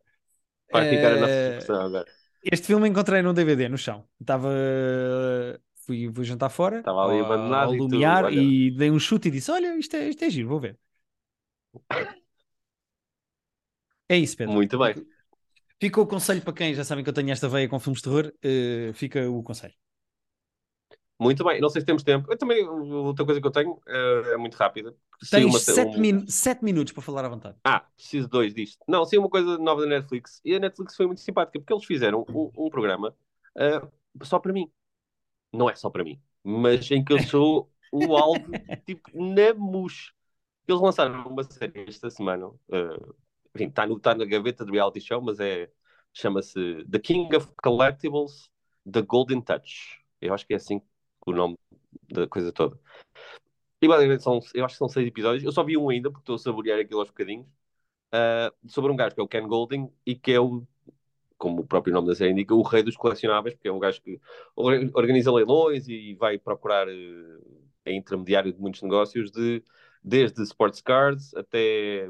Vai 0.72 0.90
ficar 0.90 1.14
a 1.14 1.20
nossa 1.20 1.32
expressão 1.32 1.82
agora. 1.86 2.06
Este 2.44 2.68
filme 2.68 2.90
encontrei 2.90 3.22
num 3.22 3.34
DVD 3.34 3.70
no 3.70 3.78
chão. 3.78 4.06
Estava. 4.20 4.50
Fui, 5.90 6.12
fui 6.14 6.24
jantar 6.24 6.50
fora. 6.50 6.78
Estava 6.78 7.04
ali 7.04 7.20
abandonado. 7.20 7.70
Ao 7.70 7.74
lumiar 7.74 8.32
e, 8.32 8.68
e, 8.68 8.72
dei 8.72 8.92
um 8.92 9.00
chute 9.00 9.28
e 9.28 9.32
disse: 9.32 9.50
Olha, 9.50 9.76
isto 9.76 9.96
é, 9.96 10.08
isto 10.08 10.24
é 10.24 10.30
giro, 10.30 10.48
vou 10.48 10.60
ver. 10.60 10.78
É 14.08 14.16
isso, 14.16 14.38
Pedro. 14.38 14.54
Muito 14.54 14.78
bem. 14.78 15.04
Fica 15.82 16.00
o 16.00 16.06
conselho 16.06 16.44
para 16.44 16.54
quem 16.54 16.76
já 16.76 16.84
sabem 16.84 17.04
que 17.04 17.10
eu 17.10 17.14
tenho 17.14 17.32
esta 17.32 17.50
veia 17.50 17.68
com 17.68 17.80
filmes 17.80 18.04
de 18.04 18.04
terror. 18.04 18.32
Uh, 18.46 18.94
fica 18.94 19.28
o 19.28 19.42
conselho. 19.42 19.74
Muito 21.20 21.44
bem, 21.44 21.60
não 21.60 21.70
sei 21.70 21.82
se 21.82 21.88
temos 21.88 22.04
tempo. 22.04 22.32
Eu 22.32 22.38
também, 22.38 22.64
outra 22.68 23.26
coisa 23.26 23.42
que 23.42 23.48
eu 23.48 23.52
tenho 23.52 23.72
uh, 23.72 24.30
é 24.32 24.38
muito 24.38 24.56
rápida. 24.56 24.96
Tens 25.28 25.44
uma, 25.44 25.60
sete, 25.60 25.98
um... 25.98 26.00
min 26.00 26.28
sete 26.28 26.64
minutos 26.64 26.94
para 26.94 27.02
falar 27.02 27.26
à 27.26 27.30
vontade. 27.30 27.58
Ah, 27.64 27.80
preciso 27.98 28.28
dois 28.28 28.54
disto. 28.54 28.78
Não, 28.88 29.04
sim, 29.06 29.18
uma 29.18 29.30
coisa 29.30 29.58
nova 29.58 29.82
da 29.82 29.88
Netflix. 29.88 30.40
E 30.46 30.54
a 30.54 30.60
Netflix 30.60 30.96
foi 30.96 31.08
muito 31.08 31.22
simpática 31.22 31.60
porque 31.60 31.74
eles 31.74 31.84
fizeram 31.84 32.26
um, 32.30 32.52
um 32.56 32.70
programa 32.70 33.16
uh, 33.58 34.24
só 34.24 34.38
para 34.38 34.54
mim. 34.54 34.72
Não 35.52 35.70
é 35.70 35.76
só 35.76 35.90
para 35.90 36.04
mim, 36.04 36.22
mas 36.44 36.90
em 36.92 37.04
que 37.04 37.14
eu 37.14 37.20
sou 37.20 37.72
o 37.92 38.16
alvo, 38.16 38.46
tipo, 38.86 39.10
na. 39.14 40.14
Eles 40.68 40.82
lançaram 40.82 41.28
uma 41.28 41.44
série 41.44 41.86
esta 41.88 42.10
semana. 42.10 42.48
Uh, 42.48 43.16
enfim, 43.56 43.68
está 43.68 43.88
tá 44.00 44.16
na 44.16 44.26
gaveta 44.26 44.64
do 44.64 44.72
reality 44.72 45.02
show, 45.02 45.22
mas 45.22 45.40
é 45.40 45.70
chama-se 46.14 46.86
The 46.90 47.00
King 47.00 47.36
of 47.36 47.50
Collectibles, 47.62 48.50
The 48.92 49.02
Golden 49.02 49.42
Touch. 49.42 50.04
Eu 50.22 50.34
acho 50.34 50.46
que 50.46 50.54
é 50.54 50.58
assim 50.58 50.82
o 51.26 51.32
nome 51.32 51.58
da 52.12 52.28
coisa 52.28 52.52
toda. 52.52 52.80
E 53.82 53.88
basicamente 53.88 54.24
são, 54.24 54.40
eu 54.54 54.66
acho 54.66 54.76
que 54.76 54.80
são 54.80 54.90
seis 54.90 55.08
episódios. 55.08 55.44
Eu 55.44 55.52
só 55.52 55.64
vi 55.64 55.78
um 55.78 55.90
ainda, 55.90 56.10
porque 56.12 56.24
estou 56.24 56.36
a 56.36 56.40
saborear 56.40 56.80
aquilo 56.80 57.00
aos 57.00 57.10
bocadinhos. 57.10 57.48
Uh, 58.14 58.70
sobre 58.70 58.92
um 58.92 58.96
gajo 58.96 59.14
que 59.14 59.22
é 59.22 59.24
o 59.24 59.28
Ken 59.28 59.48
Golding 59.48 59.90
e 60.06 60.16
que 60.16 60.32
é 60.32 60.40
o, 60.40 60.66
como 61.40 61.62
o 61.62 61.66
próprio 61.66 61.94
nome 61.94 62.10
da 62.10 62.16
série 62.16 62.34
indica, 62.34 62.54
o 62.54 62.62
rei 62.62 62.84
dos 62.84 62.98
colecionáveis, 62.98 63.56
porque 63.56 63.70
é 63.70 63.72
um 63.72 63.80
gajo 63.80 64.02
que 64.02 64.20
organiza 64.94 65.32
leilões 65.32 65.88
e 65.88 66.14
vai 66.16 66.38
procurar 66.38 66.88
uh, 66.88 67.70
é 67.86 67.94
intermediário 67.94 68.54
de 68.54 68.60
muitos 68.60 68.82
negócios, 68.82 69.32
de, 69.32 69.64
desde 70.04 70.44
sports 70.44 70.82
cards 70.82 71.34
até 71.34 72.10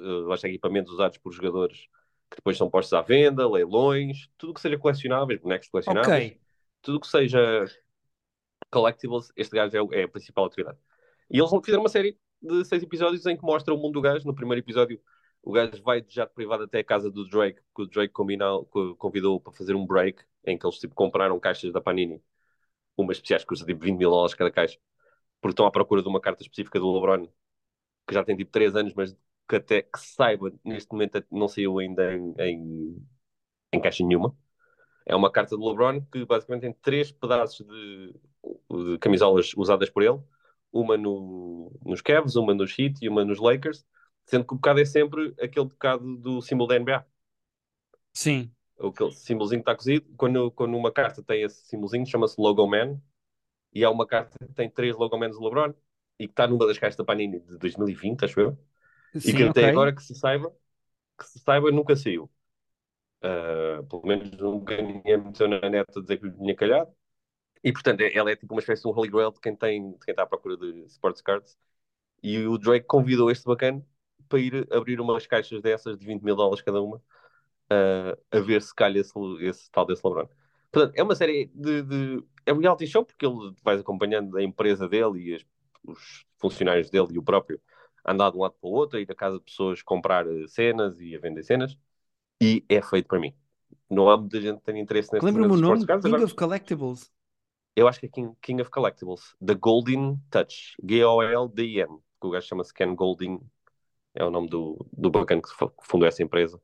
uh, 0.00 0.34
equipamentos 0.46 0.92
usados 0.92 1.18
por 1.18 1.32
jogadores 1.32 1.86
que 2.30 2.36
depois 2.36 2.56
são 2.56 2.70
postos 2.70 2.94
à 2.94 3.02
venda, 3.02 3.48
leilões, 3.48 4.30
tudo 4.38 4.54
que 4.54 4.60
seja 4.60 4.78
colecionáveis, 4.78 5.38
bonecos 5.38 5.68
colecionáveis, 5.68 6.26
okay. 6.26 6.40
tudo 6.80 6.98
que 6.98 7.06
seja 7.06 7.66
collectibles, 8.70 9.30
este 9.36 9.54
gajo 9.54 9.92
é, 9.92 10.00
é, 10.00 10.04
a 10.04 10.08
principal 10.08 10.44
autoridade. 10.44 10.78
E 11.30 11.38
eles 11.38 11.50
fizeram 11.62 11.82
uma 11.82 11.90
série 11.90 12.18
de 12.40 12.64
seis 12.64 12.82
episódios 12.82 13.26
em 13.26 13.36
que 13.36 13.42
mostra 13.42 13.72
o 13.74 13.76
mundo 13.76 13.92
do 13.92 14.00
gajo. 14.00 14.26
No 14.26 14.34
primeiro 14.34 14.60
episódio, 14.60 14.98
o 15.42 15.52
gajo 15.52 15.82
vai 15.82 16.00
de 16.00 16.14
jato 16.14 16.34
privado 16.34 16.64
até 16.64 16.80
a 16.80 16.84
casa 16.84 17.10
do 17.10 17.28
Drake, 17.28 17.60
que 17.74 17.82
o 17.82 17.86
Drake 17.86 18.12
combinou, 18.12 18.66
convidou 18.98 19.40
para 19.40 19.52
fazer 19.52 19.74
um 19.74 19.86
break, 19.86 20.22
em 20.46 20.58
que 20.58 20.66
eles 20.66 20.78
tipo, 20.78 20.94
compraram 20.94 21.38
caixas 21.40 21.72
da 21.72 21.80
Panini, 21.80 22.22
umas 22.96 23.16
especiais 23.18 23.42
que 23.42 23.48
custam 23.48 23.66
tipo 23.66 23.84
20 23.84 23.98
mil 23.98 24.10
dólares 24.10 24.34
cada 24.34 24.50
caixa, 24.50 24.78
porque 25.40 25.52
estão 25.52 25.66
à 25.66 25.70
procura 25.72 26.02
de 26.02 26.08
uma 26.08 26.20
carta 26.20 26.42
específica 26.42 26.80
do 26.80 26.92
LeBron, 26.94 27.28
que 28.06 28.14
já 28.14 28.24
tem 28.24 28.36
tipo 28.36 28.50
3 28.50 28.76
anos, 28.76 28.94
mas 28.94 29.16
que 29.48 29.56
até 29.56 29.82
que 29.82 29.98
saiba, 29.98 30.52
neste 30.64 30.92
momento 30.92 31.24
não 31.30 31.48
saiu 31.48 31.78
ainda 31.78 32.14
em, 32.14 32.34
em, 32.38 33.06
em 33.72 33.80
caixa 33.80 34.04
nenhuma. 34.04 34.36
É 35.06 35.16
uma 35.16 35.30
carta 35.32 35.56
do 35.56 35.68
LeBron 35.68 36.00
que 36.12 36.24
basicamente 36.24 36.62
tem 36.62 36.72
três 36.74 37.12
pedaços 37.12 37.66
de, 37.66 38.14
de 38.70 38.98
camisolas 38.98 39.52
usadas 39.56 39.90
por 39.90 40.02
ele, 40.02 40.20
uma 40.72 40.96
no, 40.96 41.72
nos 41.84 42.00
Cavs, 42.00 42.36
uma 42.36 42.54
nos 42.54 42.78
Heat 42.78 42.98
e 43.02 43.08
uma 43.08 43.24
nos 43.24 43.40
Lakers, 43.40 43.84
sendo 44.26 44.44
que 44.46 44.52
o 44.52 44.56
bocado 44.56 44.80
é 44.80 44.84
sempre 44.84 45.34
aquele 45.40 45.66
bocado 45.66 46.16
do 46.16 46.40
símbolo 46.40 46.68
da 46.68 46.78
NBA. 46.78 47.06
Sim. 48.12 48.50
Aquele 48.78 49.12
símbolozinho 49.12 49.62
que 49.62 49.70
está 49.70 49.76
cozido. 49.76 50.06
Quando, 50.16 50.50
quando 50.52 50.76
uma 50.76 50.92
carta 50.92 51.22
tem 51.22 51.42
esse 51.42 51.66
símbolozinho, 51.66 52.06
chama-se 52.06 52.40
Logo 52.40 52.66
Man, 52.66 53.00
e 53.72 53.84
há 53.84 53.90
uma 53.90 54.06
carta 54.06 54.38
que 54.38 54.52
tem 54.54 54.68
três 54.68 54.96
Logo 54.96 55.16
Mans 55.18 55.36
do 55.36 55.44
LeBron, 55.44 55.74
e 56.18 56.26
que 56.26 56.32
está 56.32 56.46
numa 56.46 56.66
das 56.66 56.78
caixas 56.78 56.96
da 56.96 57.04
Panini 57.04 57.40
de 57.40 57.58
2020, 57.58 58.24
acho 58.24 58.40
eu. 58.40 58.58
Sim, 59.16 59.30
e 59.30 59.36
que 59.36 59.42
até 59.42 59.60
okay. 59.60 59.70
agora 59.70 59.94
que 59.94 60.02
se 60.02 60.14
saiba, 60.14 60.54
que 61.18 61.26
se 61.26 61.38
saiba, 61.38 61.70
nunca 61.70 61.96
saiu. 61.96 62.30
Uh, 63.24 63.84
pelo 63.86 64.04
menos 64.04 64.30
nunca 64.32 64.80
ninguém 64.82 65.16
meteu 65.16 65.46
na 65.46 65.70
net 65.70 65.86
a 65.96 66.00
dizer 66.00 66.18
que 66.18 66.30
tinha 66.30 66.56
calhado. 66.56 66.92
E 67.62 67.72
portanto, 67.72 68.00
é, 68.00 68.12
ela 68.16 68.30
é 68.30 68.36
tipo 68.36 68.52
uma 68.52 68.60
espécie 68.60 68.82
de 68.82 68.88
um 68.88 68.90
Holy 68.90 69.08
Grail 69.08 69.30
de 69.30 69.40
quem, 69.40 69.54
tem, 69.54 69.92
de 69.92 69.98
quem 70.00 70.12
está 70.12 70.24
à 70.24 70.26
procura 70.26 70.56
de 70.56 70.84
sports 70.86 71.22
cards. 71.22 71.56
E 72.22 72.38
o 72.46 72.58
Drake 72.58 72.86
convidou 72.86 73.30
este 73.30 73.44
bacana 73.44 73.84
para 74.28 74.38
ir 74.38 74.68
abrir 74.72 75.00
umas 75.00 75.26
caixas 75.26 75.60
dessas 75.60 75.98
de 75.98 76.06
20 76.06 76.22
mil 76.22 76.36
dólares 76.36 76.62
cada 76.62 76.80
uma, 76.80 76.96
uh, 76.96 78.18
a 78.30 78.40
ver 78.40 78.62
se 78.62 78.74
calha 78.74 79.00
esse, 79.00 79.12
esse 79.40 79.70
tal 79.70 79.86
desse 79.86 80.06
LeBron. 80.06 80.28
Portanto, 80.70 80.94
é 80.96 81.02
uma 81.02 81.14
série 81.14 81.50
de, 81.54 81.82
de. 81.82 82.24
É 82.46 82.52
um 82.52 82.58
reality 82.58 82.86
show 82.86 83.04
porque 83.04 83.26
ele 83.26 83.54
vai 83.62 83.76
acompanhando 83.76 84.36
a 84.36 84.42
empresa 84.42 84.88
dele 84.88 85.20
e 85.20 85.34
as, 85.34 85.44
os 85.86 86.24
funcionários 86.38 86.90
dele 86.90 87.08
e 87.12 87.18
o 87.18 87.22
próprio 87.22 87.60
andar 88.04 88.30
de 88.30 88.36
um 88.36 88.40
lado 88.40 88.54
para 88.60 88.68
o 88.68 88.72
outro, 88.72 88.98
ir 88.98 89.10
a 89.10 89.14
casa 89.14 89.38
de 89.38 89.44
pessoas 89.44 89.82
comprar 89.82 90.26
eh, 90.26 90.46
cenas 90.48 90.98
e 91.00 91.14
a 91.14 91.20
vender 91.20 91.42
cenas. 91.42 91.76
E 92.40 92.64
é 92.68 92.82
feito 92.82 93.06
para 93.06 93.20
mim. 93.20 93.32
Não 93.88 94.08
há 94.10 94.16
muita 94.16 94.40
gente 94.40 94.58
que 94.58 94.64
tenha 94.64 94.80
interesse 94.80 95.12
nesse 95.12 95.24
Lembra-me 95.24 95.52
o 95.52 95.56
nome? 95.56 95.86
Cards, 95.86 96.02
King 96.02 96.14
agora... 96.14 96.24
of 96.24 96.34
Collectibles. 96.34 97.12
Eu 97.76 97.86
acho 97.86 98.00
que 98.00 98.06
é 98.06 98.08
King, 98.08 98.34
King 98.42 98.62
of 98.62 98.70
Collectibles. 98.70 99.36
The 99.44 99.54
Golden 99.54 100.18
Touch. 100.30 100.74
G-O-L-D-N. 100.82 101.98
O 102.20 102.30
gajo 102.30 102.46
chama-se 102.46 102.74
Ken 102.74 102.94
Golding. 102.94 103.40
É 104.14 104.24
o 104.24 104.30
nome 104.30 104.48
do, 104.48 104.86
do 104.92 105.10
bacana 105.10 105.40
que 105.40 105.48
fundou 105.82 106.06
essa 106.06 106.22
empresa. 106.22 106.60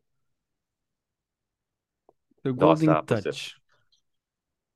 The 2.43 2.53
Golden 2.53 2.87
Nossa, 2.87 3.23
Touch. 3.23 3.57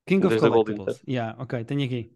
King 0.05 0.25
of 0.25 0.37
Collectibles. 0.37 1.01
Yeah, 1.07 1.35
ok, 1.41 1.63
tenho 1.63 1.85
aqui. 1.85 2.11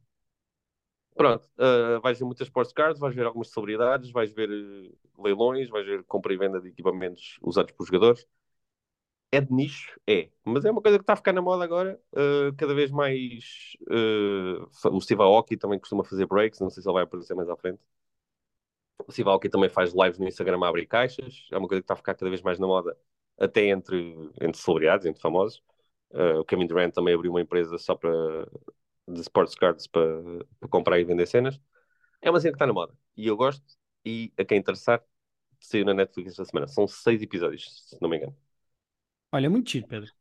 Pronto, 1.16 1.50
uh, 1.58 2.00
vais 2.02 2.20
ver 2.20 2.26
muitas 2.26 2.48
sports 2.48 2.72
cards, 2.72 3.00
vais 3.00 3.16
ver 3.16 3.26
algumas 3.26 3.50
celebridades, 3.50 4.12
vais 4.12 4.32
ver 4.32 4.50
uh, 4.50 5.24
leilões, 5.24 5.68
vais 5.70 5.86
ver 5.86 6.04
compra 6.04 6.32
e 6.34 6.38
venda 6.38 6.62
de 6.62 6.70
equipamentos 6.70 7.40
usados 7.42 7.72
por 7.72 7.88
jogadores. 7.88 8.28
É 9.32 9.42
de 9.42 9.52
nicho? 9.52 10.00
É. 10.08 10.30
Mas 10.46 10.64
é 10.64 10.72
uma 10.72 10.82
coisa 10.82 10.98
que 10.98 11.04
está 11.04 11.14
a 11.14 11.18
ficar 11.18 11.34
na 11.34 11.42
moda 11.42 11.64
agora. 11.64 12.00
Uh, 12.14 12.56
cada 12.56 12.74
vez 12.74 12.92
mais. 12.92 13.76
o 14.92 15.02
Steve 15.02 15.22
Aoki 15.22 15.58
também 15.58 15.80
costuma 15.80 16.04
fazer 16.04 16.26
breaks, 16.28 16.60
não 16.60 16.70
sei 16.70 16.84
se 16.84 16.88
ele 16.88 16.94
vai 16.94 17.04
aparecer 17.04 17.34
mais 17.34 17.50
à 17.50 17.56
frente. 17.58 17.80
O 19.06 19.12
Steve 19.12 19.30
Aoki 19.30 19.50
também 19.50 19.70
faz 19.70 19.94
lives 19.94 20.18
no 20.18 20.28
Instagram 20.28 20.60
a 20.64 20.68
abrir 20.68 20.86
caixas. 20.88 21.48
É 21.52 21.58
uma 21.58 21.68
coisa 21.68 21.82
que 21.82 21.86
está 21.86 21.94
a 21.94 21.98
ficar 21.98 22.16
cada 22.16 22.30
vez 22.30 22.42
mais 22.42 22.60
na 22.60 22.68
moda, 22.68 22.98
até 23.38 23.66
entre, 23.68 24.16
entre 24.42 24.58
celebridades, 24.58 25.06
entre 25.06 25.22
famosos. 25.22 25.62
o 26.12 26.44
Kevin 26.46 26.68
Durant 26.68 26.94
também 26.94 27.14
abriu 27.14 27.32
uma 27.32 27.42
empresa 27.42 27.78
só 27.78 27.96
para 27.96 28.48
de 29.08 29.22
sports 29.22 29.56
cards 29.56 29.88
para, 29.88 30.22
para 30.60 30.70
comprar 30.70 31.00
e 31.00 31.04
vender 31.06 31.26
cenas. 31.26 31.60
É 32.22 32.30
uma 32.30 32.40
cena 32.40 32.52
que 32.52 32.56
está 32.56 32.68
na 32.68 32.74
moda. 32.74 32.94
E 33.16 33.28
eu 33.28 33.38
gosto. 33.38 33.64
E 34.04 34.34
a 34.38 34.44
quem 34.44 34.58
interessar, 34.58 35.02
saiu 35.60 35.86
na 35.86 35.94
Netflix 35.94 36.32
esta 36.32 36.46
semana. 36.46 36.68
São 36.68 36.88
seis 36.88 37.22
episódios, 37.22 37.88
se 37.88 37.98
não 38.02 38.10
me 38.10 38.18
engano. 38.18 38.36
Olha, 39.32 39.50
muito 39.50 39.70
chido, 39.70 39.88
Pedro. 39.88 40.12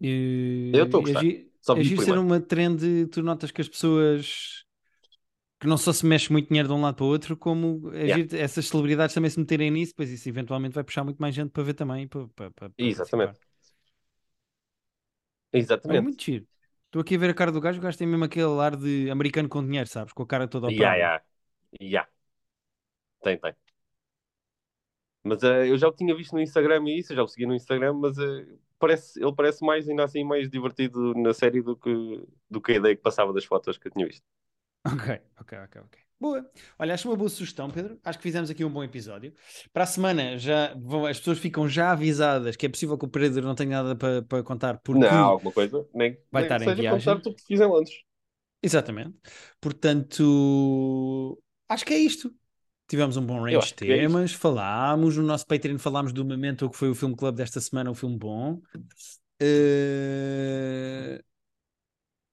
Eu 0.00 0.84
estou 0.84 1.00
a 1.00 1.04
gostar. 1.04 1.24
É 1.24 1.82
giro 1.82 2.02
ser 2.02 2.18
uma 2.18 2.40
trend, 2.40 3.06
tu 3.10 3.22
notas 3.22 3.50
que 3.50 3.60
as 3.60 3.68
pessoas 3.68 4.65
que 5.66 5.70
não 5.70 5.76
só 5.76 5.92
se 5.92 6.06
mexe 6.06 6.30
muito 6.30 6.46
dinheiro 6.46 6.68
de 6.68 6.74
um 6.74 6.80
lado 6.80 6.94
para 6.94 7.04
o 7.04 7.08
outro, 7.08 7.36
como 7.36 7.92
é 7.92 8.04
yeah. 8.04 8.38
essas 8.38 8.68
celebridades 8.68 9.12
também 9.12 9.28
se 9.28 9.38
meterem 9.38 9.68
nisso, 9.68 9.92
pois 9.96 10.08
isso 10.10 10.28
eventualmente 10.28 10.76
vai 10.76 10.84
puxar 10.84 11.02
muito 11.02 11.18
mais 11.18 11.34
gente 11.34 11.50
para 11.50 11.64
ver 11.64 11.74
também. 11.74 12.06
Para, 12.06 12.28
para, 12.28 12.50
para 12.52 12.70
Exatamente. 12.78 13.32
Participar. 13.32 13.56
Exatamente. 15.52 15.98
É 15.98 16.00
muito 16.00 16.22
chido. 16.22 16.46
Estou 16.86 17.02
aqui 17.02 17.16
a 17.16 17.18
ver 17.18 17.30
a 17.30 17.34
cara 17.34 17.50
do 17.50 17.60
gajo, 17.60 17.80
o 17.80 17.82
gajo 17.82 17.98
tem 17.98 18.06
mesmo 18.06 18.24
aquele 18.24 18.60
ar 18.60 18.76
de 18.76 19.10
americano 19.10 19.48
com 19.48 19.64
dinheiro, 19.64 19.88
sabes? 19.88 20.12
Com 20.12 20.22
a 20.22 20.26
cara 20.26 20.46
toda 20.46 20.68
operada. 20.68 20.96
Yeah, 20.96 21.24
yeah. 21.80 21.90
yeah. 21.92 22.10
Tem, 23.22 23.36
tem. 23.36 23.52
Mas 25.24 25.42
uh, 25.42 25.64
eu 25.66 25.76
já 25.76 25.88
o 25.88 25.92
tinha 25.92 26.14
visto 26.14 26.32
no 26.32 26.40
Instagram 26.40 26.84
e 26.86 27.00
isso, 27.00 27.12
eu 27.12 27.16
já 27.16 27.22
o 27.24 27.26
segui 27.26 27.44
no 27.44 27.54
Instagram, 27.54 27.94
mas 27.94 28.16
uh, 28.18 28.58
parece, 28.78 29.20
ele 29.20 29.34
parece 29.34 29.66
mais, 29.66 29.88
ainda 29.88 30.04
assim, 30.04 30.22
mais 30.22 30.48
divertido 30.48 31.12
na 31.14 31.34
série 31.34 31.60
do 31.60 31.76
que, 31.76 32.24
do 32.48 32.60
que 32.60 32.72
a 32.72 32.76
ideia 32.76 32.94
que 32.94 33.02
passava 33.02 33.32
das 33.32 33.44
fotos 33.44 33.76
que 33.76 33.88
eu 33.88 33.92
tinha 33.92 34.06
visto. 34.06 34.22
Ok, 34.92 35.20
ok, 35.40 35.58
ok, 35.58 35.80
ok. 35.82 36.06
Boa. 36.18 36.50
Olha, 36.78 36.94
acho 36.94 37.08
uma 37.08 37.16
boa 37.16 37.28
sugestão, 37.28 37.70
Pedro. 37.70 37.98
Acho 38.02 38.18
que 38.18 38.22
fizemos 38.22 38.48
aqui 38.48 38.64
um 38.64 38.70
bom 38.70 38.82
episódio. 38.82 39.34
Para 39.72 39.84
a 39.84 39.86
semana 39.86 40.38
já 40.38 40.74
vão, 40.74 41.04
as 41.04 41.18
pessoas 41.18 41.38
ficam 41.38 41.68
já 41.68 41.92
avisadas 41.92 42.56
que 42.56 42.64
é 42.64 42.68
possível 42.68 42.96
que 42.96 43.04
o 43.04 43.08
Pedro 43.08 43.44
não 43.44 43.54
tenha 43.54 43.82
nada 43.82 43.94
para, 43.94 44.22
para 44.22 44.42
contar 44.42 44.78
porque 44.78 45.00
não, 45.00 45.24
alguma 45.24 45.52
coisa, 45.52 45.86
nem, 45.92 46.16
vai 46.32 46.42
nem 46.42 46.52
estar 46.52 46.62
em 46.62 46.74
viagem. 46.74 46.98
contar 46.98 47.20
tudo 47.20 47.36
que 47.36 47.44
fizeram 47.44 47.76
antes. 47.76 48.02
Exatamente. 48.62 49.14
Portanto, 49.60 51.38
acho 51.68 51.84
que 51.84 51.92
é 51.92 51.98
isto. 51.98 52.34
Tivemos 52.88 53.16
um 53.16 53.26
bom 53.26 53.42
range 53.42 53.74
de 53.74 53.92
é 53.92 53.98
temas, 53.98 54.32
é 54.32 54.36
falámos, 54.36 55.16
no 55.16 55.24
nosso 55.24 55.46
Patreon 55.46 55.76
falámos 55.76 56.12
do 56.12 56.24
Memento, 56.24 56.70
que 56.70 56.76
foi 56.76 56.88
o 56.88 56.94
filme 56.94 57.16
club 57.16 57.34
desta 57.34 57.60
semana, 57.60 57.90
um 57.90 57.94
filme 57.94 58.16
bom. 58.16 58.60
Uh... 59.42 61.20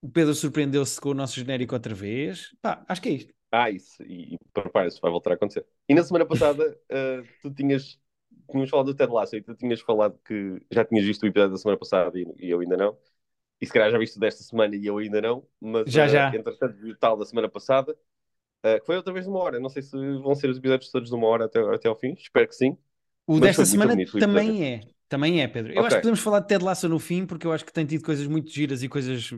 O 0.04 0.10
Pedro 0.10 0.36
surpreendeu-se 0.36 1.00
com 1.00 1.12
o 1.12 1.14
nosso 1.14 1.40
genérico 1.40 1.74
outra 1.74 1.96
vez. 1.96 2.54
Pá, 2.62 2.84
acho 2.90 3.02
que 3.02 3.08
é 3.08 3.12
isto. 3.14 3.34
Ah, 3.50 3.72
isso. 3.72 4.04
E, 4.04 4.36
e 4.36 4.38
prepara-se, 4.52 5.00
vai 5.00 5.10
voltar 5.10 5.32
a 5.32 5.36
acontecer. 5.36 5.66
E 5.88 5.96
na 5.96 6.04
semana 6.04 6.26
passada, 6.26 6.78
uh, 6.92 7.26
tu 7.42 7.50
tinhas, 7.54 7.98
tínhamos 8.52 8.70
falado 8.70 8.88
do 8.88 8.96
Ted 8.96 9.10
Lasso 9.10 9.38
e 9.38 9.42
tu 9.42 9.56
tinhas 9.56 9.80
falado 9.80 10.20
que 10.26 10.62
já 10.70 10.84
tinhas 10.84 11.06
visto 11.06 11.24
o 11.24 11.28
episódio 11.28 11.54
da 11.54 11.58
semana 11.58 11.80
passada 11.80 12.20
e, 12.20 12.26
e 12.38 12.50
eu 12.50 12.60
ainda 12.60 12.76
não. 12.76 12.98
e 13.62 13.66
se 13.66 13.72
calhar 13.72 13.90
já 13.90 13.98
viste 13.98 14.20
desta 14.20 14.44
semana 14.44 14.76
e 14.76 14.86
eu 14.86 14.98
ainda 14.98 15.22
não, 15.22 15.48
mas 15.62 15.90
já, 15.90 16.06
uh, 16.06 16.10
já. 16.10 16.36
entretanto 16.36 16.76
vi 16.82 16.92
o 16.92 16.98
tal 16.98 17.16
da 17.16 17.24
semana 17.24 17.48
passada, 17.48 17.94
uh, 17.94 18.80
que 18.82 18.86
foi 18.86 18.98
outra 18.98 19.14
vez 19.14 19.24
de 19.24 19.32
uma 19.32 19.40
hora. 19.40 19.58
Não 19.58 19.70
sei 19.70 19.84
se 19.84 19.96
vão 20.18 20.36
ser 20.36 20.50
os 20.50 20.58
episódios 20.58 20.92
todos 20.92 21.08
de 21.08 21.16
uma 21.16 21.28
hora 21.28 21.46
até, 21.46 21.62
até 21.74 21.88
ao 21.88 21.96
fim, 21.96 22.12
espero 22.20 22.50
que 22.50 22.56
sim. 22.56 22.78
O 23.26 23.40
desta 23.40 23.64
semana 23.64 23.94
bonito, 23.94 24.20
também 24.20 24.66
é. 24.66 24.82
Também 25.10 25.42
é, 25.42 25.48
Pedro. 25.48 25.72
Eu 25.72 25.78
okay. 25.78 25.88
acho 25.88 25.96
que 25.98 26.02
podemos 26.02 26.20
falar 26.20 26.40
de 26.40 26.48
Ted 26.48 26.64
Lasso 26.64 26.90
no 26.90 27.00
fim, 27.00 27.26
porque 27.26 27.46
eu 27.46 27.52
acho 27.52 27.66
que 27.66 27.74
tem 27.74 27.86
tido 27.86 28.04
coisas 28.04 28.26
muito 28.28 28.50
giras 28.50 28.82
e 28.82 28.90
coisas 28.90 29.32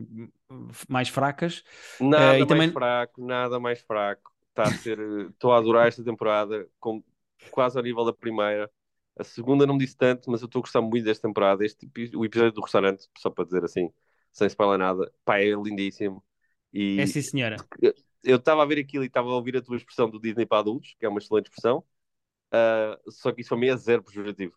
mais 0.88 1.08
fracas. 1.08 1.62
Nada 2.00 2.24
uh, 2.24 2.28
mais 2.28 2.46
também... 2.46 2.72
fraco, 2.72 3.26
nada 3.26 3.60
mais 3.60 3.80
fraco. 3.80 4.32
Está 4.50 4.62
a 4.64 4.72
ser. 4.72 4.98
Estou 5.30 5.52
a 5.52 5.58
adorar 5.58 5.86
esta 5.86 6.02
temporada, 6.02 6.66
com, 6.80 7.02
quase 7.50 7.76
ao 7.76 7.84
nível 7.84 8.04
da 8.04 8.12
primeira. 8.12 8.70
A 9.18 9.24
segunda 9.24 9.66
não 9.66 9.74
me 9.74 9.80
disse 9.80 9.96
tanto, 9.96 10.30
mas 10.30 10.40
eu 10.42 10.46
estou 10.46 10.60
a 10.60 10.62
gostar 10.62 10.80
muito 10.80 11.04
desta 11.04 11.26
temporada. 11.26 11.64
Este, 11.64 11.88
o 12.14 12.24
episódio 12.24 12.52
do 12.52 12.60
restaurante, 12.62 13.06
só 13.18 13.30
para 13.30 13.44
dizer 13.44 13.64
assim, 13.64 13.90
sem 14.32 14.46
spoiler 14.46 14.78
nada, 14.78 15.10
pá, 15.24 15.38
é 15.38 15.50
lindíssimo. 15.50 16.22
E 16.72 17.00
é 17.00 17.06
sim, 17.06 17.22
senhora. 17.22 17.56
Eu 18.22 18.36
estava 18.36 18.62
a 18.62 18.66
ver 18.66 18.78
aquilo 18.78 19.04
e 19.04 19.06
estava 19.06 19.28
a 19.28 19.34
ouvir 19.34 19.56
a 19.56 19.62
tua 19.62 19.76
expressão 19.76 20.10
do 20.10 20.20
Disney 20.20 20.44
para 20.44 20.58
adultos, 20.58 20.94
que 20.98 21.06
é 21.06 21.08
uma 21.08 21.18
excelente 21.18 21.46
expressão, 21.46 21.78
uh, 22.52 23.10
só 23.10 23.32
que 23.32 23.40
isso 23.40 23.48
para 23.48 23.58
mim 23.58 23.68
é 23.68 23.76
zero 23.76 24.02
pejorativo. 24.02 24.54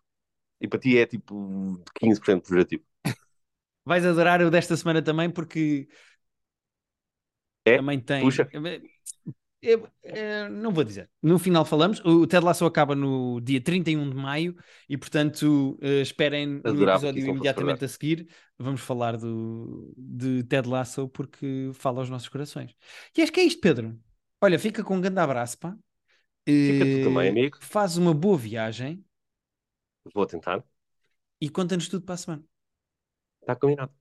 E 0.60 0.68
para 0.68 0.78
ti 0.78 0.98
é 0.98 1.06
tipo 1.06 1.82
15% 2.00 2.42
pejorativo. 2.42 2.84
Vais 3.84 4.04
adorar 4.04 4.42
o 4.42 4.50
desta 4.50 4.76
semana 4.76 5.00
também, 5.00 5.30
porque 5.30 5.88
é? 7.64 7.76
também 7.76 7.98
tem. 8.00 8.22
Puxa. 8.22 8.48
Eu, 9.62 9.86
eu, 10.02 10.50
não 10.50 10.72
vou 10.72 10.82
dizer. 10.82 11.10
No 11.22 11.38
final 11.38 11.64
falamos. 11.66 12.00
O 12.04 12.26
Ted 12.26 12.44
Lasso 12.44 12.64
acaba 12.64 12.94
no 12.94 13.40
dia 13.40 13.60
31 13.60 14.08
de 14.08 14.16
maio 14.16 14.56
e, 14.88 14.96
portanto, 14.96 15.78
uh, 15.82 16.00
esperem 16.00 16.46
no 16.46 16.88
episódio 16.88 17.26
imediatamente 17.26 17.84
a 17.84 17.88
seguir. 17.88 18.26
Vamos 18.58 18.80
falar 18.80 19.18
do, 19.18 19.92
de 19.96 20.44
Ted 20.44 20.66
Lasso 20.66 21.08
porque 21.08 21.70
fala 21.74 22.00
aos 22.00 22.08
nossos 22.08 22.28
corações. 22.28 22.74
E 23.16 23.20
acho 23.20 23.32
que 23.32 23.40
é 23.40 23.44
isto, 23.44 23.60
Pedro. 23.60 23.98
Olha, 24.40 24.58
fica 24.58 24.82
com 24.82 24.96
um 24.96 25.00
grande 25.00 25.20
abraço, 25.20 25.58
pá. 25.58 25.76
Fica 26.48 26.84
uh, 26.84 26.98
tu 26.98 27.04
também, 27.04 27.26
eh, 27.26 27.30
amigo. 27.30 27.58
Faz 27.60 27.98
uma 27.98 28.14
boa 28.14 28.38
viagem. 28.38 29.04
Vou 30.14 30.26
tentar. 30.26 30.64
E 31.44 31.46
conta-nos 31.56 31.88
tudo 31.90 32.04
para 32.06 32.14
a 32.16 32.22
semana. 32.22 32.44
Está 33.40 33.54
combinado. 33.56 33.99